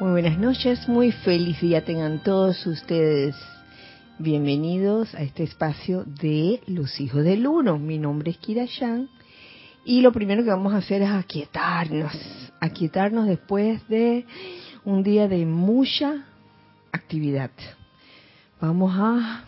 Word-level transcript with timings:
Muy 0.00 0.12
buenas 0.12 0.38
noches, 0.38 0.88
muy 0.88 1.12
feliz 1.12 1.60
día 1.60 1.84
tengan 1.84 2.22
todos 2.22 2.66
ustedes. 2.66 3.36
Bienvenidos 4.18 5.14
a 5.14 5.20
este 5.20 5.42
espacio 5.42 6.04
de 6.04 6.62
los 6.66 6.98
hijos 7.02 7.22
del 7.22 7.46
uno. 7.46 7.78
Mi 7.78 7.98
nombre 7.98 8.30
es 8.30 8.38
Kira 8.38 8.64
Yang 8.64 9.10
y 9.84 10.00
lo 10.00 10.10
primero 10.10 10.42
que 10.42 10.48
vamos 10.48 10.72
a 10.72 10.78
hacer 10.78 11.02
es 11.02 11.10
aquietarnos, 11.10 12.14
aquietarnos 12.60 13.26
después 13.26 13.86
de 13.88 14.24
un 14.86 15.02
día 15.02 15.28
de 15.28 15.44
mucha 15.44 16.24
actividad. 16.92 17.50
Vamos 18.58 18.94
a 18.96 19.44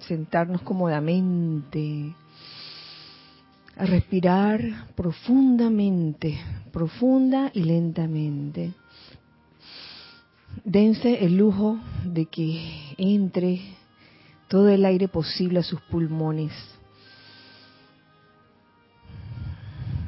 sentarnos 0.00 0.62
cómodamente, 0.62 2.12
a 3.76 3.86
respirar 3.86 4.60
profundamente, 4.96 6.36
profunda 6.72 7.52
y 7.54 7.62
lentamente 7.62 8.72
dense 10.64 11.22
el 11.24 11.36
lujo 11.36 11.78
de 12.04 12.26
que 12.26 12.94
entre 12.96 13.60
todo 14.48 14.68
el 14.68 14.84
aire 14.84 15.08
posible 15.08 15.58
a 15.60 15.62
sus 15.62 15.80
pulmones. 15.82 16.52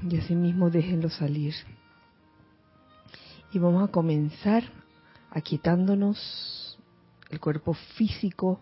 Y 0.09 0.19
asimismo 0.19 0.70
déjenlo 0.70 1.10
salir. 1.10 1.55
Y 3.52 3.59
vamos 3.59 3.88
a 3.88 3.92
comenzar 3.92 4.65
aquietándonos 5.30 6.79
el 7.30 7.41
cuerpo 7.41 7.74
físico, 7.96 8.60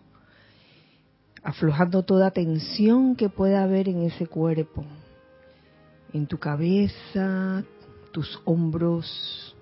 aflojando 1.43 2.03
toda 2.03 2.31
tensión 2.31 3.15
que 3.15 3.29
pueda 3.29 3.63
haber 3.63 3.87
en 3.87 4.01
ese 4.01 4.27
cuerpo, 4.27 4.83
en 6.13 6.25
tu 6.25 6.39
cabeza, 6.39 7.63
tus 8.11 8.41
hombros, 8.45 9.54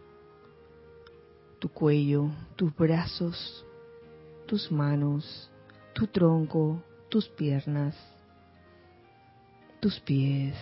tu 1.63 1.69
cuello, 1.69 2.29
tus 2.57 2.75
brazos, 2.75 3.65
tus 4.45 4.69
manos, 4.69 5.49
tu 5.93 6.07
tronco, 6.07 6.83
tus 7.07 7.29
piernas, 7.29 7.95
tus 9.79 9.97
pies. 10.01 10.55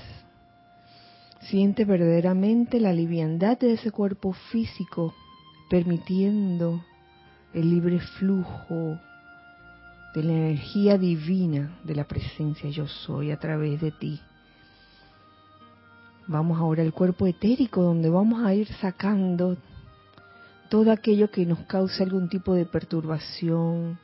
Siente 1.49 1.85
verdaderamente 1.85 2.79
la 2.79 2.93
liviandad 2.93 3.57
de 3.57 3.73
ese 3.73 3.89
cuerpo 3.89 4.33
físico, 4.51 5.11
permitiendo 5.71 6.85
el 7.55 7.71
libre 7.71 7.99
flujo 7.99 8.99
de 10.13 10.23
la 10.23 10.33
energía 10.33 10.99
divina 10.99 11.79
de 11.83 11.95
la 11.95 12.03
presencia 12.03 12.69
yo 12.69 12.87
soy 12.87 13.31
a 13.31 13.39
través 13.39 13.81
de 13.81 13.89
ti. 13.89 14.21
Vamos 16.27 16.59
ahora 16.59 16.83
al 16.83 16.93
cuerpo 16.93 17.25
etérico 17.25 17.81
donde 17.81 18.11
vamos 18.11 18.43
a 18.43 18.53
ir 18.53 18.67
sacando 18.73 19.57
todo 20.71 20.93
aquello 20.93 21.29
que 21.29 21.45
nos 21.45 21.59
cause 21.65 22.01
algún 22.01 22.29
tipo 22.29 22.53
de 22.53 22.65
perturbación, 22.65 23.99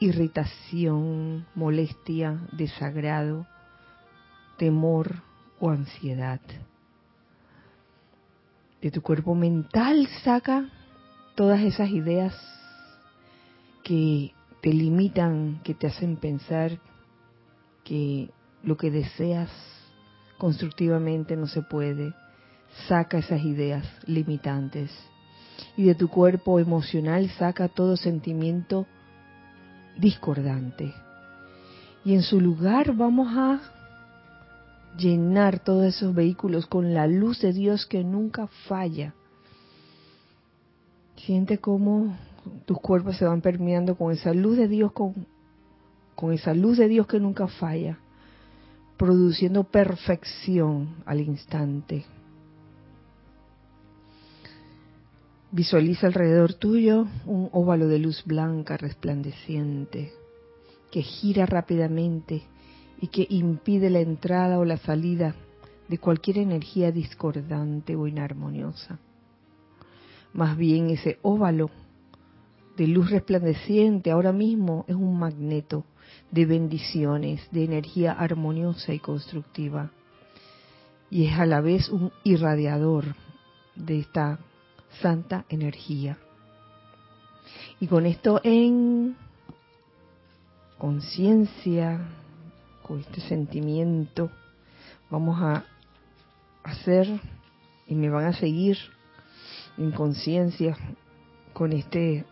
irritación, 0.00 1.46
molestia, 1.54 2.40
desagrado, 2.50 3.46
temor 4.56 5.22
o 5.60 5.70
ansiedad. 5.70 6.40
De 8.82 8.90
tu 8.90 9.00
cuerpo 9.00 9.36
mental 9.36 10.08
saca 10.24 10.68
todas 11.36 11.60
esas 11.60 11.88
ideas 11.90 12.34
que 13.84 14.32
te 14.60 14.72
limitan, 14.72 15.60
que 15.62 15.74
te 15.74 15.86
hacen 15.86 16.16
pensar 16.16 16.80
que 17.84 18.28
lo 18.64 18.76
que 18.76 18.90
deseas 18.90 19.50
constructivamente 20.36 21.36
no 21.36 21.46
se 21.46 21.62
puede. 21.62 22.12
Saca 22.88 23.18
esas 23.18 23.42
ideas 23.44 23.86
limitantes 24.04 24.90
y 25.76 25.84
de 25.84 25.94
tu 25.94 26.08
cuerpo 26.08 26.58
emocional 26.58 27.28
saca 27.38 27.68
todo 27.68 27.96
sentimiento 27.96 28.86
discordante. 29.96 30.92
Y 32.04 32.14
en 32.14 32.22
su 32.22 32.40
lugar 32.40 32.94
vamos 32.94 33.28
a 33.36 33.60
llenar 34.96 35.60
todos 35.60 35.84
esos 35.84 36.14
vehículos 36.14 36.66
con 36.66 36.94
la 36.94 37.06
luz 37.06 37.40
de 37.40 37.52
Dios 37.52 37.86
que 37.86 38.02
nunca 38.02 38.46
falla. 38.68 39.14
Siente 41.16 41.58
cómo 41.58 42.16
tus 42.64 42.78
cuerpos 42.78 43.16
se 43.16 43.24
van 43.24 43.40
permeando 43.40 43.96
con 43.96 44.12
esa 44.12 44.32
luz 44.32 44.56
de 44.56 44.68
Dios, 44.68 44.92
con, 44.92 45.26
con 46.14 46.32
esa 46.32 46.54
luz 46.54 46.78
de 46.78 46.88
Dios 46.88 47.06
que 47.06 47.20
nunca 47.20 47.46
falla, 47.46 47.98
produciendo 48.96 49.64
perfección 49.64 50.96
al 51.04 51.20
instante. 51.20 52.04
Visualiza 55.50 56.06
alrededor 56.06 56.52
tuyo 56.52 57.06
un 57.24 57.48
óvalo 57.52 57.88
de 57.88 57.98
luz 57.98 58.22
blanca 58.26 58.76
resplandeciente 58.76 60.12
que 60.90 61.00
gira 61.00 61.46
rápidamente 61.46 62.42
y 63.00 63.06
que 63.06 63.26
impide 63.30 63.88
la 63.88 64.00
entrada 64.00 64.58
o 64.58 64.66
la 64.66 64.76
salida 64.76 65.34
de 65.88 65.96
cualquier 65.96 66.38
energía 66.38 66.92
discordante 66.92 67.96
o 67.96 68.06
inarmoniosa. 68.06 68.98
Más 70.34 70.54
bien 70.58 70.90
ese 70.90 71.18
óvalo 71.22 71.70
de 72.76 72.86
luz 72.86 73.10
resplandeciente 73.10 74.10
ahora 74.10 74.32
mismo 74.32 74.84
es 74.86 74.96
un 74.96 75.18
magneto 75.18 75.86
de 76.30 76.44
bendiciones, 76.44 77.40
de 77.52 77.64
energía 77.64 78.12
armoniosa 78.12 78.92
y 78.92 78.98
constructiva. 78.98 79.92
Y 81.10 81.24
es 81.24 81.38
a 81.38 81.46
la 81.46 81.62
vez 81.62 81.88
un 81.88 82.12
irradiador 82.22 83.16
de 83.74 84.00
esta 84.00 84.40
santa 85.00 85.44
energía. 85.48 86.18
Y 87.80 87.86
con 87.86 88.06
esto 88.06 88.40
en 88.42 89.16
conciencia, 90.78 92.00
con 92.82 93.00
este 93.00 93.20
sentimiento, 93.20 94.30
vamos 95.10 95.40
a 95.40 95.64
hacer 96.62 97.20
y 97.86 97.94
me 97.94 98.10
van 98.10 98.26
a 98.26 98.32
seguir 98.32 98.78
en 99.76 99.92
conciencia 99.92 100.76
con 101.52 101.72
este 101.72 102.24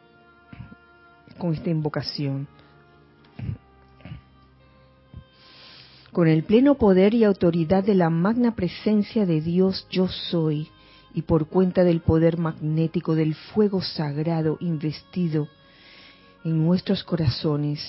con 1.38 1.53
esta 1.53 1.71
invocación. 1.71 2.49
Con 6.12 6.28
el 6.28 6.44
pleno 6.44 6.76
poder 6.76 7.12
y 7.12 7.25
autoridad 7.25 7.84
de 7.84 7.94
la 7.94 8.09
magna 8.09 8.55
presencia 8.55 9.26
de 9.26 9.43
Dios 9.43 9.87
yo 9.91 10.09
soy 10.09 10.71
y 11.16 11.22
por 11.22 11.49
cuenta 11.49 11.82
del 11.82 12.03
poder 12.03 12.37
magnético 12.37 13.15
del 13.15 13.34
fuego 13.34 13.81
sagrado 13.81 14.59
investido 14.60 15.49
en 16.44 16.62
nuestros 16.62 17.03
corazones, 17.04 17.81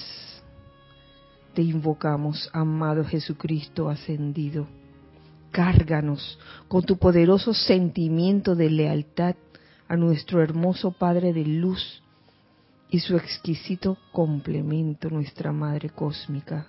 te 1.54 1.62
invocamos, 1.62 2.50
amado 2.54 3.04
Jesucristo 3.04 3.90
ascendido. 3.90 4.66
Cárganos 5.52 6.40
con 6.70 6.84
tu 6.84 6.98
poderoso 6.98 7.54
sentimiento 7.54 8.56
de 8.56 8.70
lealtad 8.70 9.36
a 9.90 9.98
nuestro 9.98 10.42
hermoso 10.42 10.92
Padre 10.92 11.34
de 11.34 11.44
Luz 11.44 12.02
y 12.90 13.00
su 13.00 13.18
exquisito 13.18 13.98
complemento, 14.14 15.10
nuestra 15.10 15.52
Madre 15.52 15.90
Cósmica. 15.90 16.68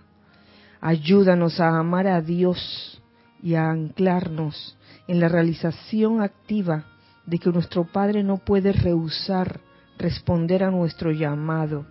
Ayúdanos 0.80 1.60
a 1.60 1.78
amar 1.78 2.08
a 2.08 2.20
Dios 2.20 3.00
y 3.44 3.54
a 3.54 3.70
anclarnos 3.70 4.76
en 5.08 5.20
la 5.20 5.28
realización 5.28 6.20
activa 6.20 6.84
de 7.26 7.38
que 7.38 7.50
nuestro 7.50 7.84
Padre 7.84 8.22
no 8.22 8.36
puede 8.36 8.72
rehusar 8.72 9.60
responder 9.98 10.62
a 10.62 10.70
nuestro 10.70 11.10
llamado, 11.10 11.84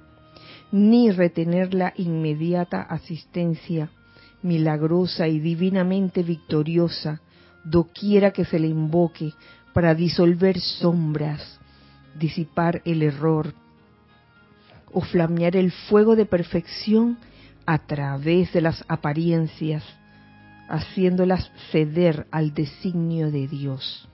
ni 0.72 1.12
retener 1.12 1.74
la 1.74 1.94
inmediata 1.98 2.82
asistencia 2.82 3.90
milagrosa 4.42 5.28
y 5.28 5.40
divinamente 5.40 6.24
victoriosa, 6.24 7.22
doquiera 7.64 8.32
que 8.32 8.46
se 8.46 8.60
le 8.60 8.68
invoque 8.68 9.34
para 9.74 9.94
disolver 9.94 10.60
sombras, 10.60 11.60
disipar 12.18 12.82
el 12.86 13.04
error 13.04 13.54
o 14.94 15.02
flamear 15.02 15.56
el 15.56 15.72
fuego 15.72 16.16
de 16.16 16.26
perfección 16.26 17.18
a 17.66 17.80
través 17.80 18.54
de 18.54 18.62
las 18.62 18.86
apariencias 18.88 19.84
haciéndolas 20.68 21.52
ceder 21.72 22.28
al 22.32 22.54
designio 22.54 23.32
de 23.32 23.48
Dios. 23.48 24.08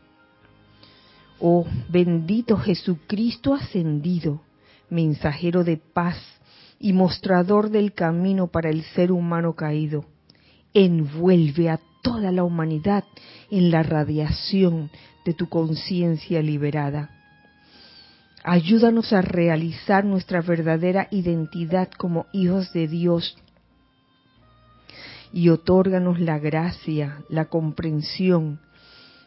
Oh 1.40 1.66
bendito 1.90 2.58
Jesucristo 2.58 3.54
ascendido, 3.54 4.42
mensajero 4.90 5.64
de 5.64 5.78
paz 5.78 6.18
y 6.80 6.94
mostrador 6.94 7.70
del 7.70 7.94
camino 7.94 8.48
para 8.48 8.70
el 8.70 8.84
ser 8.84 9.12
humano 9.12 9.54
caído, 9.54 10.06
envuelve 10.74 11.70
a 11.70 11.80
toda 12.02 12.32
la 12.32 12.44
humanidad 12.44 13.04
en 13.50 13.72
la 13.72 13.84
radiación 13.84 14.92
de 15.26 15.34
tu 15.34 15.48
conciencia 15.48 16.42
liberada. 16.42 17.10
Ayúdanos 18.44 19.14
a 19.14 19.22
realizar 19.22 20.04
nuestra 20.04 20.42
verdadera 20.42 21.08
identidad 21.12 21.90
como 21.92 22.26
hijos 22.34 22.74
de 22.74 22.88
Dios 22.90 23.38
y 25.34 25.50
otórganos 25.50 26.20
la 26.20 26.38
gracia, 26.38 27.24
la 27.28 27.46
comprensión 27.46 28.60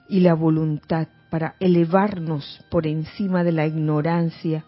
y 0.09 0.21
la 0.21 0.35
voluntad 0.35 1.09
para 1.31 1.57
elevarnos 1.59 2.65
por 2.71 2.87
encima 2.87 3.43
de 3.43 3.51
la 3.51 3.67
ignorancia 3.67 4.65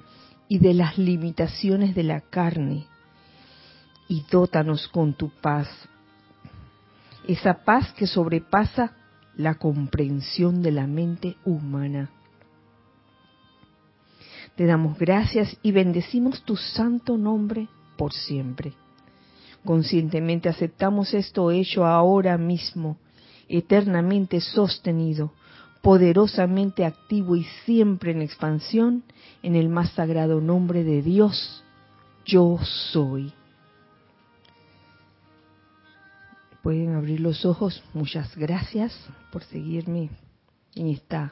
y 0.48 0.58
de 0.58 0.74
las 0.74 0.98
limitaciones 0.98 1.94
de 1.94 2.02
la 2.02 2.20
carne. 2.22 2.86
Y 4.08 4.24
dótanos 4.30 4.88
con 4.88 5.14
tu 5.14 5.30
paz, 5.30 5.68
esa 7.28 7.62
paz 7.64 7.92
que 7.92 8.06
sobrepasa 8.06 8.96
la 9.36 9.54
comprensión 9.54 10.62
de 10.62 10.72
la 10.72 10.86
mente 10.88 11.36
humana. 11.44 12.10
Te 14.56 14.66
damos 14.66 14.98
gracias 14.98 15.56
y 15.62 15.70
bendecimos 15.70 16.42
tu 16.42 16.56
santo 16.56 17.16
nombre 17.16 17.68
por 17.96 18.12
siempre. 18.12 18.72
Conscientemente 19.68 20.48
aceptamos 20.48 21.12
esto 21.12 21.50
hecho 21.50 21.84
ahora 21.84 22.38
mismo, 22.38 22.96
eternamente 23.50 24.40
sostenido, 24.40 25.34
poderosamente 25.82 26.86
activo 26.86 27.36
y 27.36 27.44
siempre 27.66 28.12
en 28.12 28.22
expansión 28.22 29.04
en 29.42 29.56
el 29.56 29.68
más 29.68 29.90
sagrado 29.90 30.40
nombre 30.40 30.84
de 30.84 31.02
Dios, 31.02 31.62
yo 32.24 32.58
soy. 32.92 33.30
Pueden 36.62 36.94
abrir 36.94 37.20
los 37.20 37.44
ojos. 37.44 37.84
Muchas 37.92 38.34
gracias 38.38 38.98
por 39.30 39.44
seguirme 39.44 40.08
en 40.76 40.86
esta 40.86 41.30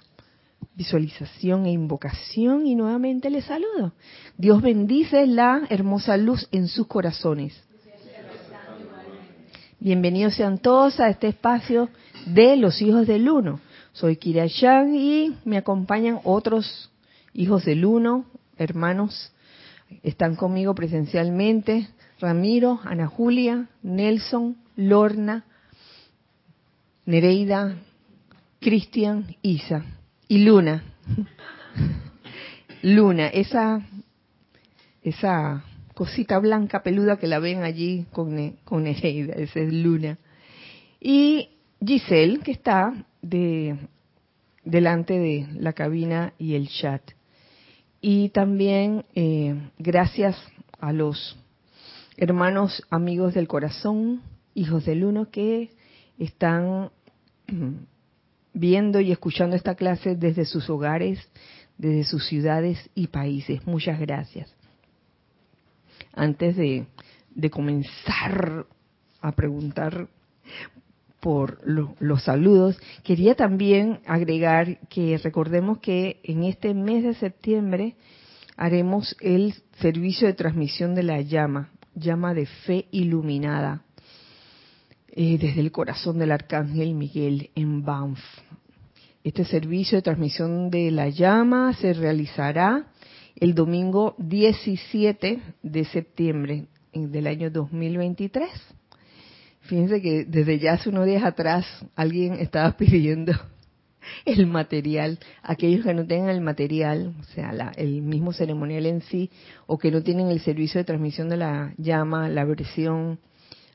visualización 0.74 1.64
e 1.64 1.72
invocación 1.72 2.66
y 2.66 2.74
nuevamente 2.74 3.30
les 3.30 3.46
saludo. 3.46 3.94
Dios 4.36 4.60
bendice 4.60 5.26
la 5.26 5.62
hermosa 5.70 6.18
luz 6.18 6.46
en 6.52 6.68
sus 6.68 6.86
corazones. 6.86 7.65
Bienvenidos 9.78 10.34
sean 10.34 10.56
todos 10.56 11.00
a 11.00 11.10
este 11.10 11.28
espacio 11.28 11.90
de 12.24 12.56
los 12.56 12.80
hijos 12.80 13.06
del 13.06 13.28
uno. 13.28 13.60
Soy 13.92 14.16
Kira 14.16 14.46
Yang 14.46 14.94
y 14.94 15.36
me 15.44 15.58
acompañan 15.58 16.18
otros 16.24 16.90
hijos 17.34 17.66
del 17.66 17.84
uno, 17.84 18.24
hermanos. 18.56 19.32
Están 20.02 20.34
conmigo 20.34 20.74
presencialmente 20.74 21.88
Ramiro, 22.18 22.80
Ana 22.84 23.06
Julia, 23.06 23.68
Nelson, 23.82 24.56
Lorna, 24.76 25.44
Nereida, 27.04 27.76
Cristian, 28.60 29.36
Isa 29.42 29.84
y 30.26 30.38
Luna. 30.38 30.84
Luna, 32.82 33.28
esa, 33.28 33.86
esa 35.02 35.62
cosita 35.96 36.38
blanca 36.38 36.82
peluda 36.82 37.16
que 37.16 37.26
la 37.26 37.38
ven 37.38 37.62
allí 37.62 38.04
con, 38.12 38.58
con 38.64 38.82
Nereida, 38.82 39.32
esa 39.36 39.60
es 39.60 39.72
Luna. 39.72 40.18
Y 41.00 41.48
Giselle, 41.82 42.40
que 42.40 42.52
está 42.52 43.06
de, 43.22 43.78
delante 44.62 45.18
de 45.18 45.48
la 45.54 45.72
cabina 45.72 46.34
y 46.38 46.54
el 46.54 46.68
chat. 46.68 47.00
Y 48.02 48.28
también 48.28 49.06
eh, 49.14 49.70
gracias 49.78 50.36
a 50.80 50.92
los 50.92 51.38
hermanos 52.18 52.82
amigos 52.90 53.32
del 53.32 53.48
corazón, 53.48 54.20
hijos 54.54 54.84
del 54.84 55.02
uno, 55.02 55.30
que 55.30 55.70
están 56.18 56.90
viendo 58.52 59.00
y 59.00 59.12
escuchando 59.12 59.56
esta 59.56 59.76
clase 59.76 60.14
desde 60.14 60.44
sus 60.44 60.68
hogares, 60.68 61.26
desde 61.78 62.04
sus 62.04 62.26
ciudades 62.26 62.90
y 62.94 63.06
países. 63.06 63.66
Muchas 63.66 63.98
gracias. 63.98 64.55
Antes 66.16 66.56
de, 66.56 66.86
comenzar 67.50 68.64
a 69.20 69.32
preguntar 69.32 70.08
por 71.20 71.60
los 72.00 72.22
saludos, 72.22 72.78
quería 73.04 73.34
también 73.34 74.00
agregar 74.06 74.78
que 74.88 75.18
recordemos 75.18 75.78
que 75.78 76.20
en 76.24 76.44
este 76.44 76.72
mes 76.72 77.04
de 77.04 77.14
septiembre 77.14 77.96
haremos 78.56 79.14
el 79.20 79.54
servicio 79.78 80.26
de 80.26 80.32
transmisión 80.32 80.94
de 80.94 81.02
la 81.02 81.20
llama, 81.20 81.70
llama 81.94 82.32
de 82.32 82.46
fe 82.46 82.86
iluminada, 82.92 83.82
eh, 85.08 85.36
desde 85.38 85.60
el 85.60 85.70
corazón 85.70 86.18
del 86.18 86.32
arcángel 86.32 86.94
Miguel 86.94 87.50
en 87.54 87.84
Banff. 87.84 88.20
Este 89.22 89.44
servicio 89.44 89.98
de 89.98 90.02
transmisión 90.02 90.70
de 90.70 90.90
la 90.90 91.10
llama 91.10 91.74
se 91.74 91.92
realizará 91.92 92.86
el 93.36 93.54
domingo 93.54 94.14
17 94.18 95.40
de 95.62 95.84
septiembre 95.84 96.66
del 96.92 97.26
año 97.26 97.50
2023. 97.50 98.48
Fíjense 99.60 100.00
que 100.00 100.24
desde 100.24 100.58
ya 100.58 100.74
hace 100.74 100.88
unos 100.88 101.06
días 101.06 101.24
atrás 101.24 101.66
alguien 101.94 102.34
estaba 102.34 102.72
pidiendo 102.76 103.32
el 104.24 104.46
material. 104.46 105.18
Aquellos 105.42 105.84
que 105.84 105.92
no 105.92 106.06
tengan 106.06 106.30
el 106.30 106.40
material, 106.40 107.14
o 107.20 107.24
sea, 107.24 107.72
el 107.76 108.02
mismo 108.02 108.32
ceremonial 108.32 108.86
en 108.86 109.02
sí, 109.02 109.30
o 109.66 109.76
que 109.78 109.90
no 109.90 110.02
tienen 110.02 110.28
el 110.28 110.40
servicio 110.40 110.78
de 110.78 110.84
transmisión 110.84 111.28
de 111.28 111.36
la 111.36 111.74
llama, 111.76 112.28
la 112.28 112.44
versión 112.44 113.18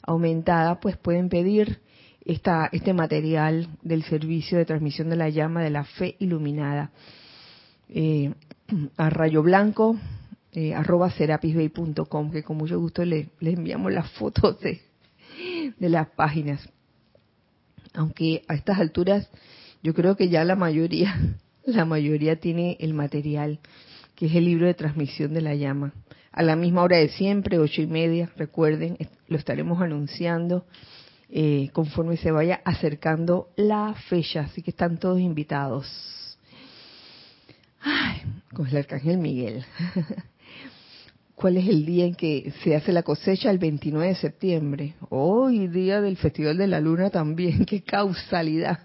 aumentada, 0.01 0.79
pues 0.79 0.97
pueden 0.97 1.29
pedir 1.29 1.81
esta, 2.25 2.69
este 2.71 2.93
material 2.93 3.67
del 3.83 4.03
servicio 4.03 4.57
de 4.57 4.65
transmisión 4.65 5.09
de 5.09 5.17
la 5.17 5.29
llama 5.29 5.61
de 5.61 5.69
la 5.69 5.83
fe 5.83 6.15
iluminada 6.19 6.91
eh, 7.93 8.33
a 8.97 9.09
rayo 9.09 9.43
blanco 9.43 9.97
eh, 10.53 10.73
arroba 10.73 11.11
serapisbay.com 11.11 12.31
que 12.31 12.43
con 12.43 12.57
mucho 12.57 12.79
gusto 12.79 13.05
le, 13.05 13.29
enviamos 13.39 13.93
las 13.93 14.09
fotos 14.11 14.59
de, 14.59 14.81
de 15.77 15.89
las 15.89 16.07
páginas 16.09 16.67
aunque 17.93 18.43
a 18.47 18.55
estas 18.55 18.79
alturas 18.79 19.29
yo 19.83 19.93
creo 19.93 20.15
que 20.15 20.29
ya 20.29 20.43
la 20.43 20.55
mayoría, 20.55 21.15
la 21.65 21.85
mayoría 21.85 22.37
tiene 22.37 22.77
el 22.79 22.93
material, 22.93 23.59
que 24.15 24.27
es 24.27 24.35
el 24.35 24.45
libro 24.45 24.67
de 24.67 24.73
transmisión 24.73 25.33
de 25.33 25.41
la 25.41 25.55
llama. 25.55 25.93
A 26.31 26.43
la 26.43 26.55
misma 26.55 26.83
hora 26.83 26.97
de 26.97 27.09
siempre, 27.09 27.59
ocho 27.59 27.81
y 27.81 27.87
media, 27.87 28.31
recuerden, 28.37 28.97
lo 29.27 29.37
estaremos 29.37 29.81
anunciando 29.81 30.65
eh, 31.29 31.69
conforme 31.73 32.17
se 32.17 32.31
vaya 32.31 32.61
acercando 32.63 33.49
la 33.57 33.95
fecha, 34.07 34.41
así 34.41 34.61
que 34.61 34.71
están 34.71 34.97
todos 34.97 35.19
invitados. 35.19 35.87
Ay, 37.81 38.21
con 38.53 38.67
el 38.67 38.77
arcángel 38.77 39.17
Miguel. 39.17 39.65
¿Cuál 41.35 41.57
es 41.57 41.67
el 41.67 41.85
día 41.85 42.05
en 42.05 42.13
que 42.13 42.53
se 42.63 42.75
hace 42.75 42.91
la 42.91 43.03
cosecha? 43.03 43.49
El 43.49 43.57
29 43.57 44.09
de 44.09 44.15
septiembre. 44.15 44.93
Hoy, 45.09 45.67
día 45.67 45.99
del 46.01 46.17
Festival 46.17 46.57
de 46.57 46.67
la 46.67 46.79
Luna 46.79 47.09
también. 47.09 47.65
¡Qué 47.65 47.81
causalidad! 47.81 48.79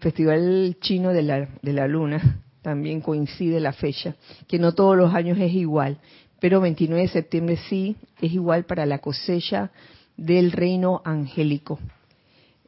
Festival 0.00 0.76
Chino 0.80 1.12
de 1.12 1.22
la, 1.22 1.48
de 1.62 1.72
la 1.72 1.88
Luna, 1.88 2.42
también 2.62 3.00
coincide 3.00 3.60
la 3.60 3.72
fecha, 3.72 4.16
que 4.46 4.58
no 4.58 4.74
todos 4.74 4.96
los 4.96 5.14
años 5.14 5.38
es 5.38 5.52
igual, 5.52 5.98
pero 6.40 6.60
29 6.60 7.02
de 7.02 7.08
septiembre 7.08 7.56
sí 7.68 7.96
es 8.20 8.32
igual 8.32 8.64
para 8.64 8.84
la 8.86 8.98
cosecha 8.98 9.70
del 10.16 10.52
reino 10.52 11.00
angélico, 11.04 11.78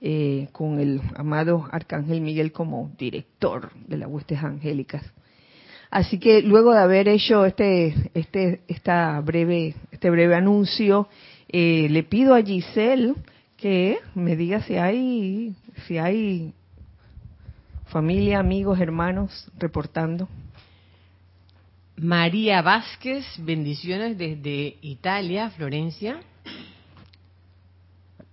eh, 0.01 0.49
con 0.53 0.79
el 0.81 1.03
amado 1.17 1.69
Arcángel 1.71 2.21
Miguel 2.21 2.53
como 2.53 2.93
director 2.97 3.73
de 3.87 3.99
las 3.99 4.09
huestes 4.09 4.43
angélicas. 4.43 5.03
Así 5.91 6.19
que 6.19 6.43
luego 6.43 6.73
de 6.73 6.81
haber 6.81 7.09
hecho 7.09 7.47
este, 7.47 8.11
este, 8.15 8.61
esta 8.69 9.21
breve, 9.21 9.75
este 9.91 10.11
breve 10.11 10.35
anuncio, 10.35 11.09
eh, 11.49 11.89
le 11.91 12.03
pido 12.03 12.35
a 12.35 12.43
Giselle 12.43 13.15
que 13.57 13.99
me 14.15 14.37
diga 14.37 14.63
si 14.63 14.77
hay, 14.77 15.55
si 15.87 15.99
hay 15.99 16.53
familia, 17.87 18.39
amigos, 18.39 18.79
hermanos, 18.81 19.51
reportando. 19.59 20.29
María 21.97 22.63
Vázquez, 22.63 23.25
bendiciones 23.39 24.17
desde 24.17 24.77
Italia, 24.83 25.51
Florencia. 25.51 26.21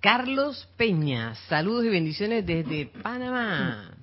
Carlos 0.02 0.68
Peña, 0.78 1.34
saludos 1.48 1.86
y 1.86 1.90
bendiciones 1.90 2.46
desde 2.46 2.86
Panamá. 3.02 3.95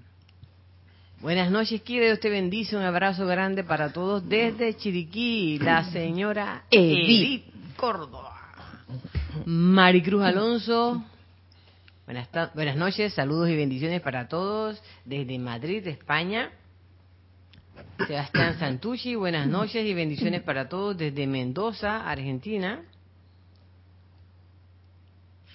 Buenas 1.23 1.53
noches, 1.53 1.81
Kira, 1.83 2.07
Dios 2.07 2.19
te 2.19 2.29
bendice, 2.29 2.77
un 2.77 2.83
abrazo 2.83 3.25
grande 3.29 3.63
para 3.63 3.93
todos 3.93 4.29
desde 4.29 4.77
Chiriquí, 4.77 5.57
la 5.61 5.85
señora 5.85 6.65
Edith 6.69 7.45
Córdoba. 7.77 8.33
Maricruz 9.47 10.25
Alonso, 10.25 11.01
Buenas, 12.07 12.29
buenas 12.55 12.75
noches, 12.75 13.15
saludos 13.15 13.51
y 13.51 13.55
bendiciones 13.55 14.01
para 14.01 14.27
todos 14.27 14.83
desde 15.05 15.39
Madrid, 15.39 15.87
España. 15.87 16.51
Sebastián 18.05 18.59
Santucci, 18.59 19.15
buenas 19.15 19.47
noches 19.47 19.87
y 19.87 19.95
bendiciones 19.95 20.43
para 20.43 20.69
todos 20.69 20.99
desde 20.99 21.29
Mendoza, 21.29 22.11
Argentina. 22.11 22.83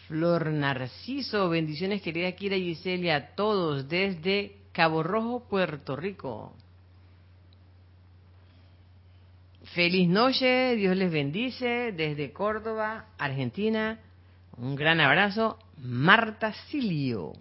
Flor 0.08 0.48
Narciso, 0.48 1.50
bendiciones 1.50 2.02
querida 2.02 2.32
Kira 2.32 2.56
Giselle 2.56 3.12
a 3.12 3.36
todos 3.36 3.90
desde 3.90 4.56
Cabo 4.78 5.02
Rojo, 5.02 5.44
Puerto 5.50 5.96
Rico. 5.96 6.54
Feliz 9.74 10.08
noche, 10.08 10.76
Dios 10.76 10.96
les 10.96 11.12
bendice 11.12 11.92
desde 11.94 12.32
Córdoba, 12.32 13.08
Argentina. 13.18 14.00
Un 14.56 14.76
gran 14.76 15.00
abrazo, 15.00 15.58
Marta 15.80 16.54
Silio. 16.70 17.34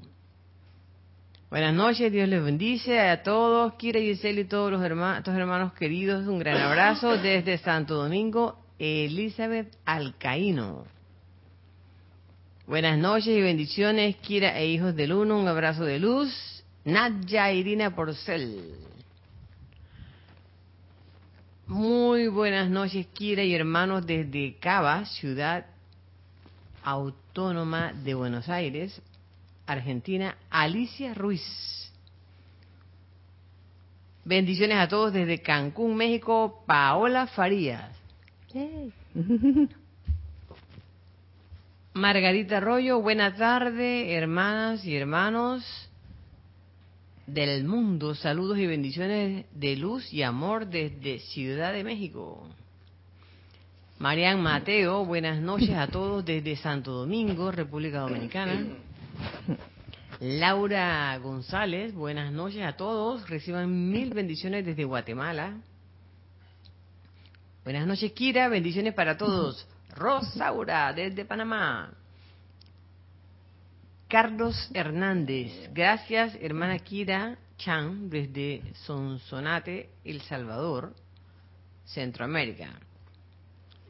Buenas 1.50 1.74
noches, 1.74 2.10
Dios 2.10 2.26
les 2.26 2.42
bendice 2.42 3.00
a 3.00 3.22
todos, 3.22 3.74
Kira 3.74 4.00
y 4.00 4.14
Giselle 4.14 4.40
y 4.40 4.44
todos 4.46 4.72
los 4.72 4.82
hermanos, 4.82 5.22
todos 5.22 5.36
hermanos 5.36 5.74
queridos, 5.74 6.26
un 6.26 6.38
gran 6.38 6.56
abrazo 6.56 7.18
desde 7.18 7.58
Santo 7.58 7.96
Domingo, 7.96 8.58
Elizabeth 8.78 9.76
Alcaíno. 9.84 10.86
Buenas 12.66 12.96
noches 12.96 13.28
y 13.28 13.42
bendiciones, 13.42 14.16
Kira 14.16 14.58
e 14.58 14.68
hijos 14.68 14.96
del 14.96 15.12
uno, 15.12 15.38
un 15.38 15.46
abrazo 15.46 15.84
de 15.84 15.98
luz. 15.98 16.55
Nadja 16.86 17.50
Irina 17.50 17.90
Porcel. 17.90 18.76
Muy 21.66 22.28
buenas 22.28 22.70
noches, 22.70 23.08
Kira 23.08 23.42
y 23.42 23.56
hermanos 23.56 24.06
desde 24.06 24.54
Cava, 24.60 25.04
ciudad 25.04 25.66
autónoma 26.84 27.92
de 27.92 28.14
Buenos 28.14 28.48
Aires, 28.48 29.02
Argentina, 29.66 30.36
Alicia 30.48 31.12
Ruiz. 31.12 31.42
Bendiciones 34.24 34.78
a 34.78 34.86
todos 34.86 35.12
desde 35.12 35.42
Cancún, 35.42 35.96
México, 35.96 36.62
Paola 36.68 37.26
Farías. 37.26 37.90
Margarita 41.94 42.58
Arroyo, 42.58 43.00
buena 43.00 43.34
tarde, 43.34 44.14
hermanas 44.14 44.84
y 44.84 44.94
hermanos 44.94 45.85
del 47.26 47.64
mundo. 47.64 48.14
Saludos 48.14 48.58
y 48.58 48.66
bendiciones 48.66 49.46
de 49.52 49.76
luz 49.76 50.12
y 50.12 50.22
amor 50.22 50.66
desde 50.66 51.18
Ciudad 51.18 51.72
de 51.72 51.84
México. 51.84 52.46
Marian 53.98 54.42
Mateo, 54.42 55.04
buenas 55.04 55.40
noches 55.40 55.70
a 55.70 55.88
todos 55.88 56.24
desde 56.24 56.56
Santo 56.56 56.92
Domingo, 56.92 57.50
República 57.50 58.00
Dominicana. 58.00 58.66
Laura 60.20 61.18
González, 61.18 61.94
buenas 61.94 62.32
noches 62.32 62.62
a 62.62 62.76
todos. 62.76 63.28
Reciban 63.28 63.90
mil 63.90 64.14
bendiciones 64.14 64.64
desde 64.64 64.84
Guatemala. 64.84 65.54
Buenas 67.64 67.86
noches, 67.86 68.12
Kira. 68.12 68.48
Bendiciones 68.48 68.94
para 68.94 69.16
todos. 69.16 69.66
Rosaura, 69.94 70.92
desde 70.92 71.24
Panamá. 71.24 71.92
Carlos 74.08 74.70
Hernández. 74.72 75.52
Gracias, 75.72 76.36
hermana 76.40 76.78
Kira 76.78 77.38
Chan, 77.58 78.08
desde 78.08 78.62
Sonsonate, 78.84 79.90
El 80.04 80.20
Salvador, 80.22 80.94
Centroamérica. 81.84 82.78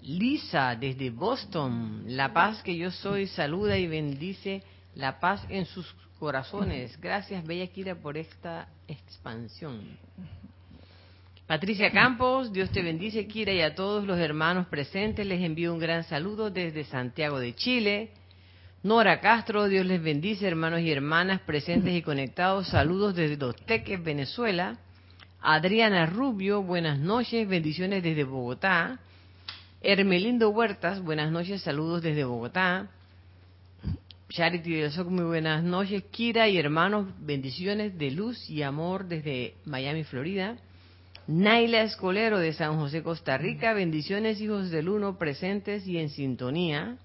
Lisa, 0.01 0.75
desde 0.75 1.11
Boston. 1.11 2.05
La 2.07 2.33
paz 2.33 2.63
que 2.63 2.77
yo 2.77 2.91
soy, 2.91 3.27
saluda 3.27 3.77
y 3.77 3.87
bendice 3.87 4.63
la 4.95 5.21
paz 5.21 5.45
en 5.51 5.67
sus 5.67 5.95
corazones. 6.19 6.99
Gracias, 6.99 7.45
Bella 7.45 7.67
Kira, 7.67 7.95
por 7.95 8.17
esta 8.17 8.69
expansión. 8.89 9.99
Patricia 11.47 11.93
Campos, 11.93 12.53
Dios 12.53 12.71
te 12.71 12.83
bendice, 12.83 13.27
Kira, 13.27 13.53
y 13.53 13.61
a 13.61 13.75
todos 13.75 14.05
los 14.07 14.19
hermanos 14.19 14.67
presentes 14.69 15.27
les 15.27 15.43
envío 15.43 15.75
un 15.75 15.79
gran 15.79 16.05
saludo 16.05 16.51
desde 16.51 16.85
Santiago 16.85 17.39
de 17.39 17.55
Chile. 17.55 18.13
Nora 18.83 19.21
Castro, 19.21 19.69
Dios 19.69 19.85
les 19.85 20.03
bendice, 20.03 20.47
hermanos 20.47 20.81
y 20.81 20.93
hermanas 20.93 21.41
presentes 21.41 21.95
y 21.95 22.03
conectados. 22.03 22.69
Saludos 22.69 23.17
desde 23.17 23.37
Los 23.37 23.57
Teques, 23.57 24.03
Venezuela. 24.03 24.79
Adriana 25.41 26.07
Rubio, 26.07 26.63
buenas 26.63 26.99
noches, 26.99 27.49
bendiciones 27.49 28.03
desde 28.03 28.25
Bogotá. 28.25 29.01
Hermelindo 29.81 30.51
Huertas, 30.51 31.03
buenas 31.03 31.33
noches, 31.33 31.63
saludos 31.63 32.03
desde 32.03 32.25
Bogotá. 32.25 32.89
Charity 34.29 34.75
del 34.75 34.91
Soc, 34.93 35.09
muy 35.09 35.25
buenas 35.25 35.65
noches. 35.65 36.05
Kira 36.11 36.49
y 36.49 36.59
hermanos, 36.59 37.09
bendiciones 37.19 37.97
de 37.99 38.11
luz 38.11 38.49
y 38.51 38.63
amor 38.63 39.07
desde 39.07 39.55
Miami, 39.65 40.05
Florida. 40.05 40.59
Naila 41.27 41.83
Escolero 41.83 42.39
de 42.39 42.53
San 42.53 42.77
José, 42.79 43.03
Costa 43.03 43.37
Rica, 43.37 43.73
bendiciones 43.73 44.41
hijos 44.41 44.71
del 44.71 44.89
uno 44.89 45.19
presentes 45.19 45.87
y 45.87 45.99
en 45.99 46.09
sintonía. 46.09 46.99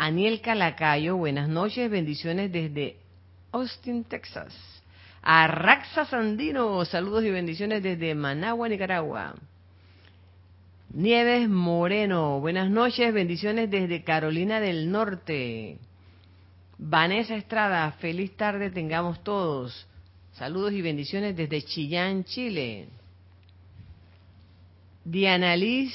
Aniel 0.00 0.40
Calacayo, 0.40 1.16
buenas 1.16 1.48
noches, 1.48 1.90
bendiciones 1.90 2.52
desde 2.52 2.98
Austin, 3.50 4.04
Texas. 4.04 4.54
Arraxa 5.22 6.04
Sandino, 6.04 6.84
saludos 6.84 7.24
y 7.24 7.32
bendiciones 7.32 7.82
desde 7.82 8.14
Managua, 8.14 8.68
Nicaragua. 8.68 9.34
Nieves 10.90 11.48
Moreno, 11.48 12.38
buenas 12.38 12.70
noches, 12.70 13.12
bendiciones 13.12 13.72
desde 13.72 14.04
Carolina 14.04 14.60
del 14.60 14.88
Norte. 14.92 15.78
Vanessa 16.78 17.34
Estrada, 17.34 17.90
feliz 17.98 18.36
tarde 18.36 18.70
tengamos 18.70 19.24
todos. 19.24 19.88
Saludos 20.34 20.74
y 20.74 20.80
bendiciones 20.80 21.36
desde 21.36 21.62
Chillán, 21.62 22.22
Chile. 22.22 22.86
Diana 25.04 25.56
Liz 25.56 25.92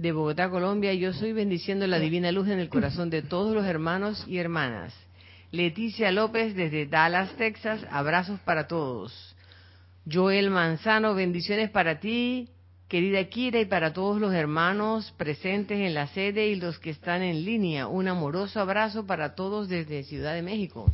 de 0.00 0.12
Bogotá, 0.12 0.48
Colombia, 0.48 0.94
yo 0.94 1.12
soy 1.12 1.34
bendiciendo 1.34 1.86
la 1.86 1.98
divina 1.98 2.32
luz 2.32 2.48
en 2.48 2.58
el 2.58 2.70
corazón 2.70 3.10
de 3.10 3.20
todos 3.20 3.54
los 3.54 3.66
hermanos 3.66 4.24
y 4.26 4.38
hermanas. 4.38 4.94
Leticia 5.52 6.10
López 6.10 6.54
desde 6.54 6.86
Dallas, 6.86 7.36
Texas, 7.36 7.84
abrazos 7.90 8.40
para 8.40 8.66
todos. 8.66 9.36
Joel 10.10 10.48
Manzano, 10.48 11.14
bendiciones 11.14 11.68
para 11.68 12.00
ti, 12.00 12.48
querida 12.88 13.22
Kira, 13.24 13.60
y 13.60 13.66
para 13.66 13.92
todos 13.92 14.18
los 14.18 14.32
hermanos 14.32 15.12
presentes 15.18 15.78
en 15.78 15.92
la 15.92 16.06
sede 16.06 16.46
y 16.46 16.56
los 16.56 16.78
que 16.78 16.90
están 16.90 17.20
en 17.20 17.44
línea. 17.44 17.86
Un 17.86 18.08
amoroso 18.08 18.58
abrazo 18.58 19.06
para 19.06 19.34
todos 19.34 19.68
desde 19.68 20.04
Ciudad 20.04 20.32
de 20.32 20.40
México. 20.40 20.90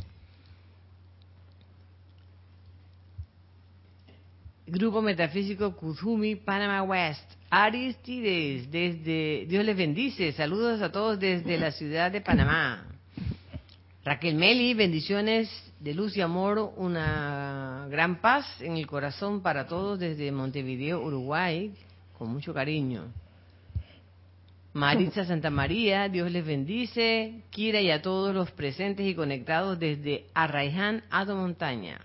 Grupo 4.65 5.01
Metafísico 5.01 5.77
Kuzumi, 5.77 6.35
Panama 6.35 6.83
West. 6.83 7.36
Aristides, 7.49 8.69
desde 8.69 9.45
Dios 9.47 9.63
les 9.63 9.77
bendice. 9.77 10.33
Saludos 10.33 10.81
a 10.81 10.91
todos 10.91 11.19
desde 11.19 11.57
la 11.57 11.71
ciudad 11.71 12.11
de 12.11 12.21
Panamá. 12.21 12.85
Raquel 14.03 14.35
Meli, 14.35 14.73
bendiciones 14.73 15.49
de 15.79 15.93
luz 15.93 16.17
y 16.17 16.21
amor, 16.21 16.73
una 16.75 17.87
gran 17.89 18.19
paz 18.19 18.45
en 18.61 18.77
el 18.77 18.87
corazón 18.87 19.41
para 19.41 19.67
todos 19.67 19.99
desde 19.99 20.31
Montevideo, 20.31 21.01
Uruguay, 21.01 21.71
con 22.17 22.29
mucho 22.29 22.53
cariño. 22.53 23.05
Maritza 24.73 25.25
Santa 25.25 25.49
María, 25.49 26.09
Dios 26.09 26.29
les 26.31 26.45
bendice. 26.45 27.41
Kira 27.49 27.81
y 27.81 27.91
a 27.91 28.01
todos 28.01 28.35
los 28.35 28.51
presentes 28.51 29.07
y 29.07 29.15
conectados 29.15 29.79
desde 29.79 30.25
Arraiján, 30.33 31.03
Ado 31.09 31.35
Montaña. 31.35 31.99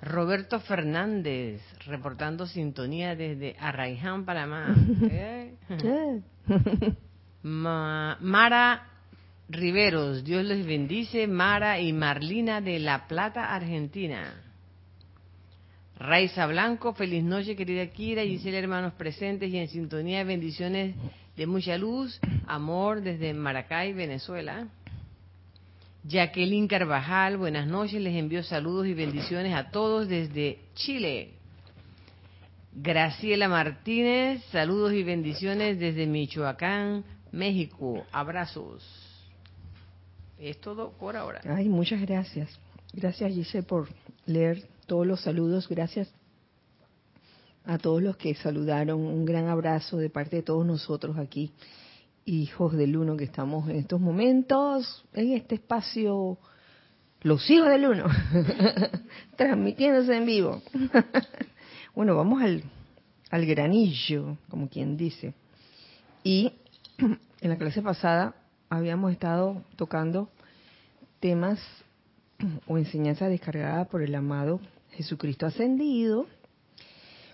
Roberto 0.00 0.60
Fernández, 0.60 1.60
reportando 1.86 2.46
sintonía 2.46 3.16
desde 3.16 3.56
Arraiján, 3.58 4.24
Panamá. 4.24 4.74
¿Eh? 5.10 6.22
Mara 7.42 8.88
Riveros, 9.48 10.24
Dios 10.24 10.44
les 10.44 10.64
bendice. 10.66 11.26
Mara 11.26 11.80
y 11.80 11.92
Marlina 11.92 12.60
de 12.60 12.78
La 12.78 13.08
Plata, 13.08 13.54
Argentina. 13.54 14.44
Raiza 15.98 16.46
Blanco, 16.46 16.94
feliz 16.94 17.24
noche, 17.24 17.56
querida 17.56 17.86
Kira, 17.88 18.22
y 18.22 18.36
Gisela, 18.36 18.58
hermanos 18.58 18.92
presentes 18.92 19.50
y 19.50 19.58
en 19.58 19.66
sintonía, 19.66 20.22
bendiciones 20.22 20.94
de 21.36 21.46
mucha 21.46 21.76
luz, 21.76 22.20
amor 22.46 23.00
desde 23.00 23.34
Maracay, 23.34 23.94
Venezuela. 23.94 24.68
Jacqueline 26.08 26.68
Carvajal, 26.68 27.36
buenas 27.36 27.66
noches, 27.66 28.00
les 28.00 28.16
envío 28.16 28.42
saludos 28.42 28.86
y 28.86 28.94
bendiciones 28.94 29.54
a 29.54 29.70
todos 29.70 30.08
desde 30.08 30.58
Chile. 30.74 31.34
Graciela 32.72 33.46
Martínez, 33.46 34.42
saludos 34.50 34.94
y 34.94 35.02
bendiciones 35.02 35.78
desde 35.78 36.06
Michoacán, 36.06 37.04
México. 37.30 38.06
Abrazos. 38.10 38.82
Es 40.38 40.58
todo 40.62 40.92
por 40.92 41.14
ahora. 41.14 41.42
Ay, 41.44 41.68
muchas 41.68 42.00
gracias. 42.00 42.58
Gracias, 42.94 43.30
Giselle, 43.34 43.66
por 43.66 43.88
leer 44.24 44.66
todos 44.86 45.06
los 45.06 45.20
saludos. 45.20 45.68
Gracias 45.68 46.10
a 47.66 47.76
todos 47.76 48.02
los 48.02 48.16
que 48.16 48.34
saludaron. 48.34 48.98
Un 48.98 49.26
gran 49.26 49.48
abrazo 49.48 49.98
de 49.98 50.08
parte 50.08 50.36
de 50.36 50.42
todos 50.42 50.64
nosotros 50.64 51.18
aquí 51.18 51.52
hijos 52.28 52.76
del 52.76 52.96
uno 52.96 53.16
que 53.16 53.24
estamos 53.24 53.68
en 53.68 53.76
estos 53.76 54.00
momentos, 54.00 55.04
en 55.14 55.32
este 55.32 55.54
espacio, 55.56 56.38
los 57.22 57.48
hijos 57.50 57.68
del 57.68 57.86
uno, 57.86 58.04
transmitiéndose 59.36 60.16
en 60.16 60.26
vivo. 60.26 60.62
bueno, 61.94 62.14
vamos 62.14 62.42
al, 62.42 62.62
al 63.30 63.46
granillo, 63.46 64.36
como 64.50 64.68
quien 64.68 64.96
dice. 64.96 65.32
Y 66.22 66.52
en 66.98 67.50
la 67.50 67.56
clase 67.56 67.80
pasada 67.80 68.34
habíamos 68.68 69.12
estado 69.12 69.64
tocando 69.76 70.28
temas 71.20 71.58
o 72.66 72.76
enseñanzas 72.76 73.30
descargadas 73.30 73.88
por 73.88 74.02
el 74.02 74.14
amado 74.14 74.60
Jesucristo 74.92 75.46
ascendido, 75.46 76.26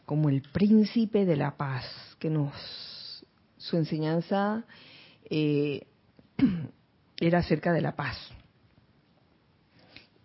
como 0.07 0.29
el 0.29 0.43
príncipe 0.43 1.25
de 1.25 1.37
la 1.37 1.57
paz, 1.57 1.85
que 2.19 2.31
nos 2.31 2.94
su 3.65 3.79
enseñanza 3.79 4.65
eh, 5.31 5.87
era 7.21 7.39
acerca 7.39 7.73
de 7.73 7.81
la 7.81 7.97
paz, 7.97 8.17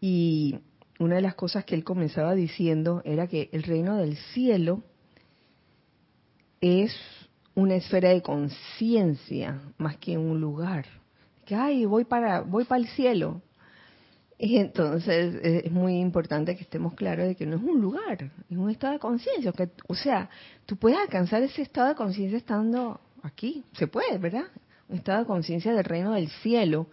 Y 0.01 0.59
una 0.99 1.15
de 1.15 1.21
las 1.21 1.35
cosas 1.35 1.63
que 1.63 1.75
él 1.75 1.83
comenzaba 1.83 2.35
diciendo 2.35 3.01
era 3.05 3.27
que 3.27 3.49
el 3.53 3.63
reino 3.63 3.95
del 3.95 4.17
cielo 4.33 4.83
es 6.59 6.93
una 7.55 7.75
esfera 7.75 8.09
de 8.09 8.21
conciencia 8.21 9.61
más 9.77 9.97
que 9.97 10.17
un 10.17 10.41
lugar. 10.41 10.85
Que 11.45 11.55
ay, 11.55 11.85
voy 11.85 12.03
para 12.03 12.41
voy 12.41 12.65
para 12.65 12.81
el 12.81 12.87
cielo. 12.89 13.41
Y 14.41 14.55
entonces 14.55 15.35
es 15.43 15.69
muy 15.69 15.99
importante 15.99 16.55
que 16.55 16.63
estemos 16.63 16.93
claros 16.93 17.27
de 17.27 17.35
que 17.35 17.45
no 17.45 17.57
es 17.57 17.61
un 17.61 17.81
lugar, 17.81 18.31
es 18.49 18.57
un 18.57 18.69
estado 18.69 18.93
de 18.93 18.99
conciencia. 18.99 19.51
O 19.87 19.95
sea, 19.95 20.29
tú 20.65 20.77
puedes 20.77 20.97
alcanzar 20.97 21.43
ese 21.43 21.61
estado 21.61 21.89
de 21.89 21.95
conciencia 21.95 22.37
estando 22.37 23.01
aquí, 23.23 23.63
se 23.73 23.87
puede, 23.87 24.17
¿verdad? 24.17 24.45
Un 24.87 24.97
estado 24.97 25.19
de 25.19 25.25
conciencia 25.25 25.73
del 25.73 25.83
reino 25.83 26.13
del 26.13 26.29
cielo. 26.41 26.87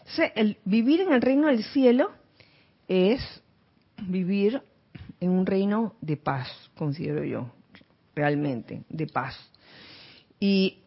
Entonces, 0.00 0.32
el 0.36 0.56
vivir 0.64 1.00
en 1.00 1.12
el 1.12 1.22
reino 1.22 1.48
del 1.48 1.64
cielo 1.64 2.10
es 2.88 3.20
vivir 4.02 4.62
en 5.20 5.30
un 5.30 5.46
reino 5.46 5.94
de 6.00 6.16
paz, 6.16 6.48
considero 6.76 7.24
yo, 7.24 7.52
realmente, 8.14 8.82
de 8.88 9.06
paz. 9.06 9.36
Y 10.38 10.78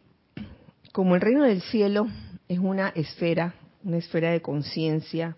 como 0.92 1.14
el 1.14 1.20
reino 1.20 1.44
del 1.44 1.62
cielo 1.62 2.08
es 2.48 2.58
una 2.58 2.88
esfera, 2.90 3.54
una 3.84 3.98
esfera 3.98 4.30
de 4.30 4.42
conciencia, 4.42 5.36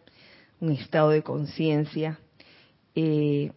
un 0.60 0.70
estado 0.70 1.10
de 1.10 1.22
conciencia, 1.22 2.18
eh, 2.94 3.52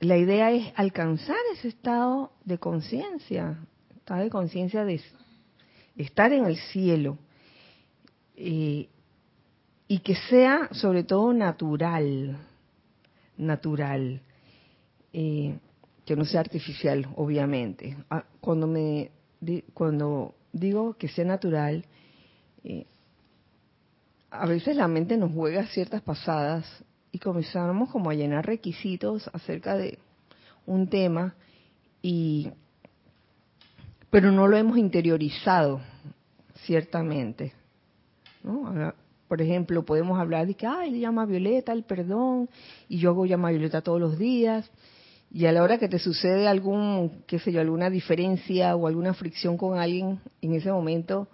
la 0.00 0.16
idea 0.16 0.50
es 0.50 0.72
alcanzar 0.76 1.36
ese 1.54 1.68
estado 1.68 2.32
de 2.44 2.58
conciencia, 2.58 3.58
estado 4.10 4.24
de 4.24 4.30
conciencia 4.30 4.84
de 4.84 5.00
estar 5.96 6.32
en 6.32 6.44
el 6.46 6.56
cielo, 6.56 7.16
eh, 8.36 8.88
y 9.86 9.98
que 10.00 10.16
sea 10.16 10.68
sobre 10.72 11.04
todo 11.04 11.32
natural, 11.32 12.36
natural, 13.36 14.20
eh, 15.12 15.56
que 16.04 16.16
no 16.16 16.24
sea 16.24 16.40
artificial, 16.40 17.06
obviamente. 17.14 17.96
Ah, 18.10 18.24
cuando 18.40 18.66
me 18.66 19.12
cuando 19.74 20.34
digo 20.52 20.94
que 20.94 21.08
sea 21.08 21.24
natural, 21.24 21.84
eh, 22.64 22.86
a 24.30 24.46
veces 24.46 24.74
la 24.76 24.88
mente 24.88 25.16
nos 25.16 25.32
juega 25.32 25.66
ciertas 25.66 26.02
pasadas 26.02 26.66
y 27.12 27.20
comenzamos 27.20 27.90
como 27.90 28.10
a 28.10 28.14
llenar 28.14 28.44
requisitos 28.44 29.30
acerca 29.32 29.76
de 29.76 29.98
un 30.66 30.88
tema 30.88 31.34
y 32.02 32.50
pero 34.10 34.32
no 34.32 34.46
lo 34.48 34.56
hemos 34.56 34.78
interiorizado 34.78 35.80
ciertamente 36.64 37.52
¿no? 38.42 38.92
por 39.28 39.40
ejemplo 39.40 39.84
podemos 39.84 40.18
hablar 40.18 40.46
de 40.46 40.54
que 40.54 40.66
ay 40.66 41.00
llama 41.00 41.26
violeta 41.26 41.72
el 41.72 41.84
perdón 41.84 42.48
y 42.88 42.98
yo 42.98 43.10
hago 43.10 43.26
llama 43.26 43.50
violeta 43.50 43.82
todos 43.82 44.00
los 44.00 44.18
días 44.18 44.70
y 45.32 45.46
a 45.46 45.52
la 45.52 45.62
hora 45.62 45.78
que 45.78 45.88
te 45.88 46.00
sucede 46.00 46.48
algún, 46.48 47.22
qué 47.26 47.38
sé 47.38 47.52
yo, 47.52 47.60
alguna 47.60 47.88
diferencia 47.88 48.74
o 48.74 48.88
alguna 48.88 49.14
fricción 49.14 49.56
con 49.56 49.78
alguien 49.78 50.18
en 50.42 50.54
ese 50.54 50.72
momento, 50.72 51.28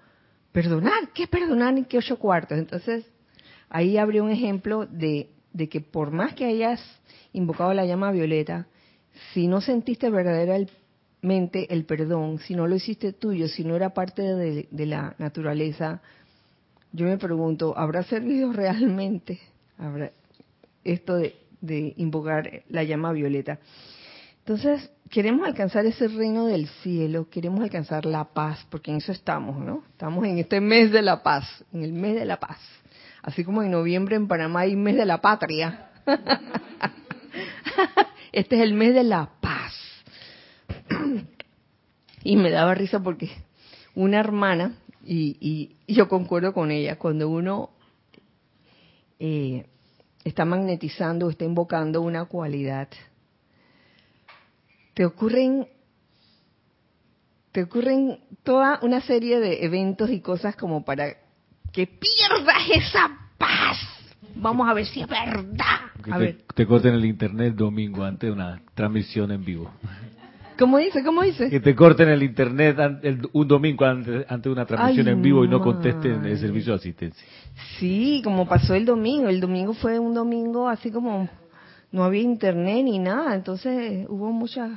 perdonar, 0.52 1.12
¿qué 1.14 1.26
perdonar 1.26 1.76
en 1.78 1.86
qué 1.86 1.96
ocho 1.96 2.18
cuartos? 2.18 2.58
Entonces, 2.58 3.06
ahí 3.70 3.96
abre 3.96 4.20
un 4.20 4.30
ejemplo 4.30 4.84
de, 4.84 5.30
de 5.54 5.68
que 5.70 5.80
por 5.80 6.10
más 6.10 6.34
que 6.34 6.44
hayas 6.44 6.80
invocado 7.32 7.72
la 7.72 7.86
llama 7.86 8.12
violeta, 8.12 8.66
si 9.32 9.48
no 9.48 9.62
sentiste 9.62 10.10
verdaderamente 10.10 10.72
el 10.72 10.85
perdón, 11.86 12.38
si 12.38 12.54
no 12.54 12.66
lo 12.66 12.76
hiciste 12.76 13.12
tuyo, 13.12 13.48
si 13.48 13.64
no 13.64 13.76
era 13.76 13.90
parte 13.90 14.22
de, 14.22 14.86
la 14.86 15.14
naturaleza, 15.18 16.00
yo 16.92 17.06
me 17.06 17.18
pregunto, 17.18 17.74
¿habrá 17.76 18.02
servido 18.04 18.52
realmente 18.52 19.40
¿Habrá 19.78 20.10
esto 20.84 21.16
de 21.16 21.94
invocar 21.96 22.62
la 22.68 22.84
llama 22.84 23.12
violeta. 23.12 23.58
Entonces, 24.38 24.90
queremos 25.10 25.46
alcanzar 25.46 25.84
ese 25.86 26.06
reino 26.06 26.46
del 26.46 26.68
cielo, 26.82 27.28
queremos 27.28 27.60
alcanzar 27.60 28.06
la 28.06 28.24
paz, 28.24 28.64
porque 28.70 28.92
en 28.92 28.98
eso 28.98 29.10
estamos, 29.10 29.58
¿no? 29.58 29.82
Estamos 29.90 30.24
en 30.24 30.38
este 30.38 30.60
mes 30.60 30.92
de 30.92 31.02
la 31.02 31.22
paz, 31.22 31.64
en 31.72 31.82
el 31.82 31.92
mes 31.92 32.14
de 32.14 32.24
la 32.24 32.38
paz. 32.38 32.58
Así 33.22 33.42
como 33.42 33.64
en 33.64 33.72
noviembre 33.72 34.14
en 34.14 34.28
Panamá 34.28 34.60
hay 34.60 34.76
mes 34.76 34.96
de 34.96 35.04
la 35.04 35.20
patria. 35.20 35.90
este 38.32 38.56
es 38.56 38.62
el 38.62 38.74
mes 38.74 38.94
de 38.94 39.02
la. 39.02 39.30
Y 42.26 42.36
me 42.36 42.50
daba 42.50 42.74
risa 42.74 43.00
porque 43.00 43.30
una 43.94 44.18
hermana, 44.18 44.76
y, 45.04 45.76
y 45.86 45.94
yo 45.94 46.08
concuerdo 46.08 46.52
con 46.52 46.70
ella, 46.70 46.98
cuando 46.98 47.28
uno 47.28 47.70
eh, 49.18 49.66
está 50.24 50.44
magnetizando, 50.44 51.30
está 51.30 51.44
invocando 51.44 52.02
una 52.02 52.24
cualidad, 52.24 52.88
te 54.94 55.04
ocurren 55.04 55.68
te 57.52 57.62
ocurren 57.62 58.18
toda 58.42 58.80
una 58.82 59.00
serie 59.00 59.40
de 59.40 59.64
eventos 59.64 60.10
y 60.10 60.20
cosas 60.20 60.56
como 60.56 60.84
para 60.84 61.14
que 61.72 61.86
pierdas 61.86 62.62
esa 62.74 63.30
paz. 63.38 63.78
Vamos 64.34 64.68
a 64.68 64.74
ver 64.74 64.84
si 64.84 65.00
es 65.00 65.08
verdad. 65.08 65.90
A 66.10 66.18
te, 66.18 66.18
ver. 66.18 66.38
te 66.54 66.66
corten 66.66 66.92
el 66.92 67.06
internet 67.06 67.54
domingo 67.54 68.04
antes 68.04 68.28
de 68.28 68.32
una 68.32 68.60
transmisión 68.74 69.30
en 69.32 69.42
vivo. 69.42 69.70
¿Cómo 70.58 70.78
dice? 70.78 71.04
¿Cómo 71.04 71.22
dice? 71.22 71.50
Que 71.50 71.60
te 71.60 71.74
corten 71.74 72.08
el 72.08 72.22
internet 72.22 72.78
un 73.32 73.46
domingo 73.46 73.84
antes, 73.84 74.26
de 74.42 74.50
una 74.50 74.64
transmisión 74.64 75.08
en 75.08 75.20
vivo 75.20 75.44
y 75.44 75.48
no 75.48 75.60
contesten 75.60 76.24
el 76.24 76.38
servicio 76.38 76.72
de 76.72 76.78
asistencia. 76.78 77.26
Sí, 77.78 78.22
como 78.24 78.48
pasó 78.48 78.74
el 78.74 78.86
domingo. 78.86 79.28
El 79.28 79.40
domingo 79.40 79.74
fue 79.74 79.98
un 79.98 80.14
domingo 80.14 80.68
así 80.68 80.90
como 80.90 81.28
no 81.92 82.04
había 82.04 82.22
internet 82.22 82.84
ni 82.84 82.98
nada, 82.98 83.34
entonces 83.34 84.06
hubo 84.08 84.32
muchas 84.32 84.70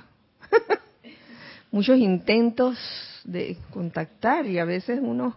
muchos 1.72 1.98
intentos 1.98 2.78
de 3.24 3.58
contactar 3.72 4.46
y 4.48 4.60
a 4.60 4.66
veces 4.66 5.00
uno 5.02 5.36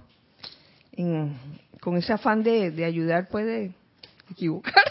con 1.80 1.96
ese 1.96 2.12
afán 2.12 2.42
de, 2.42 2.70
de 2.70 2.84
ayudar 2.84 3.28
puede 3.28 3.72
equivocarse 4.30 4.90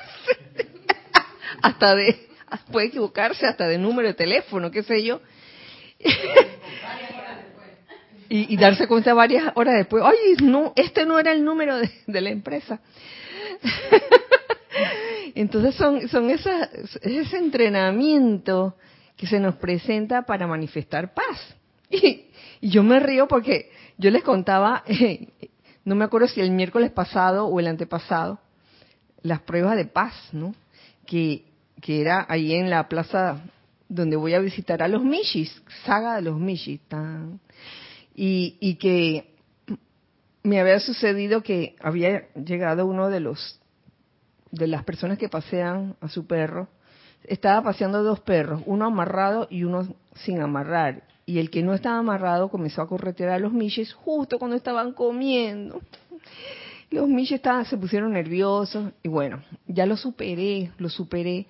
hasta 1.61 1.95
de 1.95 2.31
puede 2.71 2.87
equivocarse 2.87 3.45
hasta 3.45 3.67
de 3.67 3.77
número 3.77 4.09
de 4.09 4.13
teléfono, 4.13 4.71
qué 4.71 4.83
sé 4.83 5.03
yo, 5.03 5.21
y, 8.29 8.55
darse 8.55 8.87
cuenta 8.87 9.13
varias 9.13 9.51
horas 9.55 9.75
después, 9.75 10.03
ay, 10.05 10.37
no, 10.41 10.71
este 10.77 11.05
no 11.05 11.19
era 11.19 11.33
el 11.33 11.43
número 11.43 11.77
de, 11.77 12.21
la 12.21 12.29
empresa. 12.29 12.79
Entonces 15.35 15.75
son, 15.75 16.07
son 16.07 16.29
esas, 16.29 16.69
ese 17.01 17.37
entrenamiento 17.37 18.75
que 19.17 19.27
se 19.27 19.39
nos 19.39 19.55
presenta 19.55 20.21
para 20.23 20.47
manifestar 20.47 21.13
paz. 21.13 21.55
Y, 21.93 22.27
yo 22.69 22.83
me 22.83 22.99
río 22.99 23.27
porque 23.27 23.71
yo 23.97 24.11
les 24.11 24.23
contaba, 24.23 24.83
no 25.83 25.95
me 25.95 26.05
acuerdo 26.05 26.27
si 26.27 26.39
el 26.39 26.51
miércoles 26.51 26.91
pasado 26.91 27.47
o 27.47 27.59
el 27.59 27.67
antepasado, 27.67 28.39
las 29.23 29.41
pruebas 29.41 29.75
de 29.75 29.85
paz, 29.85 30.13
¿no? 30.31 30.53
Que, 31.05 31.43
que 31.81 32.01
era 32.01 32.25
ahí 32.29 32.53
en 32.53 32.69
la 32.69 32.87
plaza 32.87 33.41
donde 33.91 34.15
voy 34.15 34.33
a 34.33 34.39
visitar 34.39 34.81
a 34.81 34.87
los 34.87 35.03
Mishis, 35.03 35.61
saga 35.85 36.15
de 36.15 36.21
los 36.21 36.39
Mishis, 36.39 36.79
y, 38.15 38.75
que 38.75 39.35
me 40.43 40.61
había 40.61 40.79
sucedido 40.79 41.43
que 41.43 41.75
había 41.81 42.29
llegado 42.33 42.85
uno 42.85 43.09
de 43.09 43.19
los 43.19 43.59
de 44.51 44.67
las 44.67 44.83
personas 44.83 45.17
que 45.17 45.29
pasean 45.29 45.95
a 46.01 46.09
su 46.09 46.25
perro, 46.25 46.67
estaba 47.23 47.61
paseando 47.63 48.03
dos 48.03 48.19
perros, 48.19 48.61
uno 48.65 48.85
amarrado 48.85 49.47
y 49.49 49.63
uno 49.63 49.87
sin 50.15 50.41
amarrar. 50.41 51.03
Y 51.25 51.39
el 51.39 51.49
que 51.49 51.61
no 51.61 51.73
estaba 51.73 51.99
amarrado 51.99 52.49
comenzó 52.49 52.81
a 52.81 52.87
corretear 52.87 53.29
a 53.29 53.39
los 53.39 53.53
miches 53.53 53.93
justo 53.93 54.39
cuando 54.39 54.57
estaban 54.57 54.91
comiendo. 54.91 55.81
Los 56.91 57.07
miches 57.07 57.37
estaban, 57.37 57.65
se 57.65 57.77
pusieron 57.77 58.11
nerviosos 58.11 58.91
y 59.01 59.07
bueno, 59.07 59.41
ya 59.65 59.85
lo 59.85 59.95
superé, 59.95 60.71
lo 60.77 60.89
superé. 60.89 61.47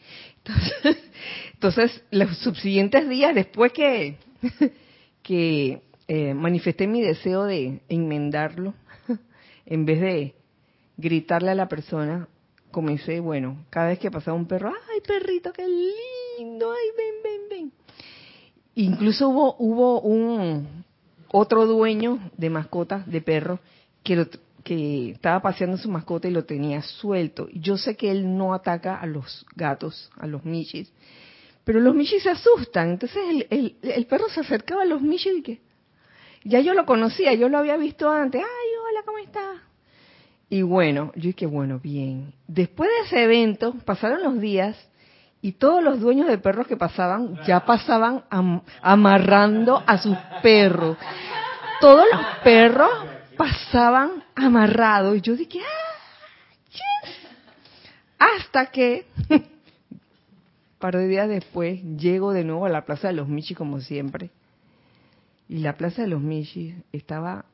Entonces, 1.54 2.04
los 2.12 2.38
subsiguientes 2.38 3.10
días, 3.10 3.34
después 3.34 3.74
que, 3.74 4.18
que 5.24 5.82
eh, 6.08 6.34
manifesté 6.36 6.86
mi 6.86 7.02
deseo 7.02 7.46
de 7.46 7.82
enmendarlo, 7.90 8.76
en 9.66 9.86
vez 9.86 10.02
de 10.02 10.36
gritarle 10.98 11.50
a 11.50 11.56
la 11.56 11.68
persona, 11.68 12.28
comencé, 12.70 13.20
bueno, 13.20 13.66
cada 13.72 13.88
vez 13.88 13.98
que 13.98 14.12
pasaba 14.12 14.38
un 14.38 14.46
perro, 14.46 14.72
ay 14.94 15.02
perrito, 15.02 15.52
qué 15.54 15.68
lindo, 15.68 16.72
ay 16.72 16.88
ven, 16.96 17.16
ven, 17.24 17.42
ven. 17.50 17.72
Incluso 18.76 19.28
hubo, 19.28 19.56
hubo 19.58 20.02
un 20.02 20.86
otro 21.32 21.66
dueño 21.66 22.20
de 22.38 22.50
mascotas, 22.52 23.08
de 23.08 23.22
perro, 23.22 23.60
que, 24.04 24.28
que 24.64 25.12
estaba 25.12 25.42
paseando 25.42 25.78
su 25.78 25.90
mascota 25.90 26.28
y 26.28 26.32
lo 26.32 26.46
tenía 26.46 26.82
suelto. 26.82 27.48
Yo 27.54 27.78
sé 27.78 27.96
que 27.96 28.12
él 28.12 28.38
no 28.38 28.54
ataca 28.54 29.00
a 29.00 29.06
los 29.06 29.46
gatos, 29.56 30.10
a 30.18 30.28
los 30.28 30.46
michis, 30.46 30.92
pero 31.64 31.80
los 31.80 31.96
michis 31.96 32.24
se 32.24 32.30
asustan. 32.30 32.92
Entonces 32.92 33.22
el, 33.50 33.76
el, 33.82 34.06
perro 34.06 34.30
se 34.30 34.42
acercaba 34.42 34.84
a 34.84 34.86
los 34.86 35.02
michis 35.02 35.34
y 35.38 35.42
que 35.42 35.62
ya 36.44 36.60
yo 36.60 36.74
lo 36.74 36.86
conocía, 36.86 37.34
yo 37.34 37.50
lo 37.50 37.58
había 37.58 37.78
visto 37.78 38.10
antes. 38.10 38.42
Ay, 38.42 38.70
hola, 38.90 39.04
¿cómo 39.06 39.18
estás? 39.20 39.62
Y 40.50 40.64
bueno, 40.64 41.12
yo 41.16 41.28
dije, 41.28 41.46
bueno, 41.46 41.80
bien. 41.80 42.34
Después 42.48 42.90
de 42.90 43.08
ese 43.08 43.24
evento, 43.24 43.76
pasaron 43.86 44.22
los 44.22 44.42
días 44.42 44.76
y 45.42 45.54
todos 45.54 45.84
los 45.84 46.00
dueños 46.00 46.28
de 46.28 46.38
perros 46.38 46.68
que 46.68 46.78
pasaban 46.78 47.40
ya 47.46 47.66
pasaban 47.66 48.26
amarrando 48.82 49.82
a 49.86 49.98
sus 49.98 50.18
perros. 50.42 50.98
Todos 51.80 52.06
los 52.12 52.22
perros 52.44 52.90
pasaban 53.38 54.24
amarrados. 54.36 55.18
Y 55.18 55.22
yo 55.22 55.36
dije, 55.36 55.60
ah, 58.20 58.28
Hasta 58.38 58.68
que, 58.68 59.06
un 59.30 59.44
par 60.80 60.96
de 60.96 61.08
días 61.08 61.28
después, 61.28 61.82
llego 61.98 62.34
de 62.34 62.44
nuevo 62.44 62.66
a 62.66 62.70
la 62.70 62.86
Plaza 62.86 63.08
de 63.08 63.14
los 63.14 63.28
Michis 63.28 63.58
como 63.58 63.80
siempre. 63.80 64.30
Y 65.50 65.60
la 65.60 65.78
Plaza 65.78 66.04
de 66.04 66.08
los 66.08 66.22
Michis 66.22 66.76
estaba 66.92 67.46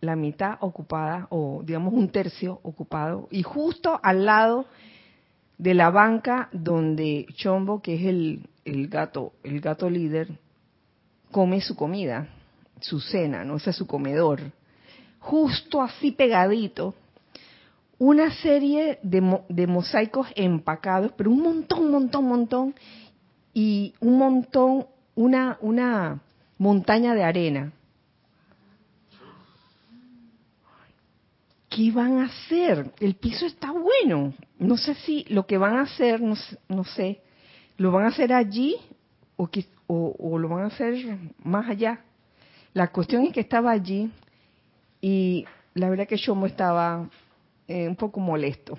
la 0.00 0.16
mitad 0.16 0.58
ocupada, 0.60 1.28
o 1.30 1.62
digamos 1.64 1.94
un 1.94 2.08
tercio 2.08 2.58
ocupado, 2.64 3.28
y 3.30 3.44
justo 3.44 4.00
al 4.02 4.26
lado 4.26 4.66
de 5.58 5.74
la 5.74 5.90
banca 5.90 6.48
donde 6.52 7.26
Chombo, 7.34 7.80
que 7.80 7.94
es 7.94 8.06
el, 8.06 8.48
el 8.64 8.88
gato, 8.88 9.32
el 9.44 9.60
gato 9.60 9.88
líder, 9.88 10.28
come 11.30 11.60
su 11.60 11.76
comida, 11.76 12.28
su 12.80 13.00
cena, 13.00 13.44
no 13.44 13.54
o 13.54 13.58
sea, 13.60 13.72
su 13.72 13.86
comedor. 13.86 14.40
Justo 15.22 15.80
así 15.80 16.12
pegadito, 16.12 16.94
una 17.98 18.30
serie 18.30 18.98
de, 19.02 19.40
de 19.48 19.66
mosaicos 19.66 20.28
empacados, 20.34 21.12
pero 21.16 21.30
un 21.30 21.42
montón, 21.42 21.90
montón, 21.90 22.24
montón, 22.26 22.74
y 23.54 23.94
un 24.00 24.18
montón, 24.18 24.86
una, 25.14 25.58
una 25.60 26.20
montaña 26.58 27.14
de 27.14 27.22
arena 27.22 27.72
¿qué 31.74 31.90
van 31.90 32.18
a 32.18 32.26
hacer? 32.26 32.92
El 33.00 33.14
piso 33.14 33.46
está 33.46 33.72
bueno. 33.72 34.34
No 34.58 34.76
sé 34.76 34.94
si 34.94 35.24
lo 35.28 35.46
que 35.46 35.58
van 35.58 35.76
a 35.76 35.82
hacer, 35.82 36.20
no, 36.20 36.84
sé, 36.84 37.20
lo 37.78 37.90
van 37.90 38.04
a 38.04 38.08
hacer 38.08 38.32
allí 38.32 38.76
o, 39.36 39.48
o, 39.86 40.38
lo 40.38 40.48
van 40.48 40.64
a 40.64 40.66
hacer 40.66 41.18
más 41.42 41.68
allá. 41.68 42.00
La 42.74 42.88
cuestión 42.88 43.24
es 43.24 43.32
que 43.32 43.40
estaba 43.40 43.70
allí 43.70 44.10
y 45.02 45.44
la 45.74 45.90
verdad 45.90 46.08
que 46.08 46.16
Shomo 46.16 46.46
estaba 46.46 47.10
eh, 47.68 47.86
un 47.86 47.96
poco 47.96 48.20
molesto. 48.20 48.78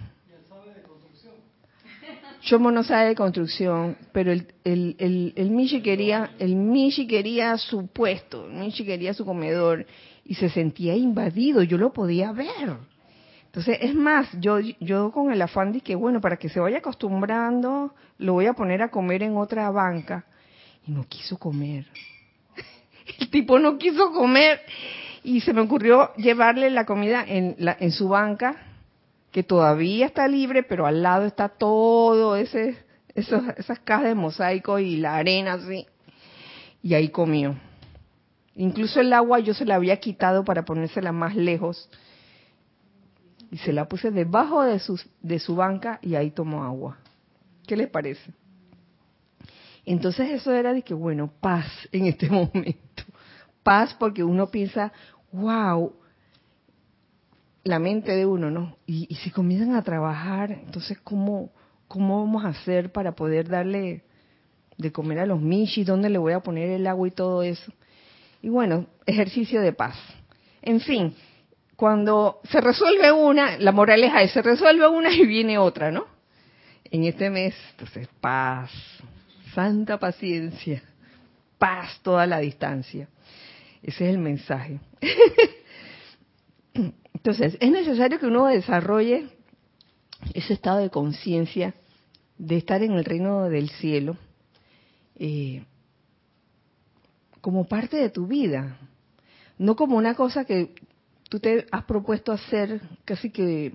Shomo 2.41 2.71
no 2.71 2.83
sabe 2.83 3.09
de 3.09 3.15
construcción, 3.15 3.95
pero 4.11 4.31
el, 4.31 4.53
el, 4.63 4.95
el, 4.99 5.33
el 5.37 5.49
Michi 5.51 5.81
quería, 5.81 6.31
el 6.39 6.55
Michi 6.55 7.07
quería 7.07 7.57
su 7.57 7.87
puesto, 7.87 8.47
el 8.47 8.53
Michi 8.53 8.83
quería 8.83 9.13
su 9.13 9.23
comedor 9.23 9.85
y 10.25 10.35
se 10.35 10.49
sentía 10.49 10.95
invadido, 10.95 11.63
yo 11.63 11.77
lo 11.77 11.93
podía 11.93 12.31
ver. 12.33 12.77
Entonces, 13.45 13.77
es 13.81 13.93
más, 13.93 14.27
yo, 14.39 14.59
yo 14.59 15.11
con 15.11 15.31
el 15.31 15.41
afán 15.41 15.71
de 15.73 15.81
que, 15.81 15.93
bueno, 15.95 16.19
para 16.19 16.37
que 16.37 16.49
se 16.49 16.59
vaya 16.59 16.79
acostumbrando, 16.79 17.93
lo 18.17 18.33
voy 18.33 18.47
a 18.47 18.53
poner 18.53 18.81
a 18.81 18.89
comer 18.89 19.21
en 19.21 19.37
otra 19.37 19.69
banca. 19.69 20.25
Y 20.87 20.91
no 20.91 21.05
quiso 21.07 21.37
comer. 21.37 21.85
El 23.19 23.29
tipo 23.29 23.59
no 23.59 23.77
quiso 23.77 24.11
comer. 24.11 24.59
Y 25.23 25.41
se 25.41 25.53
me 25.53 25.61
ocurrió 25.61 26.13
llevarle 26.15 26.69
la 26.69 26.85
comida 26.85 27.23
en, 27.25 27.55
la, 27.57 27.75
en 27.79 27.91
su 27.91 28.09
banca, 28.09 28.55
que 29.31 29.43
todavía 29.43 30.05
está 30.05 30.27
libre, 30.27 30.63
pero 30.63 30.85
al 30.85 31.01
lado 31.01 31.25
está 31.25 31.49
todo 31.49 32.35
ese, 32.35 32.77
esos, 33.15 33.41
esas 33.57 33.79
cajas 33.79 34.05
de 34.05 34.15
mosaico 34.15 34.79
y 34.79 34.97
la 34.97 35.15
arena 35.15 35.53
así. 35.53 35.87
Y 36.81 36.93
ahí 36.93 37.09
comió. 37.09 37.55
Incluso 38.55 38.99
el 38.99 39.13
agua 39.13 39.39
yo 39.39 39.53
se 39.53 39.65
la 39.65 39.75
había 39.75 39.99
quitado 39.99 40.43
para 40.43 40.65
ponérsela 40.65 41.11
más 41.11 41.35
lejos. 41.35 41.89
Y 43.49 43.57
se 43.57 43.71
la 43.71 43.87
puse 43.87 44.11
debajo 44.11 44.63
de 44.63 44.79
su, 44.79 44.99
de 45.21 45.39
su 45.39 45.55
banca 45.55 45.99
y 46.01 46.15
ahí 46.15 46.31
tomó 46.31 46.63
agua. 46.63 46.97
¿Qué 47.65 47.77
les 47.77 47.89
parece? 47.89 48.33
Entonces 49.85 50.29
eso 50.31 50.53
era 50.53 50.73
de 50.73 50.81
que, 50.81 50.93
bueno, 50.93 51.31
paz 51.39 51.67
en 51.91 52.07
este 52.07 52.29
momento. 52.31 53.03
Paz 53.63 53.95
porque 53.97 54.23
uno 54.23 54.47
piensa, 54.47 54.91
wow, 55.33 55.93
la 57.63 57.79
mente 57.79 58.15
de 58.15 58.25
uno, 58.25 58.51
¿no? 58.51 58.77
Y, 58.85 59.13
si 59.15 59.31
comienzan 59.31 59.75
a 59.75 59.83
trabajar, 59.83 60.51
entonces, 60.51 60.97
¿cómo, 61.03 61.51
¿cómo 61.87 62.23
vamos 62.23 62.45
a 62.45 62.49
hacer 62.49 62.91
para 62.91 63.13
poder 63.13 63.49
darle 63.49 64.03
de 64.77 64.91
comer 64.91 65.19
a 65.19 65.25
los 65.25 65.41
michis? 65.41 65.85
¿Dónde 65.85 66.09
le 66.09 66.17
voy 66.17 66.33
a 66.33 66.41
poner 66.41 66.69
el 66.69 66.87
agua 66.87 67.07
y 67.07 67.11
todo 67.11 67.43
eso? 67.43 67.73
Y 68.41 68.49
bueno, 68.49 68.85
ejercicio 69.05 69.61
de 69.61 69.73
paz. 69.73 69.97
En 70.61 70.79
fin, 70.81 71.15
cuando 71.75 72.41
se 72.43 72.61
resuelve 72.61 73.11
una, 73.11 73.57
la 73.57 73.71
moraleja 73.71 74.21
es, 74.21 74.31
se 74.31 74.41
resuelve 74.41 74.87
una 74.87 75.11
y 75.11 75.25
viene 75.25 75.57
otra, 75.57 75.91
¿no? 75.91 76.05
En 76.91 77.05
este 77.05 77.29
mes, 77.29 77.55
entonces, 77.71 78.07
paz, 78.21 78.69
santa 79.55 79.97
paciencia, 79.97 80.83
paz 81.57 81.99
toda 82.03 82.27
la 82.27 82.39
distancia. 82.39 83.07
Ese 83.83 84.05
es 84.05 84.09
el 84.11 84.17
mensaje. 84.17 84.79
Entonces, 87.13 87.57
es 87.59 87.71
necesario 87.71 88.19
que 88.19 88.25
uno 88.25 88.47
desarrolle 88.47 89.27
ese 90.33 90.53
estado 90.53 90.79
de 90.79 90.89
conciencia 90.89 91.73
de 92.37 92.57
estar 92.57 92.81
en 92.81 92.93
el 92.93 93.05
reino 93.05 93.49
del 93.49 93.69
cielo, 93.69 94.17
eh, 95.15 95.63
como 97.41 97.67
parte 97.67 97.97
de 97.97 98.09
tu 98.09 98.25
vida, 98.25 98.77
no 99.57 99.75
como 99.75 99.97
una 99.97 100.15
cosa 100.15 100.45
que 100.45 100.73
tú 101.29 101.39
te 101.39 101.67
has 101.71 101.83
propuesto 101.83 102.31
hacer 102.31 102.81
casi 103.05 103.29
que 103.29 103.73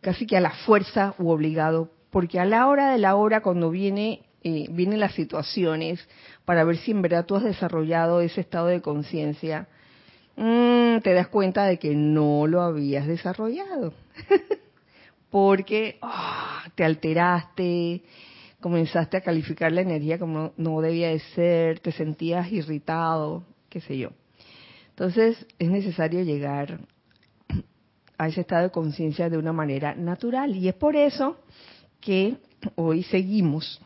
casi 0.00 0.26
que 0.26 0.36
a 0.36 0.40
la 0.40 0.52
fuerza 0.66 1.14
u 1.18 1.28
obligado, 1.28 1.90
porque 2.10 2.40
a 2.40 2.44
la 2.44 2.66
hora 2.66 2.90
de 2.90 2.98
la 2.98 3.14
hora 3.14 3.42
cuando 3.42 3.70
viene 3.70 4.22
eh, 4.42 4.66
vienen 4.70 5.00
las 5.00 5.14
situaciones 5.14 6.06
para 6.44 6.64
ver 6.64 6.78
si 6.78 6.92
en 6.92 7.02
verdad 7.02 7.26
tú 7.26 7.36
has 7.36 7.44
desarrollado 7.44 8.20
ese 8.22 8.40
estado 8.40 8.68
de 8.68 8.80
conciencia, 8.80 9.68
mm, 10.36 10.98
te 11.02 11.12
das 11.12 11.28
cuenta 11.28 11.66
de 11.66 11.78
que 11.78 11.94
no 11.94 12.46
lo 12.46 12.62
habías 12.62 13.06
desarrollado, 13.06 13.92
porque 15.30 15.98
ah, 16.00 16.64
te 16.74 16.84
alteraste, 16.84 18.02
comenzaste 18.60 19.18
a 19.18 19.20
calificar 19.20 19.72
la 19.72 19.82
energía 19.82 20.18
como 20.18 20.52
no, 20.56 20.80
debía 20.80 21.08
de 21.08 21.18
ser, 21.18 21.80
te 21.80 21.92
sentías 21.92 22.50
irritado, 22.50 23.44
qué 23.68 23.80
sé 23.80 23.98
yo. 23.98 24.10
Entonces 24.90 25.46
es 25.58 25.70
necesario 25.70 26.22
llegar 26.22 26.80
a 28.16 28.28
ese 28.28 28.42
estado 28.42 28.64
de 28.64 28.70
conciencia 28.70 29.30
de 29.30 29.38
una 29.38 29.52
manera 29.52 29.94
natural. 29.94 30.54
Y 30.54 30.68
es 30.68 30.74
por 30.74 30.94
eso 30.94 31.38
que 32.00 32.36
hoy 32.74 33.02
seguimos 33.02 33.80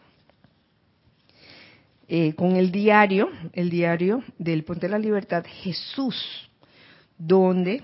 eh, 2.08 2.34
con 2.34 2.56
el 2.56 2.70
diario, 2.70 3.30
el 3.52 3.70
diario 3.70 4.22
del 4.38 4.64
Ponte 4.64 4.86
de 4.86 4.92
la 4.92 4.98
Libertad 4.98 5.44
Jesús, 5.46 6.50
donde 7.18 7.82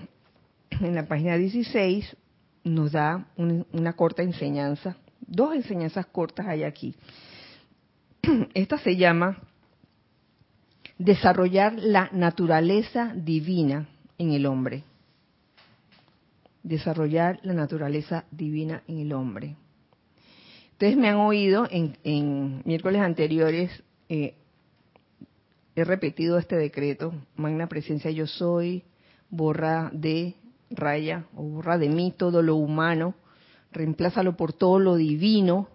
en 0.69 0.95
la 0.95 1.07
página 1.07 1.37
16 1.37 2.15
nos 2.63 2.91
da 2.91 3.27
una 3.37 3.93
corta 3.93 4.23
enseñanza 4.23 4.95
dos 5.31 5.55
enseñanzas 5.55 6.05
cortas 6.07 6.45
hay 6.47 6.63
aquí. 6.63 6.93
Esta 8.53 8.77
se 8.77 8.97
llama 8.97 9.37
desarrollar 10.97 11.73
la 11.77 12.09
naturaleza 12.11 13.13
divina 13.15 13.87
en 14.17 14.31
el 14.33 14.45
hombre. 14.45 14.83
Desarrollar 16.63 17.39
la 17.41 17.53
naturaleza 17.53 18.25
divina 18.29 18.83
en 18.87 18.99
el 18.99 19.13
hombre. 19.13 19.55
Ustedes 20.73 20.97
me 20.97 21.09
han 21.09 21.17
oído 21.17 21.67
en, 21.71 22.61
miércoles 22.65 23.01
anteriores, 23.01 23.83
eh, 24.13 24.35
he 25.75 25.83
repetido 25.85 26.37
este 26.37 26.57
decreto, 26.57 27.13
magna 27.35 27.67
presencia 27.67 28.11
yo 28.11 28.27
soy, 28.27 28.83
borra 29.29 29.89
de 29.93 30.35
raya 30.69 31.25
o 31.35 31.43
borra 31.43 31.77
de 31.77 31.87
mí 31.87 32.13
todo 32.15 32.41
lo 32.41 32.55
humano 32.55 33.15
reemplázalo 33.71 34.35
por 34.35 34.53
todo 34.53 34.79
lo 34.79 34.95
divino 34.95 35.69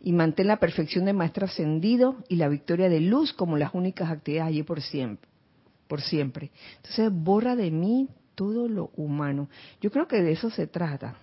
y 0.00 0.12
mantén 0.12 0.46
la 0.46 0.58
perfección 0.58 1.04
de 1.04 1.12
maestro 1.12 1.46
ascendido 1.46 2.16
y 2.28 2.36
la 2.36 2.48
victoria 2.48 2.88
de 2.88 3.00
luz 3.00 3.32
como 3.32 3.56
las 3.56 3.74
únicas 3.74 4.10
actividades 4.10 4.48
allí 4.48 4.62
por 4.62 4.80
siempre. 4.80 5.28
Por 5.86 6.00
siempre. 6.00 6.50
Entonces, 6.76 7.10
borra 7.12 7.56
de 7.56 7.70
mí 7.70 8.08
todo 8.34 8.68
lo 8.68 8.90
humano. 8.96 9.48
Yo 9.80 9.90
creo 9.90 10.06
que 10.06 10.22
de 10.22 10.32
eso 10.32 10.50
se 10.50 10.66
trata. 10.66 11.16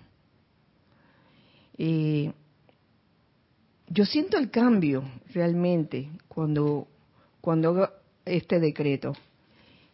Eh, 1.78 2.34
yo 3.88 4.06
siento 4.06 4.38
el 4.38 4.50
cambio 4.50 5.04
realmente 5.34 6.10
cuando, 6.28 6.88
cuando 7.42 7.70
hago 7.70 7.90
este 8.26 8.60
decreto. 8.60 9.16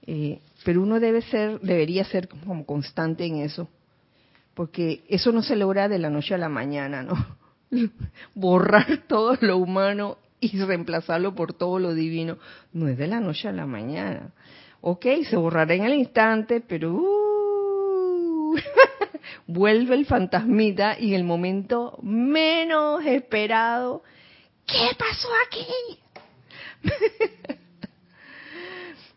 Eh, 0.08 0.40
pero 0.64 0.82
uno 0.82 1.00
debe 1.00 1.22
ser, 1.22 1.60
debería 1.62 2.04
ser 2.06 2.28
como 2.28 2.66
constante 2.66 3.26
en 3.26 3.38
eso 3.38 3.68
porque 4.54 5.04
eso 5.08 5.32
no 5.32 5.42
se 5.42 5.56
logra 5.56 5.88
de 5.88 6.00
la 6.00 6.10
noche 6.10 6.36
a 6.36 6.38
la 6.38 6.50
mañana, 6.50 7.04
¿no? 7.04 7.14
Borrar 8.36 9.04
todo 9.08 9.38
lo 9.42 9.58
humano 9.58 10.18
y 10.40 10.60
reemplazarlo 10.60 11.36
por 11.36 11.54
todo 11.54 11.80
lo 11.80 11.94
divino, 11.94 12.38
no 12.74 12.88
es 12.88 12.98
de 12.98 13.08
la 13.08 13.20
noche 13.20 13.48
a 13.48 13.52
la 13.52 13.66
mañana. 13.66 14.32
Ok, 14.82 15.06
se 15.30 15.36
borrará 15.36 15.74
en 15.76 15.86
el 15.86 15.94
instante, 15.94 16.62
pero 16.62 16.94
uh, 16.94 18.56
vuelve 19.48 19.96
el 19.96 20.06
fantasmita 20.06 20.98
y 21.00 21.10
en 21.10 21.16
el 21.16 21.24
momento 21.24 21.98
menos 22.02 23.06
esperado, 23.06 24.04
¿qué 24.66 24.90
pasó 24.98 25.30
aquí? 25.48 25.66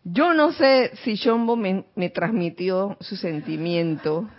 Yo 0.03 0.35
no 0.35 0.51
sé 0.51 0.91
si 1.03 1.15
Shombo 1.15 1.55
me, 1.55 1.85
me 1.95 2.09
transmitió 2.09 2.95
su 2.99 3.15
sentimiento. 3.15 4.29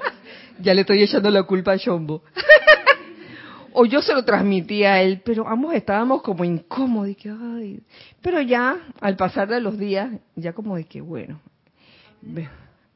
ya 0.60 0.72
le 0.72 0.82
estoy 0.82 1.02
echando 1.02 1.30
la 1.30 1.42
culpa 1.42 1.72
a 1.72 1.76
Shombo. 1.76 2.22
o 3.72 3.84
yo 3.84 4.00
se 4.00 4.14
lo 4.14 4.24
transmití 4.24 4.84
a 4.84 5.02
él, 5.02 5.20
pero 5.24 5.46
ambos 5.46 5.74
estábamos 5.74 6.22
como 6.22 6.44
incómodos. 6.44 7.16
que, 7.16 7.28
ay. 7.28 7.80
Pero 8.22 8.40
ya, 8.40 8.78
al 9.00 9.16
pasar 9.16 9.48
de 9.48 9.60
los 9.60 9.76
días, 9.76 10.10
ya 10.34 10.52
como 10.52 10.76
de 10.76 10.84
que, 10.84 11.00
bueno, 11.00 11.40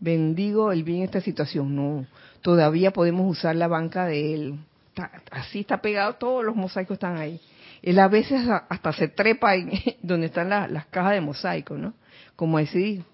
bendigo 0.00 0.72
el 0.72 0.82
bien 0.82 0.98
en 0.98 1.04
esta 1.04 1.20
situación. 1.20 1.76
No, 1.76 2.06
todavía 2.42 2.90
podemos 2.90 3.30
usar 3.30 3.54
la 3.54 3.68
banca 3.68 4.06
de 4.06 4.34
él. 4.34 4.58
así 5.30 5.60
está 5.60 5.80
pegado, 5.80 6.14
todos 6.14 6.44
los 6.44 6.56
mosaicos 6.56 6.94
están 6.94 7.16
ahí. 7.16 7.40
Él 7.82 7.98
a 7.98 8.08
veces 8.08 8.46
hasta 8.68 8.92
se 8.92 9.08
trepa 9.08 9.52
donde 10.02 10.26
están 10.26 10.48
las 10.48 10.86
cajas 10.86 11.12
de 11.12 11.20
mosaico, 11.20 11.76
¿no? 11.76 11.94
Como 12.36 12.58
decir, 12.58 13.04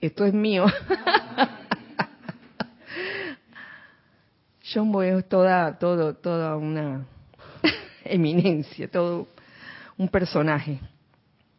esto 0.00 0.24
es 0.24 0.34
mío. 0.34 0.66
John 4.72 4.92
Boy 4.92 5.08
es 5.08 5.28
toda, 5.28 5.78
todo, 5.78 6.14
toda 6.14 6.56
una 6.56 7.06
eminencia, 8.04 8.88
todo 8.90 9.28
un 9.96 10.08
personaje. 10.08 10.78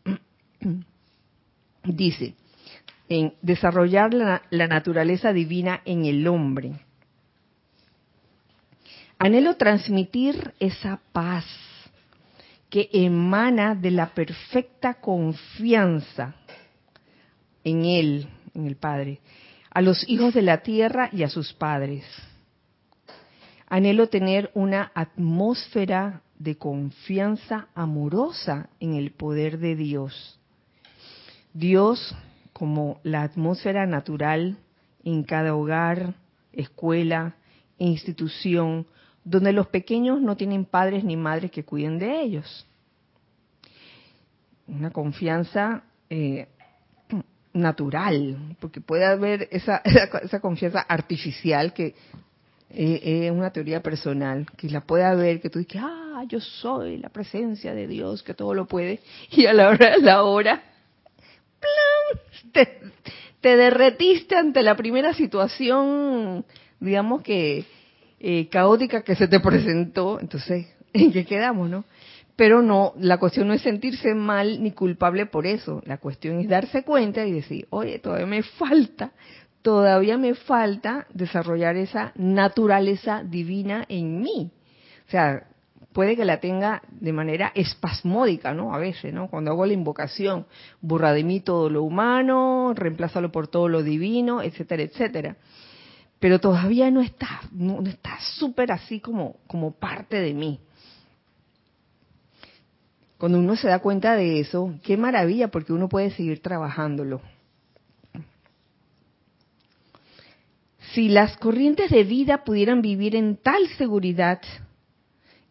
Dice, 1.83 2.35
en 3.09 3.33
desarrollar 3.41 4.13
la, 4.13 4.43
la 4.51 4.67
naturaleza 4.67 5.33
divina 5.33 5.81
en 5.83 6.05
el 6.05 6.27
hombre. 6.27 6.79
Anhelo 9.17 9.55
transmitir 9.57 10.53
esa 10.59 11.01
paz 11.11 11.45
que 12.69 12.89
emana 12.93 13.75
de 13.75 13.91
la 13.91 14.13
perfecta 14.13 14.93
confianza 15.01 16.35
en 17.63 17.83
Él, 17.83 18.29
en 18.53 18.67
el 18.67 18.75
Padre, 18.75 19.19
a 19.71 19.81
los 19.81 20.07
hijos 20.07 20.33
de 20.33 20.43
la 20.43 20.59
tierra 20.59 21.09
y 21.11 21.23
a 21.23 21.29
sus 21.29 21.53
padres. 21.53 22.05
Anhelo 23.67 24.07
tener 24.07 24.51
una 24.53 24.91
atmósfera 24.95 26.21
de 26.37 26.57
confianza 26.57 27.67
amorosa 27.75 28.69
en 28.79 28.95
el 28.95 29.11
poder 29.11 29.59
de 29.59 29.75
Dios. 29.75 30.39
Dios 31.53 32.15
como 32.59 32.99
la 33.03 33.23
atmósfera 33.23 33.85
natural 33.85 34.57
en 35.05 35.23
cada 35.23 35.55
hogar, 35.55 36.15
escuela 36.51 37.37
institución 37.77 38.85
donde 39.23 39.53
los 39.53 39.67
pequeños 39.67 40.21
no 40.21 40.35
tienen 40.35 40.65
padres 40.65 41.05
ni 41.05 41.15
madres 41.15 41.51
que 41.51 41.63
cuiden 41.63 41.99
de 41.99 42.21
ellos. 42.21 42.67
Una 44.67 44.91
confianza 44.91 45.83
eh, 46.09 46.47
natural, 47.53 48.57
porque 48.59 48.81
puede 48.81 49.05
haber 49.05 49.47
esa, 49.51 49.77
esa, 50.21 50.41
confianza 50.41 50.81
artificial 50.81 51.71
que 51.71 51.95
eh, 52.71 53.27
es 53.27 53.31
una 53.31 53.51
teoría 53.51 53.81
personal, 53.81 54.45
que 54.57 54.69
la 54.69 54.81
puede 54.81 55.05
haber, 55.05 55.39
que 55.39 55.49
tú 55.49 55.59
dices, 55.59 55.81
ah, 55.81 56.25
yo 56.27 56.41
soy 56.41 56.97
la 56.97 57.07
presencia 57.07 57.73
de 57.73 57.87
Dios, 57.87 58.21
que 58.21 58.33
todo 58.33 58.53
lo 58.53 58.67
puede, 58.67 58.99
y 59.31 59.45
a 59.45 59.53
la 59.53 59.69
hora 59.69 59.97
la 59.97 60.23
hora, 60.23 60.61
te, 62.51 62.79
te 63.41 63.57
derretiste 63.57 64.35
ante 64.35 64.61
la 64.63 64.75
primera 64.75 65.13
situación, 65.13 66.45
digamos 66.79 67.21
que 67.21 67.65
eh, 68.19 68.49
caótica 68.49 69.01
que 69.03 69.15
se 69.15 69.27
te 69.27 69.39
presentó, 69.39 70.19
entonces, 70.19 70.67
¿en 70.93 71.11
qué 71.11 71.25
quedamos, 71.25 71.69
no? 71.69 71.85
Pero 72.35 72.61
no, 72.61 72.93
la 72.97 73.17
cuestión 73.17 73.49
no 73.49 73.53
es 73.53 73.61
sentirse 73.61 74.13
mal 74.15 74.63
ni 74.63 74.71
culpable 74.71 75.25
por 75.25 75.45
eso, 75.45 75.81
la 75.85 75.97
cuestión 75.97 76.39
es 76.39 76.47
darse 76.47 76.83
cuenta 76.83 77.25
y 77.25 77.33
decir, 77.33 77.67
oye, 77.69 77.99
todavía 77.99 78.27
me 78.27 78.43
falta, 78.43 79.11
todavía 79.61 80.17
me 80.17 80.35
falta 80.35 81.05
desarrollar 81.13 81.75
esa 81.75 82.13
naturaleza 82.15 83.23
divina 83.23 83.85
en 83.89 84.21
mí. 84.21 84.51
O 85.07 85.11
sea, 85.11 85.48
puede 85.93 86.15
que 86.15 86.25
la 86.25 86.39
tenga 86.39 86.81
de 86.91 87.13
manera 87.13 87.51
espasmódica, 87.55 88.53
¿no? 88.53 88.73
A 88.73 88.77
veces, 88.77 89.13
¿no? 89.13 89.27
Cuando 89.27 89.51
hago 89.51 89.65
la 89.65 89.73
invocación, 89.73 90.45
burra 90.81 91.13
de 91.13 91.23
mí 91.23 91.39
todo 91.39 91.69
lo 91.69 91.83
humano, 91.83 92.73
reemplázalo 92.75 93.31
por 93.31 93.47
todo 93.47 93.67
lo 93.67 93.83
divino, 93.83 94.41
etcétera, 94.41 94.83
etcétera. 94.83 95.37
Pero 96.19 96.39
todavía 96.39 96.91
no 96.91 97.01
está, 97.01 97.41
no, 97.51 97.81
está 97.81 98.19
súper 98.37 98.71
así 98.71 98.99
como, 98.99 99.37
como 99.47 99.71
parte 99.71 100.19
de 100.19 100.33
mí. 100.33 100.59
Cuando 103.17 103.39
uno 103.39 103.55
se 103.55 103.67
da 103.67 103.79
cuenta 103.79 104.15
de 104.15 104.39
eso, 104.39 104.73
qué 104.83 104.95
maravilla, 104.95 105.49
porque 105.49 105.73
uno 105.73 105.89
puede 105.89 106.11
seguir 106.11 106.41
trabajándolo. 106.41 107.21
Si 110.93 111.09
las 111.09 111.37
corrientes 111.37 111.91
de 111.91 112.03
vida 112.03 112.43
pudieran 112.43 112.81
vivir 112.81 113.15
en 113.15 113.35
tal 113.35 113.67
seguridad, 113.77 114.41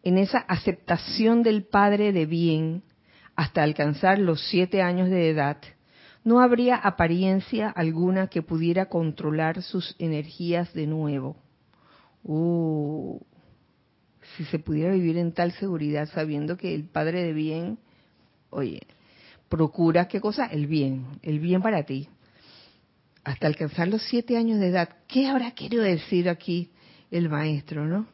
en 0.03 0.17
esa 0.17 0.39
aceptación 0.39 1.43
del 1.43 1.63
Padre 1.63 2.11
de 2.11 2.25
bien 2.25 2.83
hasta 3.35 3.63
alcanzar 3.63 4.19
los 4.19 4.41
siete 4.49 4.81
años 4.81 5.09
de 5.09 5.29
edad, 5.29 5.57
no 6.23 6.41
habría 6.41 6.75
apariencia 6.75 7.69
alguna 7.69 8.27
que 8.27 8.41
pudiera 8.41 8.87
controlar 8.87 9.61
sus 9.61 9.95
energías 9.99 10.73
de 10.73 10.87
nuevo. 10.87 11.37
Uh, 12.23 13.19
si 14.35 14.45
se 14.45 14.59
pudiera 14.59 14.93
vivir 14.93 15.17
en 15.17 15.33
tal 15.33 15.51
seguridad 15.53 16.09
sabiendo 16.09 16.57
que 16.57 16.75
el 16.75 16.83
Padre 16.85 17.23
de 17.23 17.33
bien, 17.33 17.79
oye, 18.49 18.81
procura 19.47 20.07
qué 20.07 20.19
cosa? 20.21 20.45
El 20.45 20.67
bien, 20.67 21.19
el 21.21 21.39
bien 21.39 21.61
para 21.61 21.83
ti. 21.83 22.09
Hasta 23.23 23.47
alcanzar 23.47 23.87
los 23.87 24.01
siete 24.03 24.37
años 24.37 24.59
de 24.59 24.67
edad. 24.67 24.89
¿Qué 25.07 25.27
habrá 25.27 25.51
querido 25.51 25.83
decir 25.83 26.29
aquí 26.29 26.71
el 27.11 27.29
maestro, 27.29 27.85
no? 27.85 28.07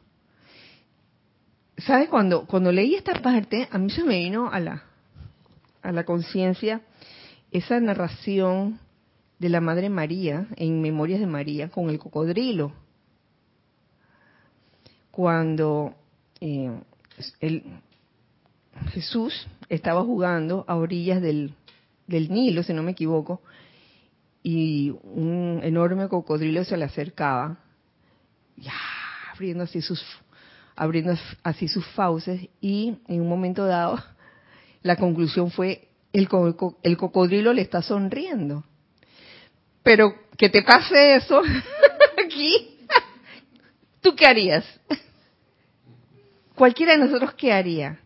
¿Sabes? 1.78 2.08
Cuando, 2.08 2.46
cuando 2.46 2.72
leí 2.72 2.94
esta 2.94 3.20
parte, 3.20 3.68
a 3.70 3.78
mí 3.78 3.90
se 3.90 4.02
me 4.02 4.16
vino 4.18 4.50
a 4.50 4.60
la, 4.60 4.84
a 5.82 5.92
la 5.92 6.04
conciencia 6.04 6.80
esa 7.50 7.78
narración 7.80 8.80
de 9.38 9.48
la 9.50 9.60
Madre 9.60 9.90
María 9.90 10.46
en 10.56 10.80
Memorias 10.80 11.20
de 11.20 11.26
María 11.26 11.68
con 11.68 11.90
el 11.90 11.98
cocodrilo. 11.98 12.72
Cuando 15.10 15.94
eh, 16.40 16.70
Jesús 18.92 19.46
estaba 19.68 20.02
jugando 20.02 20.64
a 20.66 20.76
orillas 20.76 21.20
del, 21.20 21.54
del 22.06 22.30
Nilo, 22.30 22.62
si 22.62 22.72
no 22.72 22.82
me 22.82 22.92
equivoco, 22.92 23.40
y 24.42 24.94
un 25.02 25.60
enorme 25.62 26.08
cocodrilo 26.08 26.64
se 26.64 26.76
le 26.76 26.84
acercaba, 26.84 27.58
abriendo 29.32 29.64
así 29.64 29.82
sus 29.82 30.02
abriendo 30.76 31.14
así 31.42 31.68
sus 31.68 31.86
fauces 31.88 32.48
y 32.60 32.98
en 33.08 33.22
un 33.22 33.28
momento 33.28 33.64
dado 33.64 33.98
la 34.82 34.96
conclusión 34.96 35.50
fue 35.50 35.88
el, 36.12 36.28
el 36.82 36.96
cocodrilo 36.96 37.52
le 37.52 37.62
está 37.62 37.82
sonriendo. 37.82 38.64
Pero 39.82 40.14
que 40.36 40.48
te 40.48 40.62
pase 40.62 41.16
eso 41.16 41.42
aquí, 42.24 42.78
¿tú 44.00 44.14
qué 44.14 44.26
harías? 44.26 44.64
Cualquiera 46.54 46.92
de 46.92 46.98
nosotros 46.98 47.34
qué 47.34 47.52
haría. 47.52 47.98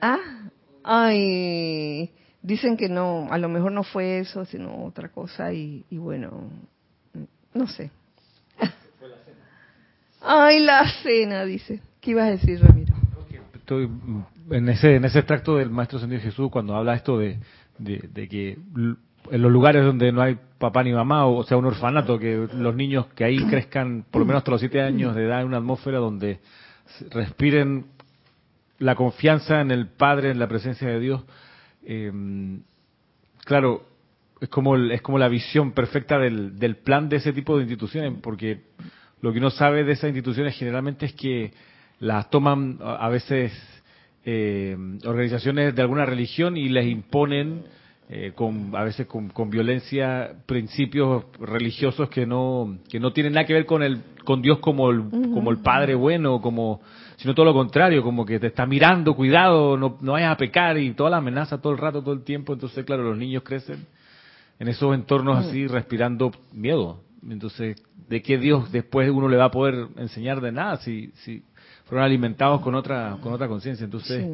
Ah, 0.00 0.50
ay, 0.82 2.10
dicen 2.42 2.76
que 2.76 2.88
no, 2.88 3.28
a 3.30 3.38
lo 3.38 3.48
mejor 3.48 3.72
no 3.72 3.82
fue 3.82 4.20
eso, 4.20 4.44
sino 4.44 4.84
otra 4.84 5.08
cosa 5.10 5.52
y 5.52 5.84
bueno, 5.90 6.50
no 7.54 7.66
sé. 7.66 7.90
Ay, 10.20 10.60
la 10.60 10.88
cena, 11.02 11.44
dice. 11.44 11.80
¿Qué 12.00 12.12
ibas 12.12 12.28
a 12.28 12.30
decir, 12.30 12.60
Ramiro? 12.60 12.94
Estoy 13.54 13.88
en 14.50 14.68
ese, 14.68 14.96
en 14.96 15.04
ese 15.04 15.18
extracto 15.18 15.56
del 15.56 15.70
Maestro 15.70 15.98
Señor 15.98 16.20
Jesús, 16.20 16.50
cuando 16.50 16.74
habla 16.74 16.94
esto 16.94 17.18
de, 17.18 17.38
de, 17.78 18.28
que 18.28 18.58
en 19.30 19.42
los 19.42 19.52
lugares 19.52 19.84
donde 19.84 20.10
no 20.10 20.22
hay 20.22 20.38
papá 20.58 20.82
ni 20.82 20.92
mamá, 20.92 21.26
o 21.26 21.42
sea, 21.44 21.56
un 21.56 21.66
orfanato, 21.66 22.18
que 22.18 22.48
los 22.54 22.74
niños 22.74 23.06
que 23.14 23.24
ahí 23.24 23.38
crezcan 23.46 24.04
por 24.10 24.20
lo 24.20 24.26
menos 24.26 24.40
hasta 24.40 24.52
los 24.52 24.60
siete 24.60 24.80
años 24.80 25.14
de 25.14 25.26
edad 25.26 25.40
en 25.40 25.48
una 25.48 25.58
atmósfera 25.58 25.98
donde 25.98 26.40
respiren 27.10 27.86
la 28.78 28.94
confianza 28.94 29.60
en 29.60 29.70
el 29.70 29.88
Padre, 29.88 30.30
en 30.30 30.38
la 30.38 30.48
presencia 30.48 30.88
de 30.88 31.00
Dios. 31.00 31.24
Eh, 31.84 32.10
claro, 33.44 33.82
es 34.40 34.48
como, 34.48 34.76
es 34.76 35.02
como 35.02 35.18
la 35.18 35.28
visión 35.28 35.72
perfecta 35.72 36.18
del, 36.18 36.58
del 36.58 36.76
plan 36.76 37.08
de 37.08 37.16
ese 37.16 37.32
tipo 37.32 37.56
de 37.56 37.64
instituciones, 37.64 38.14
porque 38.22 38.62
lo 39.20 39.32
que 39.32 39.38
uno 39.38 39.50
sabe 39.50 39.84
de 39.84 39.92
esas 39.92 40.08
instituciones 40.08 40.56
generalmente 40.56 41.06
es 41.06 41.12
que 41.12 41.52
las 42.00 42.30
toman 42.30 42.78
a 42.80 43.08
veces 43.08 43.52
eh, 44.24 44.76
organizaciones 45.04 45.74
de 45.74 45.82
alguna 45.82 46.04
religión 46.04 46.56
y 46.56 46.68
les 46.68 46.86
imponen 46.86 47.62
eh, 48.10 48.32
con 48.34 48.74
a 48.74 48.84
veces 48.84 49.06
con, 49.06 49.28
con, 49.28 49.50
violencia 49.50 50.32
principios 50.46 51.24
religiosos 51.40 52.08
que 52.08 52.24
no 52.24 52.78
que 52.88 52.98
no 53.00 53.12
tienen 53.12 53.34
nada 53.34 53.46
que 53.46 53.52
ver 53.52 53.66
con 53.66 53.82
el 53.82 54.00
con 54.24 54.40
Dios 54.40 54.60
como 54.60 54.90
el, 54.90 55.02
como 55.10 55.50
el 55.50 55.58
Padre 55.58 55.94
bueno 55.94 56.40
como 56.40 56.80
sino 57.16 57.34
todo 57.34 57.44
lo 57.44 57.52
contrario 57.52 58.02
como 58.02 58.24
que 58.24 58.40
te 58.40 58.46
está 58.46 58.64
mirando 58.64 59.14
cuidado 59.14 59.76
no, 59.76 59.98
no 60.00 60.12
vayas 60.12 60.32
a 60.32 60.36
pecar 60.36 60.78
y 60.78 60.92
toda 60.92 61.10
la 61.10 61.18
amenaza 61.18 61.60
todo 61.60 61.72
el 61.72 61.78
rato 61.78 62.00
todo 62.02 62.14
el 62.14 62.22
tiempo. 62.22 62.54
Entonces 62.54 62.84
claro 62.84 63.02
los 63.02 63.18
niños 63.18 63.42
crecen 63.42 63.86
en 64.58 64.68
esos 64.68 64.94
entornos 64.94 65.44
así 65.44 65.66
respirando 65.66 66.32
miedo 66.52 67.00
entonces 67.28 67.76
de 68.08 68.22
qué 68.22 68.38
Dios 68.38 68.70
después 68.72 69.10
uno 69.10 69.28
le 69.28 69.36
va 69.36 69.46
a 69.46 69.50
poder 69.50 69.88
enseñar 69.96 70.40
de 70.40 70.52
nada 70.52 70.76
si 70.78 71.12
si 71.24 71.42
fueron 71.84 72.04
alimentados 72.04 72.60
con 72.60 72.74
otra 72.74 73.18
con 73.22 73.32
otra 73.32 73.48
conciencia 73.48 73.84
entonces 73.84 74.24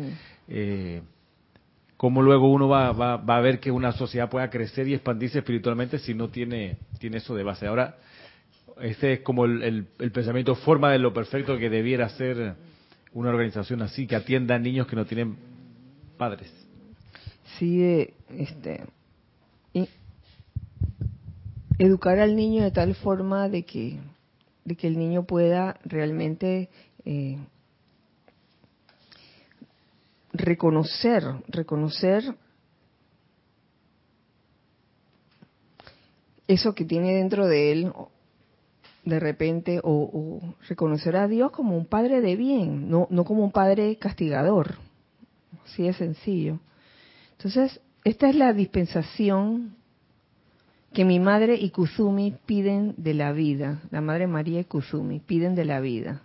eh, 0.49 1.03
cómo 1.97 2.23
luego 2.23 2.53
uno 2.53 2.69
va, 2.69 2.93
va, 2.93 3.17
va, 3.17 3.39
a 3.39 3.41
ver 3.41 3.61
que 3.61 3.71
una 3.71 3.93
sociedad 3.93 4.29
pueda 4.29 4.51
crecer 4.51 4.89
y 4.89 4.95
expandirse 4.95 5.39
espiritualmente 5.39 5.99
si 5.99 6.13
no 6.15 6.29
tiene, 6.29 6.77
tiene 6.99 7.19
eso 7.19 7.35
de 7.35 7.43
base. 7.43 7.67
Ahora, 7.67 7.97
este 8.81 9.15
es 9.15 9.21
como 9.21 9.45
el, 9.45 9.87
el, 9.99 10.13
pensamiento 10.13 10.55
forma 10.55 10.91
de 10.91 10.99
lo 10.99 11.15
perfecto 11.15 11.57
que 11.57 11.71
debiera 11.71 12.09
ser 12.11 12.57
una 13.13 13.31
organización 13.31 13.83
así, 13.83 14.07
que 14.07 14.17
atienda 14.17 14.57
a 14.57 14.59
niños 14.59 14.87
que 14.87 14.97
no 14.97 15.07
tienen 15.07 15.37
padres. 16.19 16.53
Sí, 17.59 18.09
este, 18.31 18.85
educar 21.79 22.19
al 22.19 22.37
niño 22.37 22.63
de 22.63 22.71
tal 22.71 22.95
forma 22.95 23.49
de 23.49 23.65
que, 23.65 23.99
de 24.65 24.77
que 24.77 24.87
el 24.87 24.99
niño 24.99 25.25
pueda 25.25 25.79
realmente 25.85 26.69
eh, 27.05 27.39
reconocer, 30.33 31.25
reconocer 31.49 32.35
eso 36.47 36.75
que 36.75 36.85
tiene 36.85 37.15
dentro 37.15 37.47
de 37.47 37.73
él 37.73 37.93
de 39.05 39.21
repente 39.21 39.81
o, 39.83 40.55
reconocer 40.69 41.17
a 41.17 41.29
Dios 41.29 41.53
como 41.53 41.77
un 41.77 41.87
padre 41.87 42.21
de 42.21 42.37
bien, 42.37 42.89
no, 42.89 43.07
no 43.11 43.25
como 43.25 43.45
un 43.45 43.53
padre 43.53 43.97
castigador. 43.97 44.77
Así 45.65 45.83
de 45.83 45.93
sencillo. 45.93 46.59
Entonces, 47.33 47.81
esta 48.05 48.29
es 48.29 48.37
la 48.37 48.53
dispensación 48.53 49.77
que 50.95 51.05
mi 51.05 51.21
madre 51.21 51.57
y 51.57 51.71
Kuzumi 51.71 52.37
piden 52.47 52.95
de 52.97 53.13
la 53.13 53.33
vida, 53.33 53.83
la 53.91 54.01
madre 54.01 54.27
María 54.27 54.61
y 54.61 54.65
Kuzumi 54.65 55.21
piden 55.21 55.55
de 55.55 55.65
la 55.65 55.81
vida. 55.81 56.23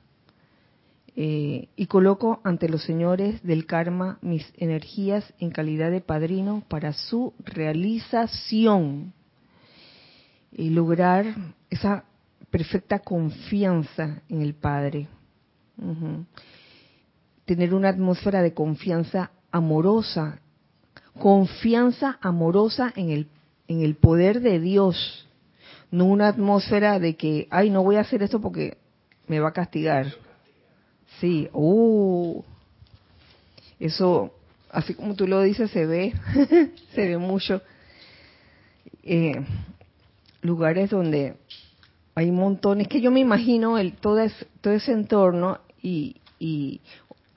Eh, 1.16 1.68
y 1.76 1.88
coloco 1.88 2.40
ante 2.46 2.70
los 2.70 2.84
señores 2.84 3.44
del 3.44 3.66
karma 3.66 4.20
mis 4.22 4.54
energías 4.56 5.34
en 5.40 5.50
calidad 5.50 5.92
de 5.92 6.00
padrino 6.00 6.64
para 6.70 6.94
su 6.94 7.34
realización 7.44 9.12
y 10.52 10.70
lograr 10.70 11.26
esa 11.70 12.06
perfecta 12.50 13.00
confianza 13.00 14.22
en 14.30 14.42
el 14.42 14.54
Padre. 14.54 15.08
Tener 17.46 17.74
una 17.74 17.90
atmósfera 17.90 18.42
de 18.42 18.54
confianza 18.54 19.32
amorosa, 19.52 20.40
confianza 21.18 22.18
amorosa 22.22 22.94
en 22.96 23.10
el, 23.10 23.28
en 23.70 23.82
el 23.82 23.96
poder 23.96 24.42
de 24.42 24.60
Dios, 24.60 25.26
no 25.92 26.06
una 26.06 26.28
atmósfera 26.28 27.00
de 27.00 27.16
que, 27.16 27.48
ay, 27.50 27.70
no 27.70 27.84
voy 27.84 27.96
a 27.96 28.02
hacer 28.02 28.22
esto 28.22 28.42
porque 28.42 28.78
me 29.28 29.40
va 29.40 29.50
a 29.50 29.54
castigar 29.54 30.08
Sí, 31.20 31.50
uh, 31.52 32.42
eso, 33.80 34.34
así 34.72 34.94
como 34.94 35.16
tú 35.16 35.28
lo 35.28 35.42
dices, 35.42 35.70
se 35.72 35.86
ve, 35.86 36.14
se 36.96 37.08
ve 37.08 37.18
mucho. 37.18 37.62
Eh, 39.04 39.34
lugares 40.42 40.90
donde 40.92 41.36
hay 42.16 42.32
montones, 42.32 42.88
que 42.88 43.02
yo 43.02 43.12
me 43.12 43.20
imagino 43.20 43.78
el, 43.78 43.94
todo, 43.94 44.22
todo 44.62 44.74
ese 44.74 44.94
entorno 44.94 45.60
y, 45.82 46.18
y 46.40 46.80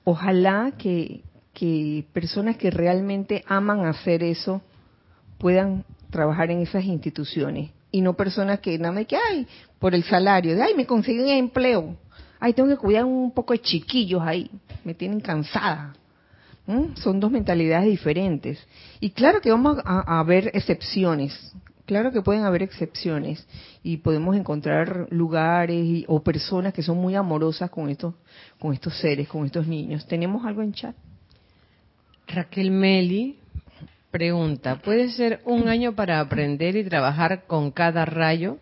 ojalá 0.05 0.73
que, 0.77 1.21
que 1.53 2.05
personas 2.13 2.55
que 2.55 2.71
realmente 2.71 3.43
aman 3.47 3.85
hacer 3.85 4.23
eso 4.23 4.61
puedan 5.39 5.83
trabajar 6.13 6.49
en 6.49 6.61
esas 6.61 6.85
instituciones 6.85 7.71
y 7.91 7.99
no 7.99 8.13
personas 8.13 8.61
que 8.61 8.77
nada 8.79 8.93
más 8.93 9.05
que, 9.05 9.17
ay, 9.17 9.45
por 9.79 9.93
el 9.93 10.03
salario, 10.05 10.55
de, 10.55 10.61
ay, 10.61 10.73
me 10.75 10.85
consiguen 10.85 11.27
empleo 11.27 11.97
ay, 12.43 12.51
tengo 12.51 12.67
que 12.67 12.75
cuidar 12.75 13.05
un 13.05 13.31
poco 13.31 13.53
de 13.53 13.61
chiquillos 13.61 14.21
ahí, 14.21 14.51
me 14.83 14.93
tienen 14.93 15.21
cansada. 15.21 15.93
Son 16.95 17.17
dos 17.17 17.31
mentalidades 17.31 17.87
diferentes. 17.87 18.59
Y 18.99 19.11
claro 19.11 19.39
que 19.39 19.49
vamos 19.49 19.77
a, 19.85 20.21
ver 20.23 20.51
excepciones, 20.53 21.53
claro 21.85 22.11
que 22.11 22.21
pueden 22.21 22.43
haber 22.43 22.61
excepciones 22.61 23.47
y 23.81 23.97
podemos 23.97 24.35
encontrar 24.35 25.07
lugares 25.09 26.03
o 26.07 26.21
personas 26.21 26.73
que 26.73 26.83
son 26.83 26.97
muy 26.97 27.15
amorosas 27.15 27.69
con 27.69 27.89
estos, 27.89 28.13
con 28.59 28.73
estos 28.73 28.97
seres, 28.97 29.29
con 29.29 29.45
estos 29.45 29.65
niños. 29.65 30.05
¿Tenemos 30.05 30.45
algo 30.45 30.61
en 30.61 30.73
chat? 30.73 30.95
Raquel 32.27 32.71
Meli 32.71 33.37
pregunta, 34.13 34.75
¿puede 34.75 35.09
ser 35.09 35.41
un 35.43 35.67
año 35.67 35.95
para 35.95 36.19
aprender 36.19 36.75
y 36.75 36.83
trabajar 36.83 37.45
con 37.47 37.71
cada 37.71 38.05
rayo? 38.05 38.59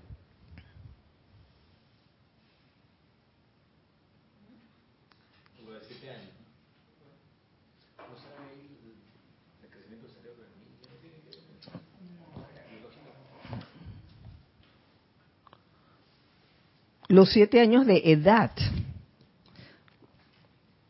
los 17.10 17.30
siete 17.30 17.60
años 17.60 17.86
de 17.86 18.02
edad. 18.06 18.52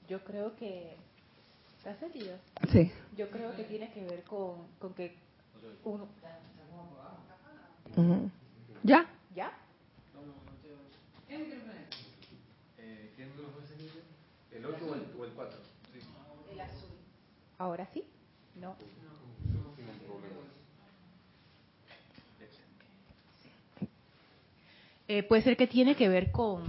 Yo 0.08 0.24
creo 0.24 0.56
que... 0.56 0.96
¿Estás 1.80 1.98
sentido? 1.98 2.38
Sí. 2.72 2.92
Yo 3.22 3.30
creo 3.30 3.56
que 3.56 3.66
tiene 3.66 3.92
que 3.92 4.04
ver 4.04 4.24
con, 4.24 4.66
con 4.80 4.96
que 4.96 5.16
uno... 5.84 6.08
¿Ya? 8.82 9.06
¿Ya? 9.36 9.52
¿El 14.52 14.66
8 14.66 14.86
o 15.20 15.26
el 15.26 15.32
4? 15.34 15.60
El 16.52 16.62
azul. 16.62 16.90
¿Ahora 17.60 17.88
sí? 17.94 18.04
No. 18.56 18.76
Eh, 25.08 25.22
puede 25.22 25.44
ser 25.44 25.58
que 25.58 25.68
tiene 25.68 25.94
que 25.94 26.10
ver 26.10 26.32
con, 26.32 26.64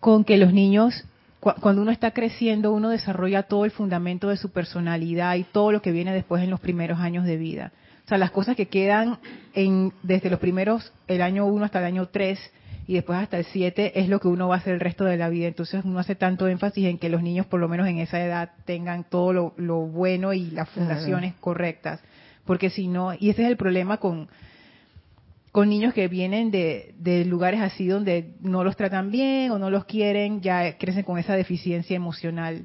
con 0.00 0.24
que 0.24 0.36
los 0.36 0.52
niños, 0.52 1.04
cuando 1.40 1.82
uno 1.82 1.90
está 1.90 2.10
creciendo, 2.10 2.72
uno 2.72 2.88
desarrolla 2.88 3.44
todo 3.44 3.64
el 3.64 3.70
fundamento 3.70 4.28
de 4.28 4.36
su 4.36 4.50
personalidad 4.50 5.36
y 5.36 5.44
todo 5.44 5.70
lo 5.70 5.82
que 5.82 5.92
viene 5.92 6.12
después 6.12 6.42
en 6.42 6.50
los 6.50 6.60
primeros 6.60 6.98
años 6.98 7.24
de 7.24 7.36
vida. 7.36 7.72
O 8.04 8.08
sea, 8.08 8.18
las 8.18 8.30
cosas 8.30 8.56
que 8.56 8.66
quedan 8.66 9.18
en, 9.54 9.92
desde 10.02 10.30
los 10.30 10.40
primeros, 10.40 10.92
el 11.06 11.22
año 11.22 11.46
1 11.46 11.64
hasta 11.64 11.78
el 11.78 11.84
año 11.84 12.06
3 12.06 12.40
y 12.88 12.94
después 12.94 13.18
hasta 13.18 13.38
el 13.38 13.44
7 13.44 14.00
es 14.00 14.08
lo 14.08 14.18
que 14.18 14.28
uno 14.28 14.48
va 14.48 14.56
a 14.56 14.58
hacer 14.58 14.74
el 14.74 14.80
resto 14.80 15.04
de 15.04 15.16
la 15.16 15.28
vida. 15.28 15.46
Entonces 15.46 15.84
uno 15.84 15.98
hace 15.98 16.14
tanto 16.14 16.48
énfasis 16.48 16.86
en 16.86 16.98
que 16.98 17.10
los 17.10 17.22
niños, 17.22 17.46
por 17.46 17.60
lo 17.60 17.68
menos 17.68 17.86
en 17.86 17.98
esa 17.98 18.20
edad, 18.24 18.50
tengan 18.64 19.04
todo 19.04 19.52
lo, 19.56 19.80
bueno 19.86 20.32
y 20.32 20.50
las 20.50 20.68
fundaciones 20.70 21.34
correctas. 21.38 22.00
Porque 22.46 22.70
si 22.70 22.88
no, 22.88 23.12
y 23.12 23.28
ese 23.28 23.42
es 23.42 23.48
el 23.48 23.58
problema 23.58 23.98
con, 23.98 24.28
con 25.58 25.70
niños 25.70 25.92
que 25.92 26.06
vienen 26.06 26.52
de, 26.52 27.24
lugares 27.26 27.60
así 27.60 27.88
donde 27.88 28.30
no 28.40 28.62
los 28.62 28.76
tratan 28.76 29.10
bien 29.10 29.50
o 29.50 29.58
no 29.58 29.70
los 29.70 29.86
quieren, 29.86 30.40
ya 30.40 30.78
crecen 30.78 31.02
con 31.02 31.18
esa 31.18 31.34
deficiencia 31.34 31.96
emocional. 31.96 32.62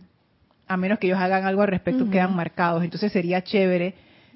A 0.67 0.77
menos 0.77 0.99
que 0.99 1.07
ellos 1.07 1.17
hagan 1.17 1.43
algo 1.43 1.63
al 1.63 1.69
respecto, 1.69 2.11
quedan 2.11 2.35
marcados. 2.35 2.83
Entonces 2.83 3.11
sería 3.11 3.43
chévere 3.43 3.95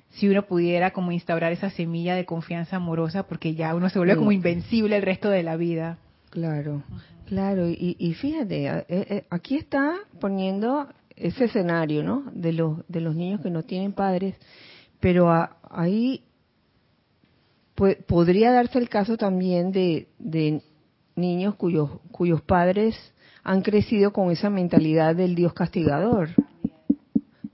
si 0.10 0.28
uno 0.28 0.42
pudiera 0.48 0.90
como 0.90 1.12
instaurar 1.12 1.52
esa 1.52 1.70
semilla 1.70 2.16
de 2.16 2.26
confianza 2.26 2.78
amorosa, 2.78 3.28
porque 3.28 3.54
ya 3.54 3.76
uno 3.76 3.92
se 3.92 4.00
vuelve 4.00 4.16
como 4.16 4.32
invencible 4.32 4.96
el 4.96 5.04
resto 5.04 5.30
de 5.30 5.44
la 5.44 5.56
vida. 5.56 6.00
Claro, 6.32 6.82
claro. 7.28 7.68
Y, 7.70 8.16
fíjate, 8.20 8.66
eh, 8.66 8.86
eh, 8.90 9.26
aquí 9.30 9.58
está 9.58 9.94
poniendo 10.20 10.88
ese 11.16 11.46
escenario, 11.46 12.02
¿no? 12.02 12.24
De 12.34 12.54
los, 12.54 12.80
de 12.88 13.02
los 13.02 13.16
niños 13.16 13.40
que 13.40 13.52
no 13.52 13.62
tienen 13.62 13.94
padres, 13.94 14.34
pero 15.00 15.32
ahí 15.70 16.24
podría 18.08 18.52
darse 18.52 18.80
el 18.80 18.90
caso 18.90 19.18
también 19.18 19.72
de, 19.72 20.62
niños 21.16 21.56
cuyos, 21.56 21.90
cuyos 22.12 22.42
padres 22.42 22.96
han 23.44 23.62
crecido 23.62 24.12
con 24.12 24.32
esa 24.32 24.50
mentalidad 24.50 25.16
del 25.16 25.36
Dios 25.36 25.54
castigador. 25.54 26.30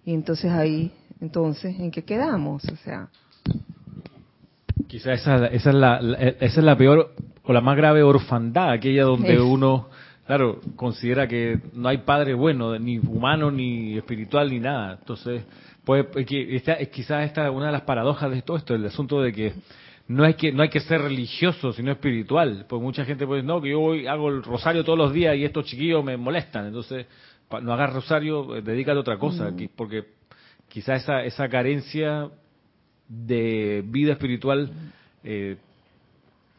Y 0.06 0.14
entonces 0.14 0.52
ahí, 0.52 0.92
entonces, 1.22 1.80
¿en 1.80 1.92
qué 1.92 2.04
quedamos? 2.04 2.64
O 2.66 2.76
sea. 2.78 3.10
Quizá 4.88 5.14
esa, 5.14 5.48
esa, 5.48 5.70
es 5.70 5.76
la, 5.76 5.98
esa 5.98 6.60
es 6.60 6.64
la 6.64 6.78
peor 6.78 7.14
o 7.44 7.54
la 7.54 7.62
más 7.62 7.78
grave 7.78 8.04
orfandad, 8.04 8.72
aquella 8.72 9.04
donde 9.04 9.40
uno, 9.40 9.90
claro, 10.26 10.62
considera 10.76 11.28
que 11.28 11.60
no 11.74 11.90
hay 11.90 12.00
padre 12.00 12.34
bueno, 12.34 12.78
ni 12.80 12.98
humano, 12.98 13.52
ni 13.52 13.98
espiritual, 13.98 14.50
ni 14.50 14.60
nada. 14.60 14.98
Entonces, 15.00 15.44
Pues 15.84 16.06
esta, 16.30 16.78
quizás 16.86 17.26
esta 17.26 17.52
una 17.52 17.68
de 17.68 17.74
las 17.74 17.82
paradojas 17.82 18.32
de 18.32 18.42
todo 18.42 18.58
esto, 18.58 18.74
el 18.74 18.86
asunto 18.86 19.22
de 19.22 19.34
que 19.34 19.54
no 20.08 20.24
hay 20.26 20.34
que 20.34 20.52
no 20.52 20.64
hay 20.64 20.70
que 20.70 20.82
ser 20.82 21.02
religioso, 21.02 21.72
sino 21.74 21.92
espiritual. 21.92 22.66
Pues 22.68 22.82
mucha 22.82 23.06
gente 23.06 23.26
puede 23.26 23.44
no, 23.44 23.62
que 23.62 23.70
yo 23.70 23.80
voy, 23.80 24.08
hago 24.08 24.30
el 24.30 24.44
rosario 24.44 24.84
todos 24.84 24.98
los 24.98 25.14
días 25.14 25.36
y 25.36 25.46
estos 25.46 25.66
chiquillos 25.66 26.04
me 26.04 26.18
molestan. 26.18 26.68
Entonces, 26.68 27.08
no 27.62 27.74
hagas 27.74 27.94
rosario, 27.94 28.56
eh, 28.56 28.62
dedícate 28.62 28.98
a 28.98 29.02
otra 29.02 29.18
cosa. 29.18 29.52
Mm. 29.52 29.70
Porque 29.76 30.06
quizás 30.68 31.04
esa, 31.04 31.24
esa 31.24 31.48
carencia 31.48 32.30
de 33.08 33.84
vida 33.86 34.14
espiritual 34.14 34.72
eh, 35.24 35.58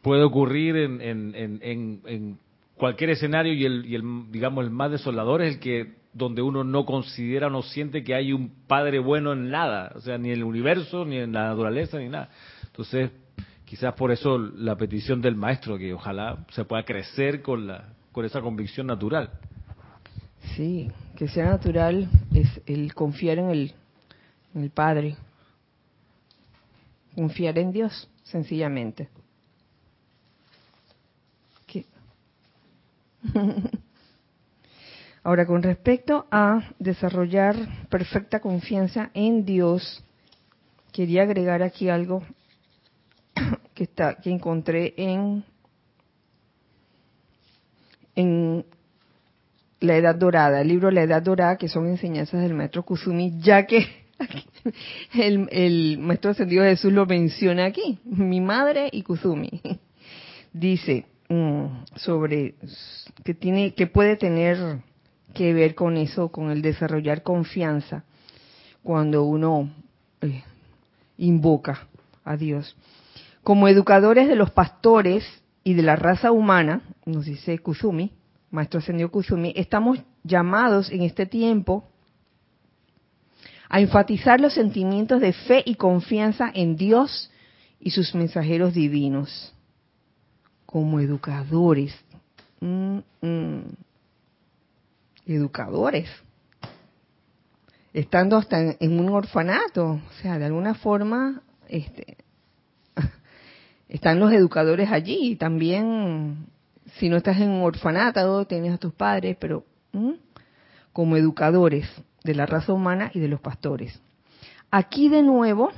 puede 0.01 0.23
ocurrir 0.23 0.75
en, 0.77 1.01
en, 1.01 1.59
en, 1.61 2.37
cualquier 2.75 3.11
escenario 3.11 3.53
y 3.53 3.65
el, 3.65 3.85
y 3.85 3.95
el, 3.95 4.03
digamos, 4.31 4.63
el 4.65 4.69
más 4.69 4.91
desolador 4.91 5.41
es 5.41 5.55
el 5.55 5.59
que 5.59 5.93
donde 6.13 6.41
uno 6.41 6.63
no 6.63 6.85
considera, 6.85 7.49
no 7.49 7.61
siente 7.61 8.03
que 8.03 8.15
hay 8.15 8.31
un 8.31 8.51
padre 8.67 8.99
bueno 8.99 9.33
en 9.33 9.49
nada, 9.49 9.91
o 9.95 10.01
sea, 10.01 10.17
ni 10.17 10.29
en 10.29 10.35
el 10.35 10.43
universo, 10.43 11.05
ni 11.05 11.17
en 11.17 11.33
la 11.33 11.49
naturaleza, 11.49 11.99
ni 11.99 12.09
nada. 12.09 12.29
Entonces, 12.67 13.11
quizás 13.65 13.93
por 13.95 14.11
eso 14.11 14.37
la 14.37 14.75
petición 14.75 15.21
del 15.21 15.35
maestro, 15.35 15.77
que 15.77 15.93
ojalá 15.93 16.45
se 16.51 16.65
pueda 16.65 16.83
crecer 16.83 17.41
con, 17.41 17.67
la, 17.67 17.93
con 18.11 18.25
esa 18.25 18.41
convicción 18.41 18.87
natural. 18.87 19.31
Sí, 20.55 20.91
que 21.15 21.27
sea 21.27 21.45
natural 21.45 22.09
es 22.33 22.61
el 22.65 22.93
confiar 22.93 23.39
en 23.39 23.49
el, 23.49 23.73
en 24.53 24.63
el 24.63 24.69
Padre, 24.69 25.15
confiar 27.15 27.57
en 27.57 27.71
Dios, 27.71 28.09
sencillamente. 28.23 29.09
Ahora, 35.23 35.45
con 35.45 35.63
respecto 35.63 36.27
a 36.31 36.71
desarrollar 36.79 37.55
perfecta 37.89 38.39
confianza 38.39 39.09
en 39.13 39.45
Dios, 39.45 40.03
quería 40.91 41.23
agregar 41.23 41.63
aquí 41.63 41.89
algo 41.89 42.23
que 43.73 43.83
está 43.83 44.15
que 44.15 44.31
encontré 44.31 44.93
en 44.97 45.43
en 48.15 48.65
la 49.81 49.97
Edad 49.97 50.15
Dorada, 50.15 50.61
el 50.61 50.69
libro 50.69 50.89
La 50.89 51.03
Edad 51.03 51.21
Dorada, 51.21 51.57
que 51.57 51.67
son 51.67 51.87
enseñanzas 51.87 52.41
del 52.41 52.53
maestro 52.53 52.83
Kusumi, 52.83 53.39
ya 53.39 53.65
que 53.65 53.85
el, 55.13 55.47
el 55.51 55.97
maestro 55.99 56.31
ascendido 56.31 56.63
Jesús 56.63 56.93
lo 56.93 57.05
menciona 57.05 57.65
aquí, 57.65 57.99
mi 58.05 58.41
madre 58.41 58.89
y 58.91 59.03
Kusumi. 59.03 59.61
Dice 60.53 61.05
mm, 61.27 61.65
sobre 61.95 62.55
que 63.23 63.33
tiene 63.33 63.73
que 63.73 63.87
puede 63.87 64.15
tener 64.15 64.79
que 65.33 65.53
ver 65.53 65.75
con 65.75 65.97
eso, 65.97 66.29
con 66.29 66.49
el 66.49 66.61
desarrollar 66.61 67.21
confianza 67.21 68.05
cuando 68.81 69.23
uno 69.23 69.69
eh, 70.21 70.43
invoca 71.17 71.87
a 72.23 72.37
Dios. 72.37 72.75
Como 73.45 73.67
educadores 73.67 74.27
de 74.27 74.35
los 74.35 74.49
pastores 74.49 75.23
y 75.63 75.75
de 75.75 75.83
la 75.83 75.95
raza 75.95 76.31
humana, 76.31 76.81
nos 77.05 77.25
dice 77.25 77.59
Kusumi, 77.59 78.11
Maestro 78.49 78.79
Ascendido 78.79 79.11
Kusumi, 79.11 79.53
estamos 79.55 79.99
llamados 80.23 80.89
en 80.89 81.03
este 81.03 81.27
tiempo 81.27 81.87
a 83.69 83.79
enfatizar 83.79 84.41
los 84.41 84.55
sentimientos 84.55 85.21
de 85.21 85.31
fe 85.31 85.61
y 85.63 85.75
confianza 85.75 86.49
en 86.51 86.75
Dios 86.75 87.29
y 87.79 87.91
sus 87.91 88.15
mensajeros 88.15 88.73
divinos. 88.73 89.53
Como 90.65 90.99
educadores. 90.99 91.95
Mm, 92.61 92.97
mm 93.21 93.61
educadores, 95.27 96.07
estando 97.93 98.37
hasta 98.37 98.75
en, 98.79 98.99
un 98.99 99.09
orfanato, 99.09 99.93
o 99.93 100.21
sea, 100.21 100.37
de 100.37 100.45
alguna 100.45 100.75
forma 100.75 101.41
este, 101.67 102.17
están 103.87 104.19
los 104.19 104.31
educadores 104.31 104.91
allí, 104.91 105.35
también 105.35 106.47
si 106.97 107.09
no 107.09 107.17
estás 107.17 107.37
en 107.37 107.49
un 107.49 107.63
orfanato, 107.63 108.45
tienes 108.45 108.73
a 108.73 108.77
tus 108.77 108.93
padres, 108.93 109.37
pero 109.39 109.65
como 110.93 111.17
educadores 111.17 111.87
de 112.23 112.35
la 112.35 112.45
raza 112.45 112.73
humana 112.73 113.11
y 113.13 113.19
de 113.19 113.27
los 113.27 113.39
pastores. 113.39 114.01
Aquí 114.71 115.09
de 115.09 115.21
nuevo 115.21 115.71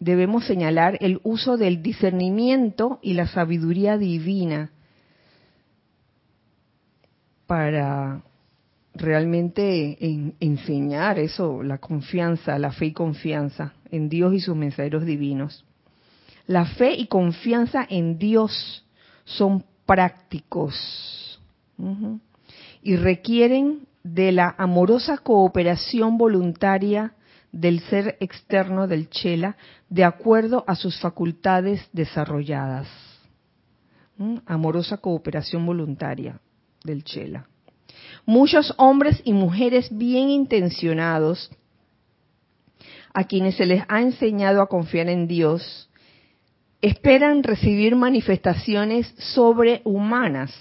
debemos 0.00 0.44
señalar 0.46 0.96
el 1.00 1.20
uso 1.22 1.56
del 1.56 1.82
discernimiento 1.82 2.98
y 3.02 3.14
la 3.14 3.26
sabiduría 3.26 3.98
divina 3.98 4.70
para 7.46 8.22
realmente 8.94 9.96
en, 10.04 10.34
enseñar 10.40 11.18
eso, 11.18 11.62
la 11.62 11.78
confianza, 11.78 12.58
la 12.58 12.72
fe 12.72 12.86
y 12.86 12.92
confianza 12.92 13.74
en 13.90 14.08
Dios 14.08 14.34
y 14.34 14.40
sus 14.40 14.56
mensajeros 14.56 15.04
divinos. 15.04 15.64
La 16.48 16.64
fe 16.64 16.94
y 16.94 17.08
confianza 17.08 17.86
en 17.88 18.18
Dios 18.18 18.82
son 19.26 19.66
prácticos 19.84 21.38
y 22.82 22.96
requieren 22.96 23.86
de 24.02 24.32
la 24.32 24.54
amorosa 24.56 25.18
cooperación 25.18 26.16
voluntaria 26.16 27.12
del 27.52 27.80
ser 27.80 28.16
externo 28.20 28.88
del 28.88 29.10
Chela 29.10 29.58
de 29.90 30.04
acuerdo 30.04 30.64
a 30.66 30.74
sus 30.74 30.98
facultades 30.98 31.86
desarrolladas. 31.92 32.88
Amorosa 34.46 34.96
cooperación 34.96 35.66
voluntaria 35.66 36.40
del 36.82 37.04
Chela. 37.04 37.46
Muchos 38.24 38.72
hombres 38.78 39.20
y 39.22 39.34
mujeres 39.34 39.90
bien 39.90 40.30
intencionados, 40.30 41.50
a 43.12 43.24
quienes 43.24 43.56
se 43.56 43.66
les 43.66 43.84
ha 43.88 44.00
enseñado 44.00 44.62
a 44.62 44.68
confiar 44.68 45.08
en 45.08 45.26
Dios, 45.26 45.87
esperan 46.80 47.42
recibir 47.42 47.96
manifestaciones 47.96 49.12
sobrehumanas, 49.18 50.52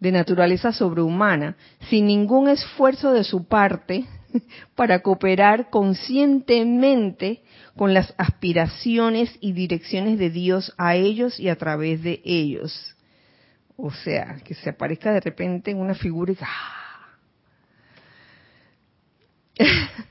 de 0.00 0.12
naturaleza 0.12 0.72
sobrehumana, 0.72 1.56
sin 1.90 2.06
ningún 2.06 2.48
esfuerzo 2.48 3.12
de 3.12 3.24
su 3.24 3.46
parte 3.46 4.04
para 4.76 5.00
cooperar 5.00 5.70
conscientemente 5.70 7.42
con 7.76 7.94
las 7.94 8.14
aspiraciones 8.16 9.36
y 9.40 9.52
direcciones 9.52 10.18
de 10.18 10.30
Dios 10.30 10.72
a 10.78 10.94
ellos 10.94 11.40
y 11.40 11.48
a 11.48 11.56
través 11.56 12.02
de 12.02 12.20
ellos. 12.24 12.96
O 13.76 13.90
sea, 13.90 14.36
que 14.44 14.54
se 14.54 14.70
aparezca 14.70 15.12
de 15.12 15.20
repente 15.20 15.70
en 15.70 15.78
una 15.78 15.94
figura 15.94 16.32
y 16.32 16.38
¡ah! 16.40 16.74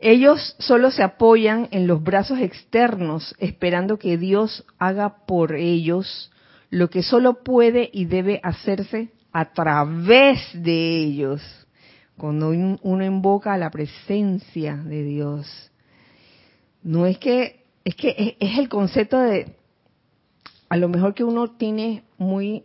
Ellos 0.00 0.54
solo 0.58 0.90
se 0.90 1.02
apoyan 1.02 1.68
en 1.72 1.86
los 1.86 2.02
brazos 2.02 2.38
externos, 2.38 3.34
esperando 3.38 3.98
que 3.98 4.16
Dios 4.16 4.64
haga 4.78 5.26
por 5.26 5.56
ellos 5.56 6.30
lo 6.70 6.88
que 6.90 7.02
solo 7.02 7.42
puede 7.42 7.90
y 7.92 8.04
debe 8.04 8.40
hacerse 8.42 9.08
a 9.32 9.52
través 9.52 10.40
de 10.52 10.98
ellos. 10.98 11.42
Cuando 12.16 12.50
uno 12.50 13.04
invoca 13.04 13.56
la 13.56 13.70
presencia 13.70 14.76
de 14.76 15.04
Dios. 15.04 15.70
No 16.82 17.06
es 17.06 17.18
que, 17.18 17.64
es 17.84 17.94
que 17.96 18.36
es 18.38 18.58
el 18.58 18.68
concepto 18.68 19.18
de, 19.18 19.56
a 20.68 20.76
lo 20.76 20.88
mejor 20.88 21.14
que 21.14 21.24
uno 21.24 21.48
tiene 21.48 22.04
muy 22.18 22.64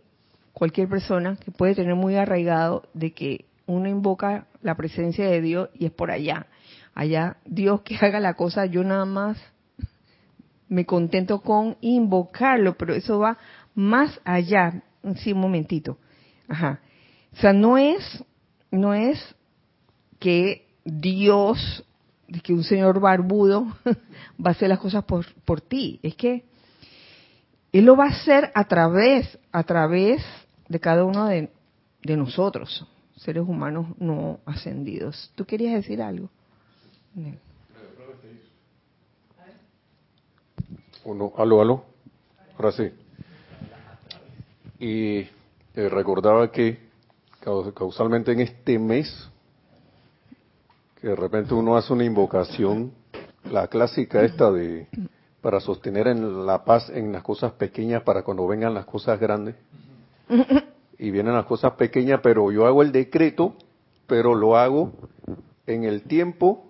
cualquier 0.52 0.88
persona 0.88 1.36
que 1.36 1.50
puede 1.50 1.74
tener 1.74 1.94
muy 1.94 2.14
arraigado 2.14 2.88
de 2.94 3.12
que 3.12 3.44
uno 3.66 3.88
invoca 3.88 4.46
la 4.62 4.76
presencia 4.76 5.28
de 5.28 5.40
Dios 5.40 5.68
y 5.74 5.86
es 5.86 5.92
por 5.92 6.10
allá. 6.10 6.46
Allá 6.94 7.38
Dios 7.44 7.82
que 7.82 7.96
haga 7.96 8.20
la 8.20 8.34
cosa, 8.34 8.66
yo 8.66 8.84
nada 8.84 9.04
más 9.04 9.38
me 10.68 10.86
contento 10.86 11.40
con 11.40 11.76
invocarlo, 11.80 12.76
pero 12.76 12.94
eso 12.94 13.18
va 13.18 13.38
más 13.74 14.20
allá. 14.24 14.82
Sí, 15.16 15.32
un 15.32 15.40
momentito. 15.40 15.98
Ajá. 16.48 16.80
O 17.32 17.36
sea, 17.36 17.52
no 17.52 17.76
es, 17.78 18.24
no 18.70 18.94
es 18.94 19.34
que 20.18 20.66
Dios, 20.84 21.84
que 22.42 22.52
un 22.52 22.64
señor 22.64 23.00
barbudo 23.00 23.66
va 24.44 24.50
a 24.50 24.50
hacer 24.50 24.68
las 24.68 24.78
cosas 24.78 25.04
por, 25.04 25.26
por 25.44 25.60
ti. 25.60 26.00
Es 26.02 26.14
que 26.14 26.44
Él 27.72 27.84
lo 27.84 27.96
va 27.96 28.06
a 28.06 28.10
hacer 28.10 28.50
a 28.54 28.64
través, 28.64 29.38
a 29.52 29.64
través 29.64 30.24
de 30.68 30.80
cada 30.80 31.04
uno 31.04 31.26
de, 31.26 31.50
nosotros, 32.16 32.86
seres 33.16 33.44
humanos 33.46 33.86
no 33.98 34.40
ascendidos. 34.44 35.32
¿Tú 35.34 35.44
querías 35.44 35.74
decir 35.74 36.02
algo? 36.02 36.30
Uno, 41.04 41.32
aló, 41.36 41.60
aló. 41.60 41.84
Ahora 42.56 42.72
sí. 42.72 42.90
Y 44.78 45.18
eh, 45.18 45.88
recordaba 45.88 46.50
que 46.50 46.78
causalmente 47.74 48.32
en 48.32 48.40
este 48.40 48.78
mes, 48.78 49.28
que 51.00 51.08
de 51.08 51.16
repente 51.16 51.54
uno 51.54 51.76
hace 51.76 51.92
una 51.92 52.04
invocación, 52.04 52.92
la 53.44 53.68
clásica 53.68 54.22
esta 54.22 54.50
de 54.50 54.88
para 55.42 55.60
sostener 55.60 56.06
en 56.06 56.46
la 56.46 56.64
paz 56.64 56.88
en 56.88 57.12
las 57.12 57.22
cosas 57.22 57.52
pequeñas 57.52 58.02
para 58.02 58.22
cuando 58.22 58.46
vengan 58.46 58.72
las 58.72 58.86
cosas 58.86 59.20
grandes 59.20 59.54
y 60.98 61.10
vienen 61.10 61.34
las 61.34 61.44
cosas 61.44 61.72
pequeñas, 61.72 62.20
pero 62.22 62.50
yo 62.50 62.66
hago 62.66 62.80
el 62.80 62.92
decreto, 62.92 63.54
pero 64.06 64.34
lo 64.34 64.56
hago 64.56 64.92
en 65.66 65.84
el 65.84 66.02
tiempo 66.04 66.64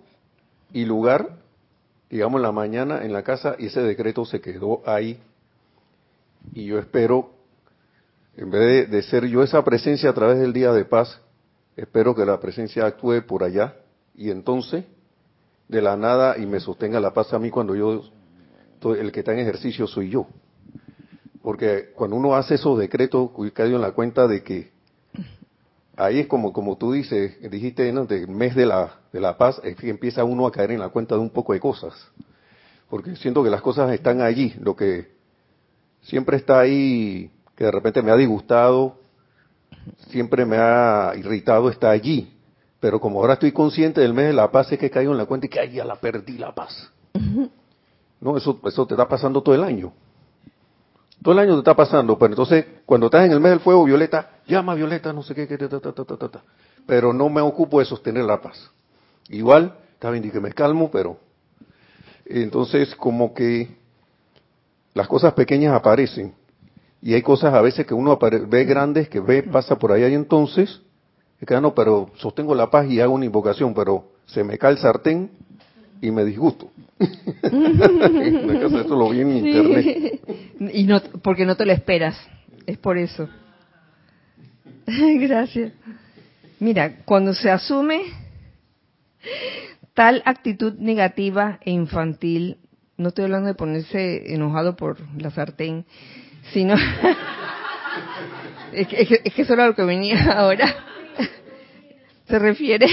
y 0.75 0.83
lugar, 0.83 1.37
digamos, 2.09 2.41
la 2.41 2.51
mañana 2.51 3.05
en 3.05 3.13
la 3.13 3.23
casa 3.23 3.55
y 3.57 3.67
ese 3.67 3.79
decreto 3.79 4.25
se 4.25 4.41
quedó 4.41 4.81
ahí. 4.85 5.17
Y 6.53 6.65
yo 6.65 6.77
espero, 6.79 7.31
en 8.35 8.51
vez 8.51 8.91
de, 8.91 9.01
ser 9.03 9.25
yo 9.25 9.41
esa 9.41 9.63
presencia 9.63 10.09
a 10.09 10.13
través 10.13 10.37
del 10.37 10.51
día 10.51 10.73
de 10.73 10.83
paz, 10.83 11.21
espero 11.77 12.13
que 12.13 12.25
la 12.25 12.41
presencia 12.41 12.85
actúe 12.85 13.25
por 13.25 13.45
allá 13.45 13.75
y 14.15 14.31
entonces 14.31 14.83
de 15.69 15.81
la 15.81 15.95
nada 15.95 16.37
y 16.37 16.45
me 16.45 16.59
sostenga 16.59 16.99
la 16.99 17.13
paz 17.13 17.31
a 17.31 17.39
mí 17.39 17.49
cuando 17.49 17.73
yo, 17.73 18.01
el 18.97 19.13
que 19.13 19.21
está 19.21 19.31
en 19.31 19.39
ejercicio 19.39 19.87
soy 19.87 20.09
yo. 20.09 20.27
Porque 21.41 21.93
cuando 21.95 22.17
uno 22.17 22.35
hace 22.35 22.55
esos 22.55 22.77
decretos, 22.77 23.29
caigo 23.53 23.77
en 23.77 23.81
la 23.81 23.93
cuenta 23.93 24.27
de 24.27 24.43
que 24.43 24.71
ahí 25.95 26.19
es 26.19 26.27
como, 26.27 26.51
como 26.51 26.75
tú 26.75 26.91
dices, 26.91 27.49
dijiste, 27.49 27.89
¿no? 27.93 28.05
del 28.05 28.27
mes 28.27 28.55
de 28.55 28.65
la, 28.65 29.04
de 29.15 29.21
la 29.21 29.37
paz, 29.37 29.61
es 29.63 29.77
que 29.77 29.89
empieza 29.89 30.25
uno 30.25 30.45
a 30.45 30.51
caer 30.51 30.71
en 30.71 30.79
la 30.79 30.89
cuenta 30.89 31.15
de 31.15 31.21
un 31.21 31.29
poco 31.29 31.53
de 31.53 31.59
cosas. 31.61 31.93
Porque 32.89 33.15
siento 33.15 33.43
que 33.45 33.49
las 33.49 33.61
cosas 33.61 33.89
están 33.93 34.21
allí, 34.21 34.53
lo 34.59 34.75
que 34.75 35.07
siempre 36.01 36.35
está 36.35 36.59
ahí, 36.59 37.31
que 37.55 37.63
de 37.63 37.71
repente 37.71 38.01
me 38.01 38.11
ha 38.11 38.17
disgustado, 38.17 38.97
siempre 40.09 40.45
me 40.45 40.57
ha 40.57 41.13
irritado, 41.15 41.69
está 41.69 41.91
allí. 41.91 42.33
Pero 42.81 42.99
como 42.99 43.21
ahora 43.21 43.33
estoy 43.35 43.53
consciente 43.53 44.01
del 44.01 44.13
mes 44.13 44.27
de 44.27 44.33
la 44.33 44.51
paz, 44.51 44.69
es 44.73 44.77
que 44.77 44.89
caigo 44.89 45.13
en 45.13 45.17
la 45.17 45.25
cuenta 45.25 45.45
y 45.45 45.49
que 45.49 45.61
ay, 45.61 45.71
ya 45.71 45.85
la 45.85 45.95
perdí 45.95 46.37
la 46.37 46.53
paz. 46.53 46.91
No, 48.19 48.35
eso, 48.35 48.59
eso 48.65 48.85
te 48.85 48.95
está 48.95 49.07
pasando 49.07 49.41
todo 49.41 49.55
el 49.55 49.63
año. 49.63 49.93
Todo 51.23 51.31
el 51.31 51.39
año 51.39 51.53
te 51.53 51.59
está 51.59 51.73
pasando, 51.73 52.19
pero 52.19 52.33
entonces 52.33 52.65
cuando 52.85 53.07
estás 53.07 53.25
en 53.25 53.31
el 53.31 53.39
mes 53.39 53.51
del 53.51 53.61
fuego, 53.61 53.85
Violeta, 53.85 54.41
llama 54.45 54.75
Violeta, 54.75 55.13
no 55.13 55.23
sé 55.23 55.33
qué, 55.33 55.47
qué 55.47 55.57
ta, 55.57 55.69
ta, 55.69 55.93
ta, 55.93 56.03
ta, 56.03 56.17
ta, 56.17 56.43
pero 56.85 57.13
no 57.13 57.29
me 57.29 57.39
ocupo 57.39 57.79
de 57.79 57.85
sostener 57.85 58.25
la 58.25 58.41
paz. 58.41 58.74
Igual, 59.29 59.75
está 59.93 60.11
bien, 60.11 60.29
que 60.29 60.39
me 60.39 60.51
calmo, 60.51 60.89
pero 60.91 61.17
entonces 62.25 62.95
como 62.95 63.33
que 63.33 63.69
las 64.93 65.07
cosas 65.07 65.33
pequeñas 65.33 65.73
aparecen 65.73 66.33
y 67.01 67.13
hay 67.13 67.21
cosas 67.21 67.53
a 67.53 67.61
veces 67.61 67.85
que 67.85 67.93
uno 67.93 68.17
ve 68.17 68.65
grandes, 68.65 69.09
que 69.09 69.19
ve, 69.19 69.43
pasa 69.43 69.77
por 69.77 69.91
allá 69.91 70.07
y 70.09 70.15
entonces, 70.15 70.81
es 71.39 71.47
que 71.47 71.53
ah, 71.53 71.61
no, 71.61 71.75
pero 71.75 72.09
sostengo 72.15 72.55
la 72.55 72.69
paz 72.71 72.89
y 72.89 72.99
hago 72.99 73.13
una 73.13 73.25
invocación, 73.25 73.73
pero 73.73 74.05
se 74.25 74.43
me 74.43 74.57
cae 74.57 74.71
el 74.71 74.77
sartén 74.79 75.29
y 76.01 76.09
me 76.09 76.25
disgusto. 76.25 76.71
Eso 76.99 78.95
lo 78.95 79.09
vi 79.09 79.21
en 79.21 79.37
internet. 79.37 80.21
Y 80.73 80.83
no, 80.85 81.01
porque 81.21 81.45
no 81.45 81.55
te 81.55 81.65
lo 81.65 81.73
esperas, 81.73 82.17
es 82.65 82.77
por 82.77 82.97
eso. 82.97 83.27
Gracias. 84.87 85.73
Mira, 86.59 87.03
cuando 87.05 87.33
se 87.33 87.51
asume 87.51 88.03
tal 89.93 90.21
actitud 90.25 90.73
negativa 90.77 91.59
e 91.61 91.71
infantil, 91.71 92.57
no 92.97 93.09
estoy 93.09 93.25
hablando 93.25 93.47
de 93.47 93.55
ponerse 93.55 94.33
enojado 94.33 94.75
por 94.75 94.97
la 95.19 95.31
sartén, 95.31 95.85
sino... 96.53 96.75
es, 98.73 98.87
que, 98.87 99.01
es, 99.23 99.33
que, 99.33 99.41
eso 99.41 99.53
era 99.53 99.67
lo 99.67 99.75
que 99.75 99.83
venía 99.83 100.31
ahora. 100.37 100.73
se 102.27 102.39
refiere 102.39 102.87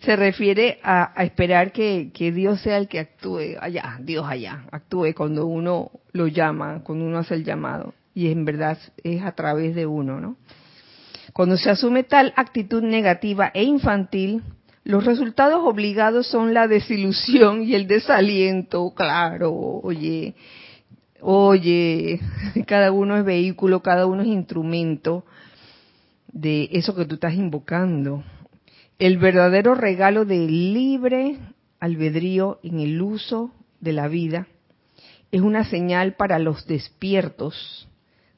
se 0.00 0.14
refiere 0.14 0.78
a, 0.82 1.12
esperar 1.24 1.72
que, 1.72 2.10
que, 2.14 2.30
Dios 2.30 2.60
sea 2.60 2.76
el 2.76 2.86
que 2.86 3.00
actúe 3.00 3.56
allá, 3.60 3.98
Dios 4.00 4.24
allá, 4.28 4.64
actúe 4.70 5.14
cuando 5.16 5.46
uno 5.46 5.90
lo 6.12 6.28
llama, 6.28 6.82
cuando 6.84 7.06
uno 7.06 7.18
hace 7.18 7.34
el 7.34 7.44
llamado. 7.44 7.94
Y 8.14 8.30
en 8.30 8.44
verdad 8.44 8.78
es 9.02 9.22
a 9.22 9.32
través 9.32 9.74
de 9.74 9.86
uno, 9.86 10.20
¿no? 10.20 10.36
Cuando 11.32 11.56
se 11.56 11.70
asume 11.70 12.04
tal 12.04 12.32
actitud 12.36 12.82
negativa 12.82 13.50
e 13.52 13.64
infantil, 13.64 14.42
los 14.86 15.04
resultados 15.04 15.62
obligados 15.64 16.28
son 16.28 16.54
la 16.54 16.68
desilusión 16.68 17.64
y 17.64 17.74
el 17.74 17.88
desaliento, 17.88 18.92
claro, 18.94 19.52
oye, 19.52 20.36
oye, 21.20 22.20
cada 22.68 22.92
uno 22.92 23.16
es 23.16 23.24
vehículo, 23.24 23.82
cada 23.82 24.06
uno 24.06 24.22
es 24.22 24.28
instrumento 24.28 25.24
de 26.28 26.68
eso 26.70 26.94
que 26.94 27.04
tú 27.04 27.16
estás 27.16 27.34
invocando. 27.34 28.22
El 29.00 29.18
verdadero 29.18 29.74
regalo 29.74 30.24
del 30.24 30.72
libre 30.72 31.36
albedrío 31.80 32.60
en 32.62 32.78
el 32.78 33.02
uso 33.02 33.50
de 33.80 33.92
la 33.92 34.06
vida 34.06 34.46
es 35.32 35.40
una 35.40 35.64
señal 35.64 36.14
para 36.14 36.38
los 36.38 36.64
despiertos 36.64 37.88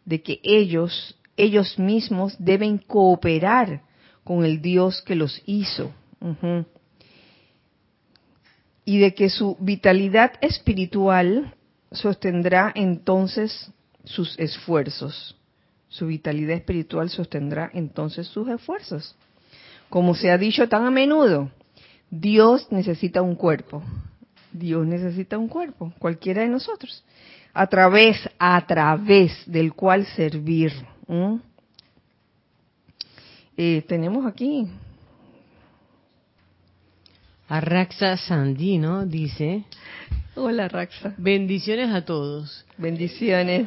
de 0.07 0.22
que 0.22 0.40
ellos, 0.42 1.20
ellos 1.36 1.78
mismos 1.78 2.36
deben 2.38 2.78
cooperar 2.78 3.82
con 4.24 4.46
el 4.46 4.62
Dios 4.62 5.03
que 5.03 5.14
los 5.14 5.42
hizo. 5.44 5.92
Y 8.84 8.98
de 8.98 9.14
que 9.14 9.30
su 9.30 9.56
vitalidad 9.60 10.32
espiritual 10.40 11.54
sostendrá 11.92 12.72
entonces 12.74 13.70
sus 14.04 14.38
esfuerzos. 14.38 15.36
Su 15.88 16.06
vitalidad 16.06 16.56
espiritual 16.56 17.08
sostendrá 17.10 17.70
entonces 17.72 18.26
sus 18.26 18.48
esfuerzos. 18.48 19.16
Como 19.88 20.14
se 20.14 20.30
ha 20.30 20.38
dicho 20.38 20.68
tan 20.68 20.84
a 20.84 20.90
menudo, 20.90 21.50
Dios 22.10 22.70
necesita 22.70 23.22
un 23.22 23.34
cuerpo. 23.34 23.82
Dios 24.52 24.86
necesita 24.86 25.38
un 25.38 25.48
cuerpo, 25.48 25.92
cualquiera 25.98 26.42
de 26.42 26.48
nosotros, 26.48 27.04
a 27.52 27.66
través, 27.66 28.16
a 28.38 28.66
través 28.66 29.32
del 29.46 29.74
cual 29.74 30.06
servir. 30.06 30.72
Eh, 33.56 33.84
tenemos 33.86 34.26
aquí. 34.26 34.68
A 37.49 37.61
Raxa 37.61 38.18
Sandino 38.18 39.07
dice. 39.07 39.64
Hola 40.34 40.68
Raxa. 40.68 41.14
Bendiciones 41.16 41.88
a 41.94 42.05
todos. 42.05 42.66
Bendiciones. 42.76 43.66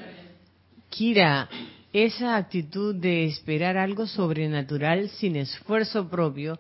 Kira, 0.90 1.50
esa 1.92 2.36
actitud 2.36 2.94
de 2.94 3.26
esperar 3.26 3.78
algo 3.78 4.06
sobrenatural 4.06 5.10
sin 5.10 5.36
esfuerzo 5.36 6.10
propio 6.10 6.60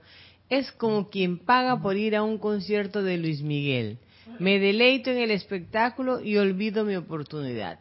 es 0.49 0.71
como 0.71 1.11
quien 1.11 1.37
paga 1.37 1.79
por 1.79 1.95
ir 1.95 2.15
a 2.15 2.23
un 2.23 2.39
concierto 2.39 3.03
de 3.03 3.17
Luis 3.17 3.43
Miguel. 3.43 3.99
Me 4.39 4.57
deleito 4.57 5.11
en 5.11 5.19
el 5.19 5.29
espectáculo 5.29 6.21
y 6.21 6.37
olvido 6.37 6.83
mi 6.85 6.95
oportunidad. 6.95 7.77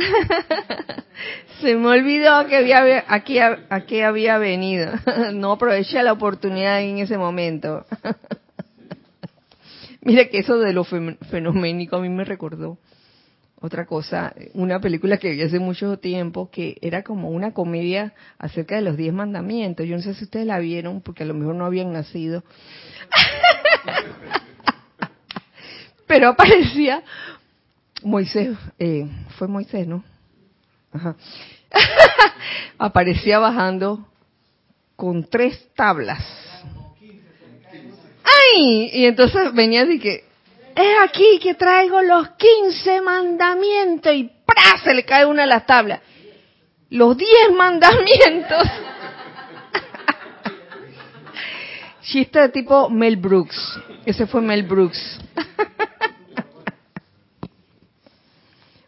Se 1.60 1.74
me 1.76 1.88
olvidó 1.88 2.46
que 2.46 2.56
había, 2.56 3.04
aquí, 3.08 3.38
aquí 3.38 4.00
había 4.00 4.38
venido. 4.38 4.92
No 5.34 5.52
aproveché 5.52 6.02
la 6.02 6.12
oportunidad 6.12 6.80
en 6.80 6.98
ese 6.98 7.18
momento. 7.18 7.84
Mira 10.02 10.26
que 10.28 10.38
eso 10.38 10.58
de 10.58 10.72
lo 10.72 10.84
fenoménico 10.84 11.96
a 11.96 12.00
mí 12.00 12.08
me 12.08 12.24
recordó 12.24 12.78
otra 13.60 13.84
cosa, 13.84 14.34
una 14.54 14.80
película 14.80 15.18
que 15.18 15.32
vi 15.32 15.42
hace 15.42 15.58
mucho 15.58 15.98
tiempo 15.98 16.50
que 16.50 16.78
era 16.80 17.02
como 17.02 17.28
una 17.28 17.52
comedia 17.52 18.14
acerca 18.38 18.76
de 18.76 18.80
los 18.80 18.96
diez 18.96 19.12
mandamientos. 19.12 19.86
Yo 19.86 19.96
no 19.96 20.02
sé 20.02 20.14
si 20.14 20.24
ustedes 20.24 20.46
la 20.46 20.58
vieron 20.58 21.02
porque 21.02 21.24
a 21.24 21.26
lo 21.26 21.34
mejor 21.34 21.54
no 21.56 21.66
habían 21.66 21.92
nacido. 21.92 22.42
Pero 26.06 26.28
aparecía 26.28 27.02
Moisés, 28.02 28.56
eh, 28.78 29.06
fue 29.36 29.48
Moisés, 29.48 29.86
¿no? 29.86 30.04
Aparecía 32.78 33.38
bajando 33.38 34.06
con 34.96 35.28
tres 35.28 35.68
tablas. 35.74 36.22
¡Ay! 38.24 38.90
Y 38.92 39.06
entonces 39.06 39.52
venía 39.54 39.82
así 39.82 39.98
que, 39.98 40.24
es 40.74 40.96
aquí 41.02 41.38
que 41.42 41.54
traigo 41.54 42.00
los 42.02 42.28
quince 42.30 43.00
mandamientos 43.00 44.14
y 44.14 44.30
¡pra! 44.46 44.78
se 44.82 44.94
le 44.94 45.04
cae 45.04 45.26
una 45.26 45.42
de 45.42 45.48
las 45.48 45.66
tablas. 45.66 46.00
Los 46.90 47.16
diez 47.16 47.52
mandamientos. 47.54 48.62
Chiste 52.02 52.40
de 52.40 52.48
tipo 52.48 52.88
Mel 52.88 53.16
Brooks. 53.16 53.80
Ese 54.04 54.26
fue 54.26 54.40
Mel 54.40 54.64
Brooks. 54.64 55.20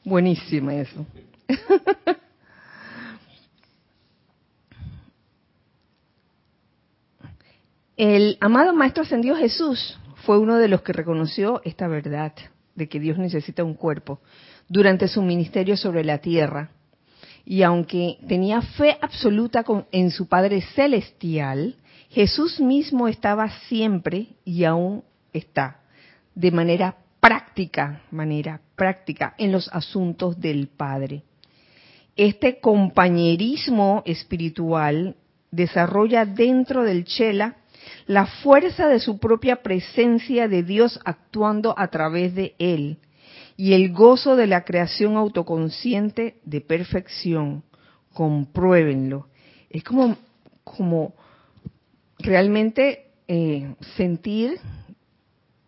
Buenísima 0.05 0.74
eso. 0.74 1.07
El 7.96 8.36
amado 8.40 8.72
Maestro 8.74 9.05
Ascendido 9.05 9.36
Jesús 9.36 9.98
fue 10.24 10.38
uno 10.38 10.57
de 10.57 10.66
los 10.68 10.82
que 10.82 10.92
reconoció 10.92 11.61
esta 11.64 11.86
verdad 11.86 12.32
de 12.74 12.88
que 12.88 12.98
Dios 12.98 13.18
necesita 13.18 13.62
un 13.64 13.74
cuerpo 13.74 14.20
durante 14.68 15.07
su 15.09 15.22
ministerio 15.22 15.76
sobre 15.76 16.03
la 16.03 16.18
tierra. 16.18 16.70
Y 17.44 17.62
aunque 17.62 18.18
tenía 18.26 18.62
fe 18.62 18.96
absoluta 19.00 19.64
en 19.90 20.11
su 20.11 20.26
Padre 20.26 20.62
Celestial, 20.74 21.76
Jesús 22.09 22.61
mismo 22.61 23.09
estaba 23.09 23.48
siempre 23.68 24.28
y 24.44 24.64
aún 24.64 25.05
está 25.32 25.80
de 26.34 26.50
manera 26.50 26.96
práctica, 27.22 28.02
manera 28.10 28.60
práctica 28.76 29.34
en 29.38 29.52
los 29.52 29.70
asuntos 29.72 30.38
del 30.38 30.68
Padre 30.68 31.22
este 32.16 32.60
compañerismo 32.60 34.02
espiritual 34.04 35.16
desarrolla 35.50 36.26
dentro 36.26 36.82
del 36.82 37.04
chela 37.04 37.56
la 38.06 38.26
fuerza 38.26 38.86
de 38.88 39.00
su 39.00 39.18
propia 39.18 39.62
presencia 39.62 40.46
de 40.46 40.62
Dios 40.62 41.00
actuando 41.04 41.74
a 41.78 41.88
través 41.88 42.34
de 42.34 42.54
él 42.58 42.98
y 43.56 43.72
el 43.72 43.92
gozo 43.92 44.36
de 44.36 44.46
la 44.46 44.64
creación 44.64 45.16
autoconsciente 45.16 46.36
de 46.44 46.60
perfección. 46.60 47.64
Compruébenlo. 48.12 49.28
Es 49.70 49.84
como, 49.84 50.16
como 50.64 51.14
realmente 52.18 53.06
eh, 53.28 53.74
sentir 53.96 54.58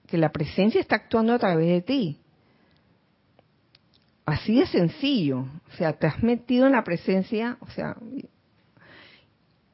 que 0.06 0.18
la 0.18 0.30
presencia 0.30 0.80
está 0.80 0.96
actuando 0.96 1.32
a 1.32 1.38
través 1.38 1.68
de 1.68 1.82
ti. 1.82 2.18
Así 4.26 4.58
de 4.58 4.66
sencillo. 4.66 5.40
O 5.40 5.76
sea, 5.76 5.92
te 5.94 6.06
has 6.06 6.22
metido 6.22 6.66
en 6.66 6.72
la 6.72 6.84
presencia, 6.84 7.58
o 7.60 7.70
sea, 7.70 7.96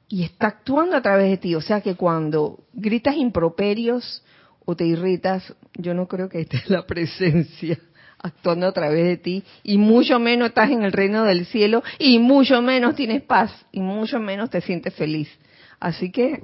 y 0.09 0.25
está 0.25 0.49
actuando 0.49 0.97
a 0.97 1.03
través 1.03 1.31
de 1.31 1.37
ti. 1.39 1.55
O 1.55 1.61
sea 1.61 1.81
que 1.81 1.95
cuando 1.95 2.65
gritas 2.73 3.17
improperios 3.17 4.25
o 4.65 4.75
te 4.77 4.85
irritas, 4.85 5.55
yo 5.75 5.95
no 5.95 6.09
creo 6.09 6.29
que 6.29 6.41
esté 6.41 6.61
la 6.67 6.85
presencia 6.85 7.79
actuando 8.23 8.67
a 8.67 8.73
través 8.73 9.07
de 9.07 9.17
ti 9.17 9.45
y 9.63 9.79
mucho 9.79 10.19
menos 10.19 10.49
estás 10.49 10.71
en 10.71 10.83
el 10.83 10.93
reino 10.93 11.25
del 11.25 11.47
cielo 11.47 11.83
y 11.99 12.19
mucho 12.19 12.61
menos 12.61 12.95
tienes 12.95 13.23
paz 13.23 13.51
y 13.73 13.81
mucho 13.81 14.19
menos 14.19 14.51
te 14.51 14.61
sientes 14.61 14.95
feliz. 14.95 15.31
Así 15.79 16.11
que 16.11 16.43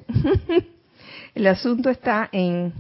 el 1.34 1.46
asunto 1.46 1.90
está 1.90 2.30
en 2.32 2.72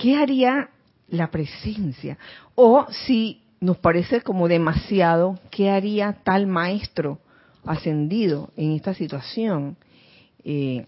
qué 0.00 0.16
haría 0.16 0.70
la 1.08 1.30
presencia 1.30 2.16
o 2.54 2.86
si 3.06 3.42
nos 3.60 3.76
parece 3.76 4.22
como 4.22 4.48
demasiado, 4.48 5.38
qué 5.50 5.68
haría 5.70 6.18
tal 6.24 6.46
maestro 6.46 7.18
ascendido 7.66 8.50
en 8.56 8.72
esta 8.72 8.94
situación. 8.94 9.76
Eh, 10.42 10.86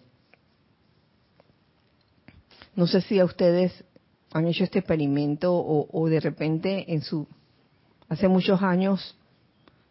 no 2.75 2.87
sé 2.87 3.03
si 3.03 3.19
a 3.19 3.27
ustedes 3.27 3.85
han 4.33 4.47
hecho 4.47 4.65
este 4.65 4.79
experimento 4.79 5.53
o, 5.55 6.09
de 6.09 6.21
repente 6.21 6.95
en 6.95 7.03
su 7.03 7.29
hace 8.09 8.29
muchos 8.29 8.63
años 8.63 9.15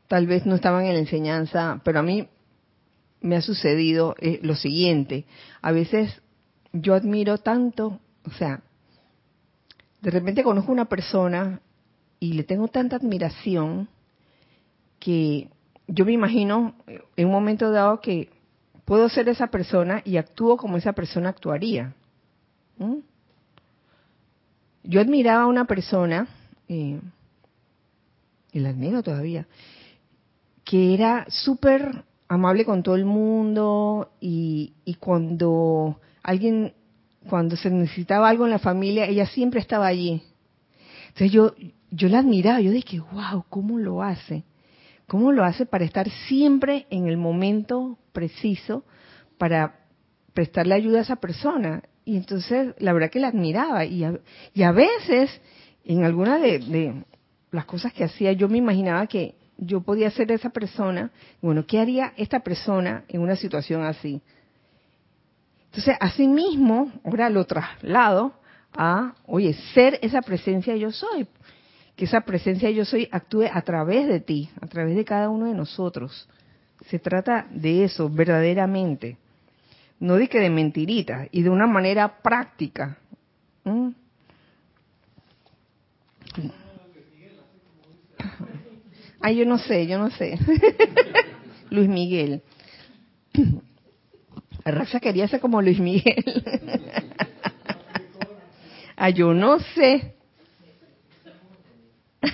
tal 0.08 0.26
vez 0.26 0.48
no 0.48 0.56
estaban 0.56 0.86
en 0.86 0.94
la 0.94 1.00
enseñanza, 1.00 1.80
pero 1.84 2.00
a 2.00 2.04
mí 2.04 2.28
me 3.22 3.36
ha 3.36 3.42
sucedido 3.42 4.16
eh, 4.20 4.40
lo 4.42 4.56
siguiente. 4.56 5.26
A 5.62 5.72
veces 5.72 6.22
yo 6.74 6.96
admiro 6.96 7.38
tanto, 7.38 8.00
o 8.26 8.32
sea, 8.32 8.64
de 10.02 10.12
repente 10.12 10.44
conozco 10.44 10.72
una 10.72 10.86
persona 10.86 11.62
y 12.20 12.34
le 12.34 12.44
tengo 12.44 12.68
tanta 12.68 12.96
admiración 12.96 13.88
que 15.00 15.50
yo 15.88 16.06
me 16.06 16.12
imagino 16.12 16.76
en 17.16 17.26
un 17.26 17.32
momento 17.32 17.72
dado 17.72 18.02
que 18.02 18.30
puedo 18.86 19.10
ser 19.10 19.30
esa 19.30 19.48
persona 19.48 20.02
y 20.06 20.18
actúo 20.18 20.58
como 20.58 20.78
esa 20.78 20.94
persona 20.94 21.30
actuaría. 21.30 21.94
Yo 24.84 25.02
admiraba 25.02 25.44
a 25.44 25.48
una 25.48 25.66
persona, 25.66 26.28
eh, 26.68 27.00
y 28.52 28.60
la 28.60 28.70
admiro 28.70 29.04
todavía, 29.04 29.48
que 30.64 30.94
era 30.94 31.26
súper 31.30 32.04
amable 32.28 32.66
con 32.66 32.82
todo 32.82 32.96
el 32.96 33.06
mundo 33.06 34.12
y, 34.20 34.74
y 34.86 34.96
cuando 34.96 36.00
alguien, 36.24 36.74
cuando 37.30 37.56
se 37.56 37.70
necesitaba 37.70 38.30
algo 38.30 38.46
en 38.46 38.52
la 38.52 38.60
familia, 38.60 39.06
ella 39.06 39.26
siempre 39.26 39.60
estaba 39.60 39.88
allí. 39.88 40.24
Entonces 41.10 41.32
yo, 41.32 41.54
yo 41.90 42.08
la 42.08 42.20
admiraba, 42.20 42.62
yo 42.62 42.72
dije, 42.72 43.00
wow, 43.00 43.46
¿cómo 43.50 43.78
lo 43.78 44.02
hace? 44.02 44.44
¿Cómo 45.08 45.32
lo 45.32 45.44
hace 45.44 45.66
para 45.66 45.84
estar 45.84 46.10
siempre 46.28 46.88
en 46.90 47.08
el 47.08 47.18
momento 47.18 47.98
preciso 48.14 48.86
para 49.38 49.82
prestarle 50.34 50.74
ayuda 50.74 51.00
a 51.00 51.02
esa 51.02 51.18
persona? 51.18 51.84
Y 52.06 52.16
entonces, 52.16 52.74
la 52.80 52.94
verdad 52.94 53.12
que 53.12 53.20
la 53.20 53.28
admiraba. 53.28 53.86
Y 53.86 54.04
a, 54.04 54.72
veces, 54.72 55.30
en 55.84 56.04
alguna 56.04 56.40
de, 56.40 56.60
de, 56.60 57.04
las 57.52 57.66
cosas 57.66 57.94
que 57.94 58.06
hacía, 58.06 58.32
yo 58.32 58.48
me 58.48 58.58
imaginaba 58.58 59.06
que 59.08 59.36
yo 59.58 59.82
podía 59.82 60.10
ser 60.12 60.32
esa 60.32 60.50
persona. 60.50 61.12
Bueno, 61.42 61.66
¿qué 61.68 61.80
haría 61.80 62.14
esta 62.18 62.40
persona 62.40 63.04
en 63.08 63.22
una 63.22 63.36
situación 63.36 63.84
así? 63.84 64.22
Entonces, 65.72 65.96
así 66.00 66.28
mismo, 66.28 66.92
ahora 67.04 67.30
lo 67.30 67.46
traslado 67.46 68.34
a, 68.74 69.16
oye, 69.26 69.54
ser 69.74 70.00
esa 70.02 70.22
presencia 70.22 70.76
yo 70.76 70.92
soy. 70.92 71.28
Que 71.96 72.06
esa 72.06 72.22
presencia 72.22 72.70
yo 72.70 72.86
soy 72.86 73.08
actúe 73.12 73.46
a 73.52 73.62
través 73.62 74.08
de 74.08 74.20
ti, 74.20 74.50
a 74.62 74.68
través 74.68 74.96
de 74.96 75.06
cada 75.06 75.30
uno 75.30 75.46
de 75.46 75.54
nosotros. 75.54 76.28
Se 76.88 77.00
trata 77.00 77.48
de 77.52 77.86
eso, 77.86 78.10
verdaderamente 78.10 79.18
no 80.02 80.18
di 80.18 80.28
que 80.28 80.40
de 80.40 80.50
mentiritas, 80.50 81.30
y 81.32 81.44
de 81.44 81.50
una 81.50 81.68
manera 81.68 82.22
práctica. 82.22 82.98
¿Mm? 83.64 83.90
Ay, 89.22 89.38
yo 89.38 89.46
no 89.46 89.60
sé, 89.60 89.86
yo 89.86 90.00
no 90.00 90.10
sé. 90.10 90.40
Luis 91.70 91.88
Miguel. 91.88 92.42
Raxa 94.66 95.00
quería 95.00 95.28
ser 95.28 95.40
como 95.40 95.62
Luis 95.62 95.80
Miguel. 95.80 96.24
Ay, 98.96 99.14
yo 99.14 99.34
no 99.34 99.60
sé. 99.60 100.16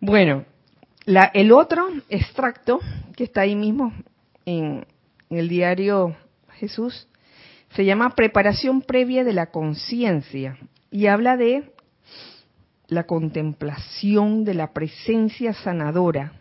bueno, 0.00 0.44
el 1.06 1.52
otro 1.52 1.88
extracto 2.08 2.80
que 3.16 3.24
está 3.24 3.42
ahí 3.42 3.54
mismo 3.54 3.92
en, 4.46 4.86
el 5.28 5.48
diario 5.48 6.16
Jesús 6.54 7.06
se 7.74 7.84
llama 7.84 8.14
Preparación 8.14 8.82
previa 8.82 9.24
de 9.24 9.32
la 9.32 9.46
conciencia 9.46 10.58
y 10.90 11.06
habla 11.06 11.36
de 11.36 11.72
la 12.88 13.04
contemplación 13.04 14.44
de 14.44 14.54
la 14.54 14.72
presencia 14.72 15.52
sanadora 15.52 16.32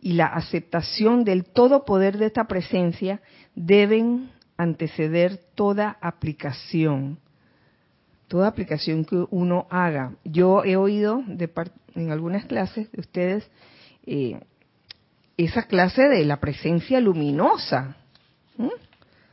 y 0.00 0.12
la 0.12 0.26
aceptación 0.26 1.24
del 1.24 1.44
todo 1.44 1.84
poder 1.84 2.18
de 2.18 2.26
esta 2.26 2.44
presencia 2.44 3.20
deben 3.54 4.30
anteceder 4.56 5.40
toda 5.54 5.98
aplicación, 6.00 7.18
toda 8.28 8.48
aplicación 8.48 9.04
que 9.04 9.24
uno 9.30 9.66
haga. 9.70 10.12
Yo 10.24 10.64
he 10.64 10.76
oído 10.76 11.22
de 11.26 11.50
en 11.94 12.12
algunas 12.12 12.44
clases 12.46 12.90
de 12.92 13.00
ustedes 13.00 13.50
eh, 14.06 14.40
esa 15.36 15.64
clase 15.64 16.08
de 16.08 16.24
la 16.24 16.38
presencia 16.38 17.00
luminosa. 17.00 17.96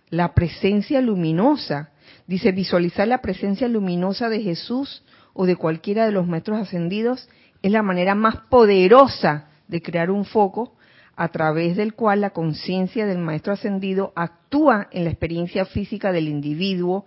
La 0.10 0.34
presencia 0.34 1.02
luminosa. 1.02 1.90
Dice, 2.28 2.52
visualizar 2.52 3.08
la 3.08 3.22
presencia 3.22 3.68
luminosa 3.68 4.30
de 4.30 4.42
Jesús 4.42 5.04
o 5.34 5.46
de 5.46 5.56
cualquiera 5.56 6.06
de 6.06 6.12
los 6.12 6.28
maestros 6.28 6.60
ascendidos 6.60 7.28
es 7.62 7.72
la 7.72 7.82
manera 7.82 8.16
más 8.16 8.38
poderosa 8.50 9.48
de 9.68 9.82
crear 9.82 10.12
un 10.12 10.26
foco 10.26 10.76
a 11.16 11.30
través 11.30 11.78
del 11.78 11.94
cual 11.94 12.22
la 12.22 12.32
conciencia 12.32 13.06
del 13.06 13.20
maestro 13.20 13.54
ascendido 13.54 14.12
actúa 14.16 14.88
en 14.92 15.06
la 15.06 15.12
experiencia 15.12 15.66
física 15.66 16.12
del 16.12 16.28
individuo, 16.28 17.06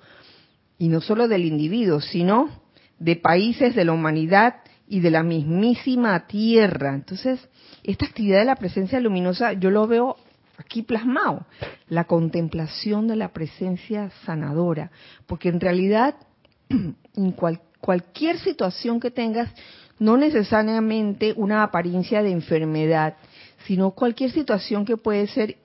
y 0.78 0.88
no 0.88 1.00
solo 1.00 1.28
del 1.28 1.44
individuo, 1.44 2.00
sino 2.00 2.48
de 2.98 3.16
países 3.16 3.74
de 3.74 3.84
la 3.84 3.92
humanidad 3.92 4.56
y 4.88 5.00
de 5.00 5.10
la 5.10 5.22
mismísima 5.22 6.26
tierra. 6.26 6.94
Entonces, 6.94 7.46
esta 7.82 8.06
actividad 8.06 8.38
de 8.38 8.44
la 8.46 8.56
presencia 8.56 9.00
luminosa 9.00 9.52
yo 9.52 9.70
lo 9.70 9.86
veo 9.86 10.16
aquí 10.56 10.82
plasmado, 10.82 11.46
la 11.88 12.04
contemplación 12.04 13.06
de 13.06 13.16
la 13.16 13.28
presencia 13.28 14.10
sanadora, 14.24 14.90
porque 15.26 15.48
en 15.48 15.60
realidad 15.60 16.14
en 16.68 17.32
cualquier 17.80 18.38
situación 18.38 18.98
que 19.00 19.10
tengas, 19.10 19.50
no 19.98 20.16
necesariamente 20.16 21.32
una 21.36 21.62
apariencia 21.62 22.22
de 22.22 22.30
enfermedad, 22.30 23.16
sino 23.66 23.90
cualquier 23.90 24.30
situación 24.30 24.84
que 24.84 24.96
puede 24.96 25.26
ser 25.26 25.56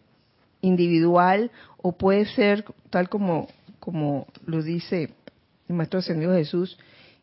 individual 0.62 1.52
o 1.78 1.92
puede 1.92 2.26
ser 2.26 2.66
tal 2.90 3.10
como, 3.10 3.48
como 3.80 4.28
lo 4.46 4.64
dice 4.64 5.14
el 5.68 5.76
Maestro 5.76 6.00
Ascendido 6.00 6.34
Jesús, 6.34 6.78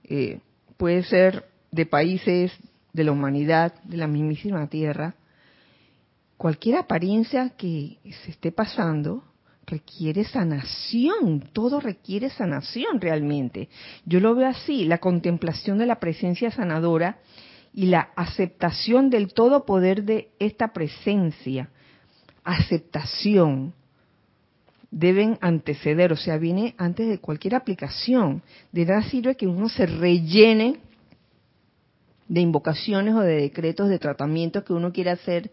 eh, 0.05 0.41
puede 0.77 1.03
ser 1.03 1.45
de 1.71 1.87
países, 1.87 2.53
de 2.93 3.05
la 3.05 3.13
humanidad, 3.13 3.75
de 3.85 3.97
la 3.97 4.07
mismísima 4.07 4.67
Tierra, 4.69 5.15
cualquier 6.37 6.77
apariencia 6.77 7.51
que 7.51 7.99
se 8.25 8.31
esté 8.31 8.51
pasando 8.51 9.23
requiere 9.71 10.25
sanación, 10.25 11.49
todo 11.53 11.81
requiere 11.81 12.29
sanación 12.29 13.01
realmente. 13.01 13.69
Yo 14.05 14.21
lo 14.21 14.35
veo 14.35 14.49
así, 14.49 14.85
la 14.85 14.99
contemplación 14.99 15.79
de 15.79 15.87
la 15.87 16.01
presencia 16.01 16.51
sanadora 16.51 17.19
y 17.73 17.87
la 17.87 18.11
aceptación 18.17 19.11
del 19.11 19.33
todo 19.33 19.65
poder 19.65 20.05
de 20.05 20.31
esta 20.39 20.73
presencia, 20.73 21.71
aceptación, 22.45 23.75
deben 24.91 25.39
anteceder, 25.41 26.13
o 26.13 26.17
sea, 26.17 26.37
viene 26.37 26.75
antes 26.77 27.09
de 27.09 27.19
cualquier 27.19 27.55
aplicación. 27.55 28.43
De 28.73 28.85
nada 28.85 29.03
sirve 29.05 29.37
que 29.37 29.47
uno 29.47 29.69
se 29.69 29.87
rellene 29.87 30.81
de 32.29 32.41
invocaciones 32.41 33.15
o 33.15 33.21
de 33.21 33.41
decretos 33.43 33.89
de 33.89 33.99
tratamiento 33.99 34.65
que 34.65 34.73
uno 34.73 34.93
quiere 34.93 35.11
hacer, 35.11 35.51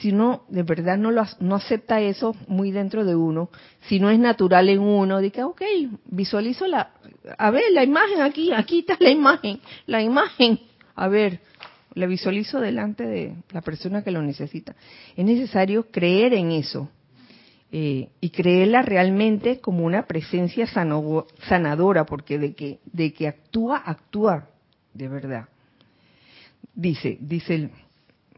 si 0.00 0.10
uno 0.10 0.44
de 0.48 0.62
verdad 0.62 0.96
no, 0.96 1.10
lo, 1.10 1.24
no 1.40 1.56
acepta 1.56 2.00
eso 2.00 2.34
muy 2.46 2.70
dentro 2.70 3.04
de 3.04 3.16
uno, 3.16 3.50
si 3.88 3.98
no 3.98 4.10
es 4.10 4.18
natural 4.18 4.68
en 4.68 4.80
uno, 4.80 5.20
de 5.20 5.30
que, 5.30 5.42
ok, 5.42 5.62
visualizo 6.06 6.66
la, 6.66 6.92
a 7.36 7.50
ver, 7.50 7.64
la 7.72 7.84
imagen 7.84 8.20
aquí, 8.20 8.52
aquí 8.52 8.80
está 8.80 8.96
la 9.00 9.10
imagen, 9.10 9.60
la 9.86 10.02
imagen, 10.02 10.60
a 10.94 11.08
ver, 11.08 11.40
la 11.94 12.06
visualizo 12.06 12.60
delante 12.60 13.04
de 13.06 13.34
la 13.50 13.62
persona 13.62 14.02
que 14.02 14.10
lo 14.10 14.22
necesita. 14.22 14.76
Es 15.16 15.24
necesario 15.24 15.90
creer 15.90 16.34
en 16.34 16.52
eso 16.52 16.88
eh, 17.72 18.08
y 18.20 18.30
creerla 18.30 18.82
realmente 18.82 19.60
como 19.60 19.84
una 19.84 20.06
presencia 20.06 20.66
sanadora, 20.68 22.06
porque 22.06 22.38
de 22.38 22.54
que, 22.54 22.78
de 22.84 23.12
que 23.12 23.26
actúa, 23.26 23.82
actúa 23.84 24.48
de 24.94 25.08
verdad. 25.08 25.48
Dice, 26.74 27.18
dice 27.20 27.54
el 27.56 27.70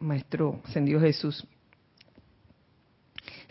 Maestro 0.02 0.60
Ascendido 0.64 1.00
Jesús, 1.00 1.46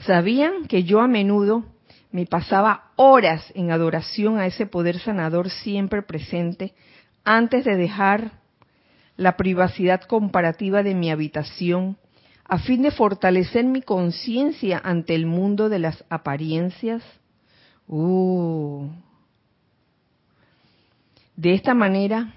sabían 0.05 0.67
que 0.67 0.83
yo 0.83 0.99
a 0.99 1.07
menudo 1.07 1.63
me 2.11 2.25
pasaba 2.25 2.91
horas 2.97 3.51
en 3.55 3.71
adoración 3.71 4.37
a 4.37 4.45
ese 4.45 4.65
poder 4.65 4.99
sanador 4.99 5.49
siempre 5.49 6.01
presente 6.01 6.73
antes 7.23 7.63
de 7.63 7.77
dejar 7.77 8.31
la 9.15 9.37
privacidad 9.37 10.01
comparativa 10.01 10.83
de 10.83 10.93
mi 10.93 11.09
habitación 11.09 11.97
a 12.43 12.59
fin 12.59 12.81
de 12.81 12.91
fortalecer 12.91 13.63
mi 13.63 13.81
conciencia 13.81 14.81
ante 14.83 15.15
el 15.15 15.25
mundo 15.25 15.69
de 15.69 15.79
las 15.79 16.03
apariencias. 16.09 17.01
Uh. 17.87 18.89
De 21.37 21.53
esta 21.53 21.73
manera, 21.73 22.33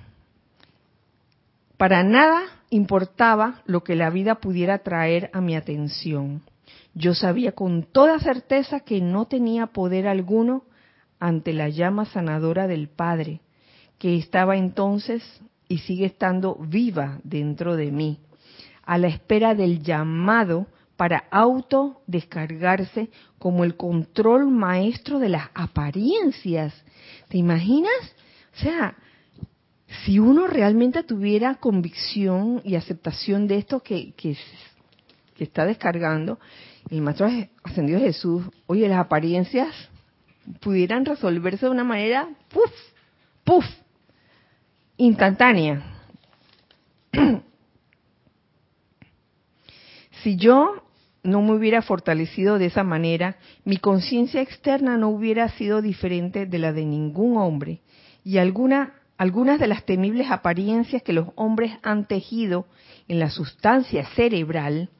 para 1.76 2.02
nada 2.02 2.42
importaba 2.70 3.62
lo 3.66 3.84
que 3.84 3.96
la 3.96 4.10
vida 4.10 4.36
pudiera 4.36 4.78
traer 4.78 5.30
a 5.32 5.40
mi 5.40 5.56
atención. 5.56 6.42
Yo 6.94 7.14
sabía 7.14 7.52
con 7.52 7.82
toda 7.82 8.18
certeza 8.20 8.80
que 8.80 9.00
no 9.00 9.26
tenía 9.26 9.66
poder 9.66 10.06
alguno 10.06 10.64
ante 11.18 11.52
la 11.52 11.68
llama 11.68 12.04
sanadora 12.04 12.66
del 12.66 12.88
Padre, 12.88 13.40
que 13.98 14.16
estaba 14.16 14.56
entonces 14.56 15.22
y 15.68 15.78
sigue 15.78 16.06
estando 16.06 16.56
viva 16.56 17.18
dentro 17.24 17.76
de 17.76 17.90
mí, 17.90 18.20
a 18.84 18.98
la 18.98 19.08
espera 19.08 19.54
del 19.54 19.82
llamado 19.82 20.66
para 20.96 21.24
autodescargarse 21.30 23.10
como 23.38 23.64
el 23.64 23.76
control 23.76 24.46
maestro 24.46 25.18
de 25.18 25.30
las 25.30 25.48
apariencias. 25.54 26.74
¿Te 27.28 27.38
imaginas? 27.38 28.14
O 28.56 28.60
sea, 28.60 28.96
si 30.02 30.18
uno 30.18 30.46
realmente 30.46 31.02
tuviera 31.02 31.54
convicción 31.54 32.60
y 32.64 32.74
aceptación 32.74 33.46
de 33.46 33.58
esto 33.58 33.80
que, 33.80 34.14
está 35.38 35.64
descargando, 35.64 36.38
el 36.90 37.00
Maestro 37.00 37.28
Ascendido 37.62 38.00
Jesús, 38.00 38.44
oye, 38.66 38.88
las 38.88 38.98
apariencias 38.98 39.68
pudieran 40.60 41.04
resolverse 41.04 41.66
de 41.66 41.72
una 41.72 41.84
manera, 41.84 42.28
puff, 42.50 42.72
puff, 43.44 43.64
instantánea. 44.96 45.82
si 50.22 50.36
yo 50.36 50.82
no 51.22 51.40
me 51.40 51.52
hubiera 51.52 51.80
fortalecido 51.80 52.58
de 52.58 52.66
esa 52.66 52.84
manera, 52.84 53.36
mi 53.64 53.78
conciencia 53.78 54.42
externa 54.42 54.98
no 54.98 55.08
hubiera 55.08 55.48
sido 55.50 55.80
diferente 55.80 56.44
de 56.44 56.58
la 56.58 56.72
de 56.72 56.84
ningún 56.84 57.38
hombre, 57.38 57.80
y 58.24 58.36
alguna 58.38 58.94
algunas 59.16 59.60
de 59.60 59.68
las 59.68 59.84
temibles 59.84 60.30
apariencias 60.30 61.02
que 61.02 61.12
los 61.12 61.28
hombres 61.36 61.72
han 61.82 62.06
tejido 62.06 62.66
en 63.08 63.18
la 63.18 63.30
sustancia 63.30 64.06
cerebral, 64.14 64.90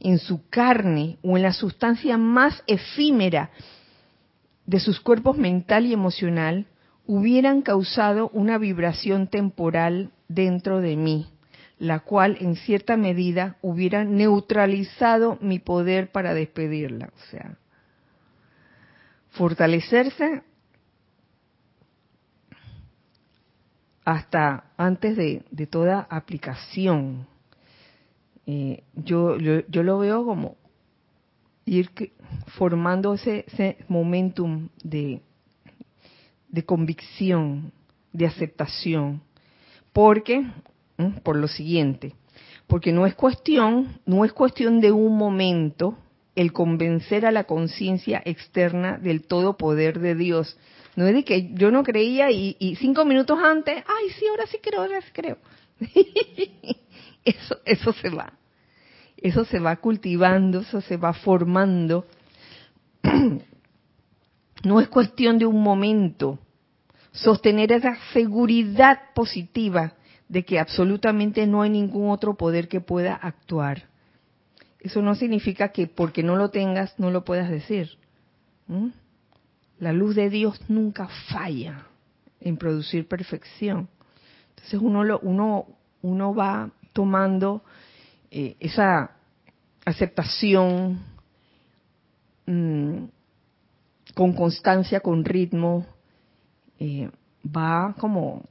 en 0.00 0.18
su 0.18 0.48
carne 0.48 1.18
o 1.22 1.36
en 1.36 1.42
la 1.42 1.52
sustancia 1.52 2.18
más 2.18 2.62
efímera 2.66 3.50
de 4.66 4.80
sus 4.80 5.00
cuerpos 5.00 5.36
mental 5.36 5.86
y 5.86 5.92
emocional, 5.92 6.66
hubieran 7.06 7.62
causado 7.62 8.28
una 8.32 8.58
vibración 8.58 9.26
temporal 9.26 10.10
dentro 10.28 10.80
de 10.80 10.96
mí, 10.96 11.26
la 11.78 12.00
cual 12.00 12.36
en 12.40 12.56
cierta 12.56 12.96
medida 12.96 13.56
hubiera 13.60 14.04
neutralizado 14.04 15.38
mi 15.40 15.58
poder 15.58 16.10
para 16.12 16.34
despedirla. 16.34 17.10
O 17.16 17.30
sea, 17.30 17.56
fortalecerse 19.30 20.42
hasta 24.04 24.64
antes 24.76 25.16
de, 25.16 25.66
toda 25.66 26.06
aplicación. 26.10 27.26
Eh, 28.46 28.82
yo, 28.94 29.38
yo, 29.38 29.82
lo 29.82 29.98
veo 29.98 30.24
como 30.24 30.56
ir 31.64 31.90
formando 32.58 33.14
ese, 33.14 33.76
momentum 33.88 34.68
de, 34.82 35.20
de 36.48 36.64
convicción, 36.64 37.72
de 38.12 38.26
aceptación, 38.26 39.22
porque, 39.92 40.44
por 41.22 41.36
lo 41.36 41.46
siguiente, 41.46 42.14
porque 42.66 42.92
no 42.92 43.06
es 43.06 43.14
cuestión, 43.14 44.00
no 44.06 44.24
es 44.24 44.32
cuestión 44.32 44.80
de 44.80 44.92
un 44.92 45.16
momento 45.16 45.96
el 46.34 46.52
convencer 46.52 47.26
a 47.26 47.30
la 47.30 47.44
conciencia 47.44 48.22
externa 48.24 48.98
del 48.98 49.22
todo 49.22 49.56
poder 49.56 50.00
de 50.00 50.14
Dios, 50.14 50.56
no 50.94 51.06
es 51.06 51.14
de 51.14 51.24
que 51.24 51.50
yo 51.54 51.70
no 51.70 51.82
creía 51.82 52.30
y, 52.30 52.76
cinco 52.78 53.04
minutos 53.04 53.38
antes, 53.42 53.82
ay, 53.86 54.10
sí, 54.18 54.26
ahora 54.28 54.46
sí 54.46 54.58
creo, 54.62 54.82
ahora 54.82 55.00
sí 55.00 55.10
creo. 55.12 55.38
eso, 57.24 57.56
eso 57.64 57.92
se 57.92 58.10
va. 58.10 58.32
Eso 59.16 59.44
se 59.44 59.58
va 59.58 59.76
cultivando, 59.76 60.60
eso 60.60 60.80
se 60.80 60.96
va 60.96 61.12
formando. 61.12 62.06
no 64.64 64.80
es 64.80 64.88
cuestión 64.88 65.38
de 65.38 65.46
un 65.46 65.62
momento. 65.62 66.38
Sostener 67.12 67.72
esa 67.72 67.96
seguridad 68.12 69.00
positiva 69.14 69.94
de 70.28 70.44
que 70.44 70.58
absolutamente 70.58 71.46
no 71.46 71.62
hay 71.62 71.70
ningún 71.70 72.10
otro 72.10 72.36
poder 72.36 72.68
que 72.68 72.80
pueda 72.80 73.14
actuar. 73.14 73.88
Eso 74.80 75.00
no 75.00 75.14
significa 75.14 75.68
que 75.68 75.86
porque 75.86 76.22
no 76.22 76.36
lo 76.36 76.50
tengas 76.50 76.98
no 76.98 77.10
lo 77.10 77.24
puedas 77.24 77.50
decir. 77.50 77.98
La 79.82 79.92
luz 79.92 80.14
de 80.14 80.30
Dios 80.30 80.60
nunca 80.68 81.08
falla 81.28 81.88
en 82.40 82.56
producir 82.56 83.08
perfección. 83.08 83.88
Entonces 84.50 84.80
uno, 84.80 85.02
lo, 85.02 85.18
uno, 85.18 85.66
uno 86.02 86.32
va 86.32 86.70
tomando 86.92 87.64
eh, 88.30 88.54
esa 88.60 89.10
aceptación 89.84 91.00
mm, 92.46 93.04
con 94.14 94.34
constancia, 94.34 95.00
con 95.00 95.24
ritmo, 95.24 95.84
eh, 96.78 97.10
va 97.44 97.96
como, 97.98 98.44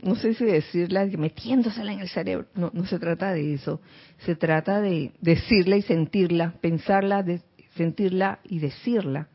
no 0.00 0.16
sé 0.16 0.32
si 0.32 0.46
decirla, 0.46 1.04
metiéndosela 1.04 1.92
en 1.92 2.00
el 2.00 2.08
cerebro. 2.08 2.46
No, 2.54 2.70
no 2.72 2.86
se 2.86 2.98
trata 2.98 3.34
de 3.34 3.52
eso. 3.52 3.82
Se 4.20 4.34
trata 4.36 4.80
de 4.80 5.12
decirla 5.20 5.76
y 5.76 5.82
sentirla, 5.82 6.54
pensarla, 6.62 7.22
de, 7.22 7.42
sentirla 7.74 8.38
y 8.44 8.60
decirla 8.60 9.28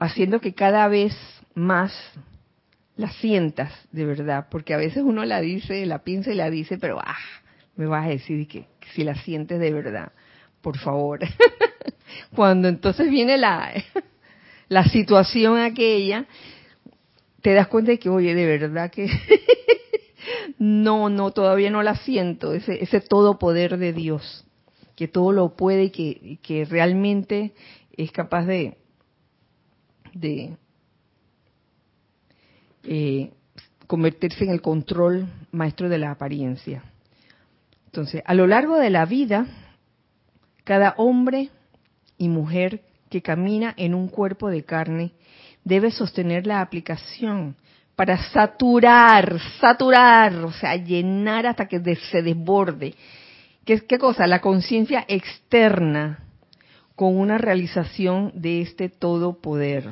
haciendo 0.00 0.40
que 0.40 0.54
cada 0.54 0.88
vez 0.88 1.14
más 1.54 1.92
la 2.96 3.12
sientas 3.12 3.72
de 3.92 4.04
verdad, 4.04 4.48
porque 4.50 4.74
a 4.74 4.78
veces 4.78 5.02
uno 5.04 5.24
la 5.24 5.40
dice, 5.40 5.86
la 5.86 6.02
piensa 6.02 6.32
y 6.32 6.34
la 6.34 6.50
dice, 6.50 6.78
pero 6.78 6.98
ah, 6.98 7.16
me 7.76 7.86
vas 7.86 8.06
a 8.06 8.10
decir 8.10 8.48
que, 8.48 8.66
si 8.94 9.04
la 9.04 9.14
sientes 9.14 9.60
de 9.60 9.72
verdad, 9.72 10.12
por 10.62 10.78
favor. 10.78 11.20
Cuando 12.34 12.68
entonces 12.68 13.08
viene 13.10 13.38
la, 13.38 13.72
la 14.68 14.84
situación 14.84 15.58
aquella, 15.58 16.26
te 17.42 17.54
das 17.54 17.68
cuenta 17.68 17.92
de 17.92 17.98
que, 17.98 18.08
oye, 18.08 18.34
de 18.34 18.46
verdad 18.46 18.90
que 18.90 19.06
no, 20.58 21.10
no, 21.10 21.30
todavía 21.30 21.70
no 21.70 21.82
la 21.82 21.96
siento, 21.96 22.54
ese, 22.54 22.82
ese 22.82 23.00
todo 23.00 23.38
poder 23.38 23.76
de 23.76 23.92
Dios, 23.92 24.46
que 24.96 25.08
todo 25.08 25.32
lo 25.32 25.56
puede 25.56 25.84
y 25.84 25.90
que, 25.90 26.38
que 26.42 26.64
realmente 26.64 27.52
es 27.96 28.12
capaz 28.12 28.44
de, 28.46 28.79
de 30.14 30.56
eh, 32.84 33.30
convertirse 33.86 34.44
en 34.44 34.50
el 34.50 34.62
control 34.62 35.26
maestro 35.52 35.88
de 35.88 35.98
la 35.98 36.12
apariencia. 36.12 36.82
Entonces, 37.86 38.22
a 38.24 38.34
lo 38.34 38.46
largo 38.46 38.76
de 38.76 38.90
la 38.90 39.04
vida, 39.04 39.46
cada 40.64 40.94
hombre 40.96 41.50
y 42.16 42.28
mujer 42.28 42.82
que 43.08 43.22
camina 43.22 43.74
en 43.76 43.94
un 43.94 44.08
cuerpo 44.08 44.48
de 44.48 44.64
carne 44.64 45.12
debe 45.64 45.90
sostener 45.90 46.46
la 46.46 46.60
aplicación 46.60 47.56
para 47.96 48.16
saturar, 48.30 49.38
saturar, 49.60 50.36
o 50.36 50.52
sea, 50.52 50.76
llenar 50.76 51.46
hasta 51.46 51.66
que 51.66 51.80
se 51.96 52.22
desborde. 52.22 52.94
¿Qué, 53.64 53.80
qué 53.80 53.98
cosa? 53.98 54.26
La 54.26 54.40
conciencia 54.40 55.04
externa 55.06 56.29
con 57.00 57.16
una 57.16 57.38
realización 57.38 58.30
de 58.34 58.60
este 58.60 58.90
todo 58.90 59.40
poder. 59.40 59.88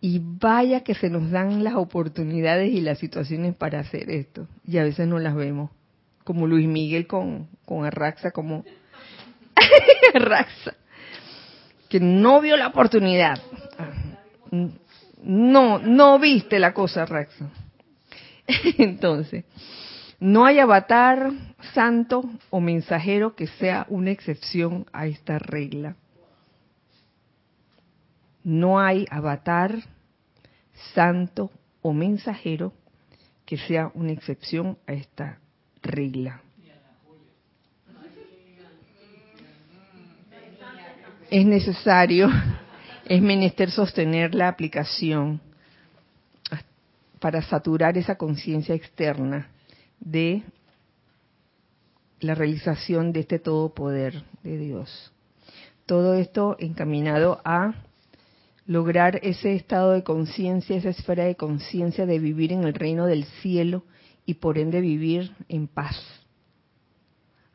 Y 0.00 0.20
vaya 0.20 0.80
que 0.80 0.96
se 0.96 1.08
nos 1.08 1.30
dan 1.30 1.62
las 1.62 1.74
oportunidades 1.74 2.72
y 2.72 2.80
las 2.80 2.98
situaciones 2.98 3.54
para 3.54 3.78
hacer 3.78 4.10
esto. 4.10 4.48
Y 4.66 4.78
a 4.78 4.82
veces 4.82 5.06
no 5.06 5.20
las 5.20 5.36
vemos. 5.36 5.70
Como 6.24 6.48
Luis 6.48 6.66
Miguel 6.66 7.06
con, 7.06 7.46
con 7.64 7.84
Arraxa, 7.84 8.32
como 8.32 8.64
Arraxa. 10.14 10.74
Que 11.88 12.00
no 12.00 12.40
vio 12.40 12.56
la 12.56 12.66
oportunidad. 12.66 13.40
No, 15.22 15.78
no 15.78 16.18
viste 16.18 16.58
la 16.58 16.74
cosa, 16.74 17.04
Arraxa. 17.04 17.48
Entonces, 18.78 19.44
no 20.20 20.44
hay 20.44 20.58
avatar 20.58 21.32
santo 21.72 22.22
o 22.50 22.60
mensajero 22.60 23.34
que 23.34 23.46
sea 23.46 23.86
una 23.88 24.10
excepción 24.10 24.84
a 24.92 25.06
esta 25.06 25.38
regla. 25.38 25.96
No 28.44 28.78
hay 28.78 29.06
avatar 29.10 29.76
santo 30.94 31.50
o 31.80 31.94
mensajero 31.94 32.74
que 33.46 33.56
sea 33.56 33.90
una 33.94 34.12
excepción 34.12 34.76
a 34.86 34.92
esta 34.92 35.38
regla. 35.82 36.42
Es 41.30 41.46
necesario, 41.46 42.28
es 43.06 43.22
menester 43.22 43.70
sostener 43.70 44.34
la 44.34 44.48
aplicación 44.48 45.40
para 47.18 47.40
saturar 47.40 47.96
esa 47.96 48.16
conciencia 48.16 48.74
externa 48.74 49.48
de 50.00 50.42
la 52.20 52.34
realización 52.34 53.12
de 53.12 53.20
este 53.20 53.38
todo 53.38 53.74
poder 53.74 54.24
de 54.42 54.58
Dios. 54.58 55.12
Todo 55.86 56.14
esto 56.14 56.56
encaminado 56.58 57.40
a 57.44 57.74
lograr 58.66 59.18
ese 59.22 59.54
estado 59.54 59.92
de 59.92 60.04
conciencia, 60.04 60.76
esa 60.76 60.90
esfera 60.90 61.24
de 61.24 61.34
conciencia 61.34 62.06
de 62.06 62.18
vivir 62.18 62.52
en 62.52 62.64
el 62.64 62.74
reino 62.74 63.06
del 63.06 63.24
cielo 63.42 63.82
y 64.26 64.34
por 64.34 64.58
ende 64.58 64.80
vivir 64.80 65.32
en 65.48 65.66
paz. 65.66 65.96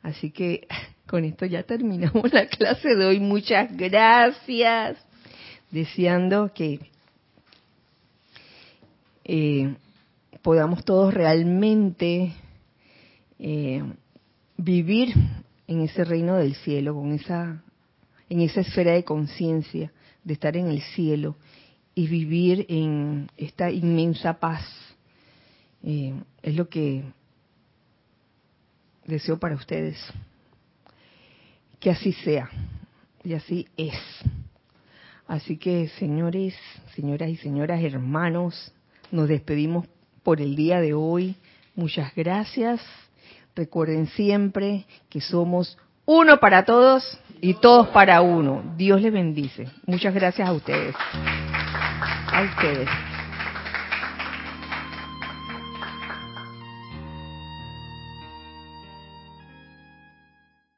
Así 0.02 0.32
que 0.32 0.68
con 1.08 1.24
esto 1.24 1.46
ya 1.46 1.64
terminamos 1.64 2.34
la 2.34 2.48
clase 2.48 2.96
de 2.96 3.06
hoy. 3.06 3.20
Muchas 3.20 3.76
gracias. 3.76 4.98
Deseando 5.72 6.52
que 6.54 6.80
eh, 9.24 9.76
podamos 10.46 10.86
todos 10.86 11.12
realmente 11.12 12.32
eh, 13.39 13.82
vivir 14.58 15.12
en 15.66 15.82
ese 15.82 16.06
reino 16.06 16.36
del 16.36 16.54
cielo, 16.54 16.93
con 16.93 17.14
esa, 17.14 17.64
en 18.30 18.41
esa 18.41 18.62
esfera 18.62 18.91
de 18.91 19.04
conciencia, 19.04 19.91
de 20.24 20.34
estar 20.34 20.56
en 20.56 20.68
el 20.68 20.84
cielo 20.84 21.36
y 21.96 22.06
vivir 22.06 22.68
en 22.70 23.28
esta 23.38 23.72
inmensa 23.72 24.39
paz. 24.39 24.64
Eh, 25.82 26.14
es 26.43 26.56
lo 26.56 26.70
que 26.70 27.04
deseo 29.08 29.39
para 29.39 29.56
ustedes. 29.56 29.98
Que 31.80 31.89
así 31.89 32.14
sea. 32.14 32.52
Y 33.24 33.34
así 33.34 33.68
es. 33.78 33.98
Así 35.26 35.58
que, 35.58 35.88
señores, 35.98 36.54
señoras 36.96 37.32
y 37.32 37.38
señoras, 37.38 37.84
hermanos, 37.84 38.72
nos 39.12 39.28
despedimos 39.28 39.88
por 40.26 40.41
el 40.41 40.55
día 40.55 40.82
de 40.82 40.93
hoy. 40.93 41.36
Muchas 41.76 42.13
gracias. 42.15 42.82
Recuerden 43.55 44.07
siempre 44.07 44.86
que 45.07 45.21
somos 45.21 45.78
uno 46.05 46.39
para 46.39 46.65
todos 46.65 47.17
y 47.39 47.53
todos 47.53 47.88
para 47.89 48.21
uno. 48.21 48.73
Dios 48.76 49.01
les 49.01 49.13
bendice. 49.13 49.67
Muchas 49.86 50.13
gracias 50.13 50.49
a 50.49 50.51
ustedes. 50.51 50.95
A 52.34 52.41
ustedes. 52.41 53.14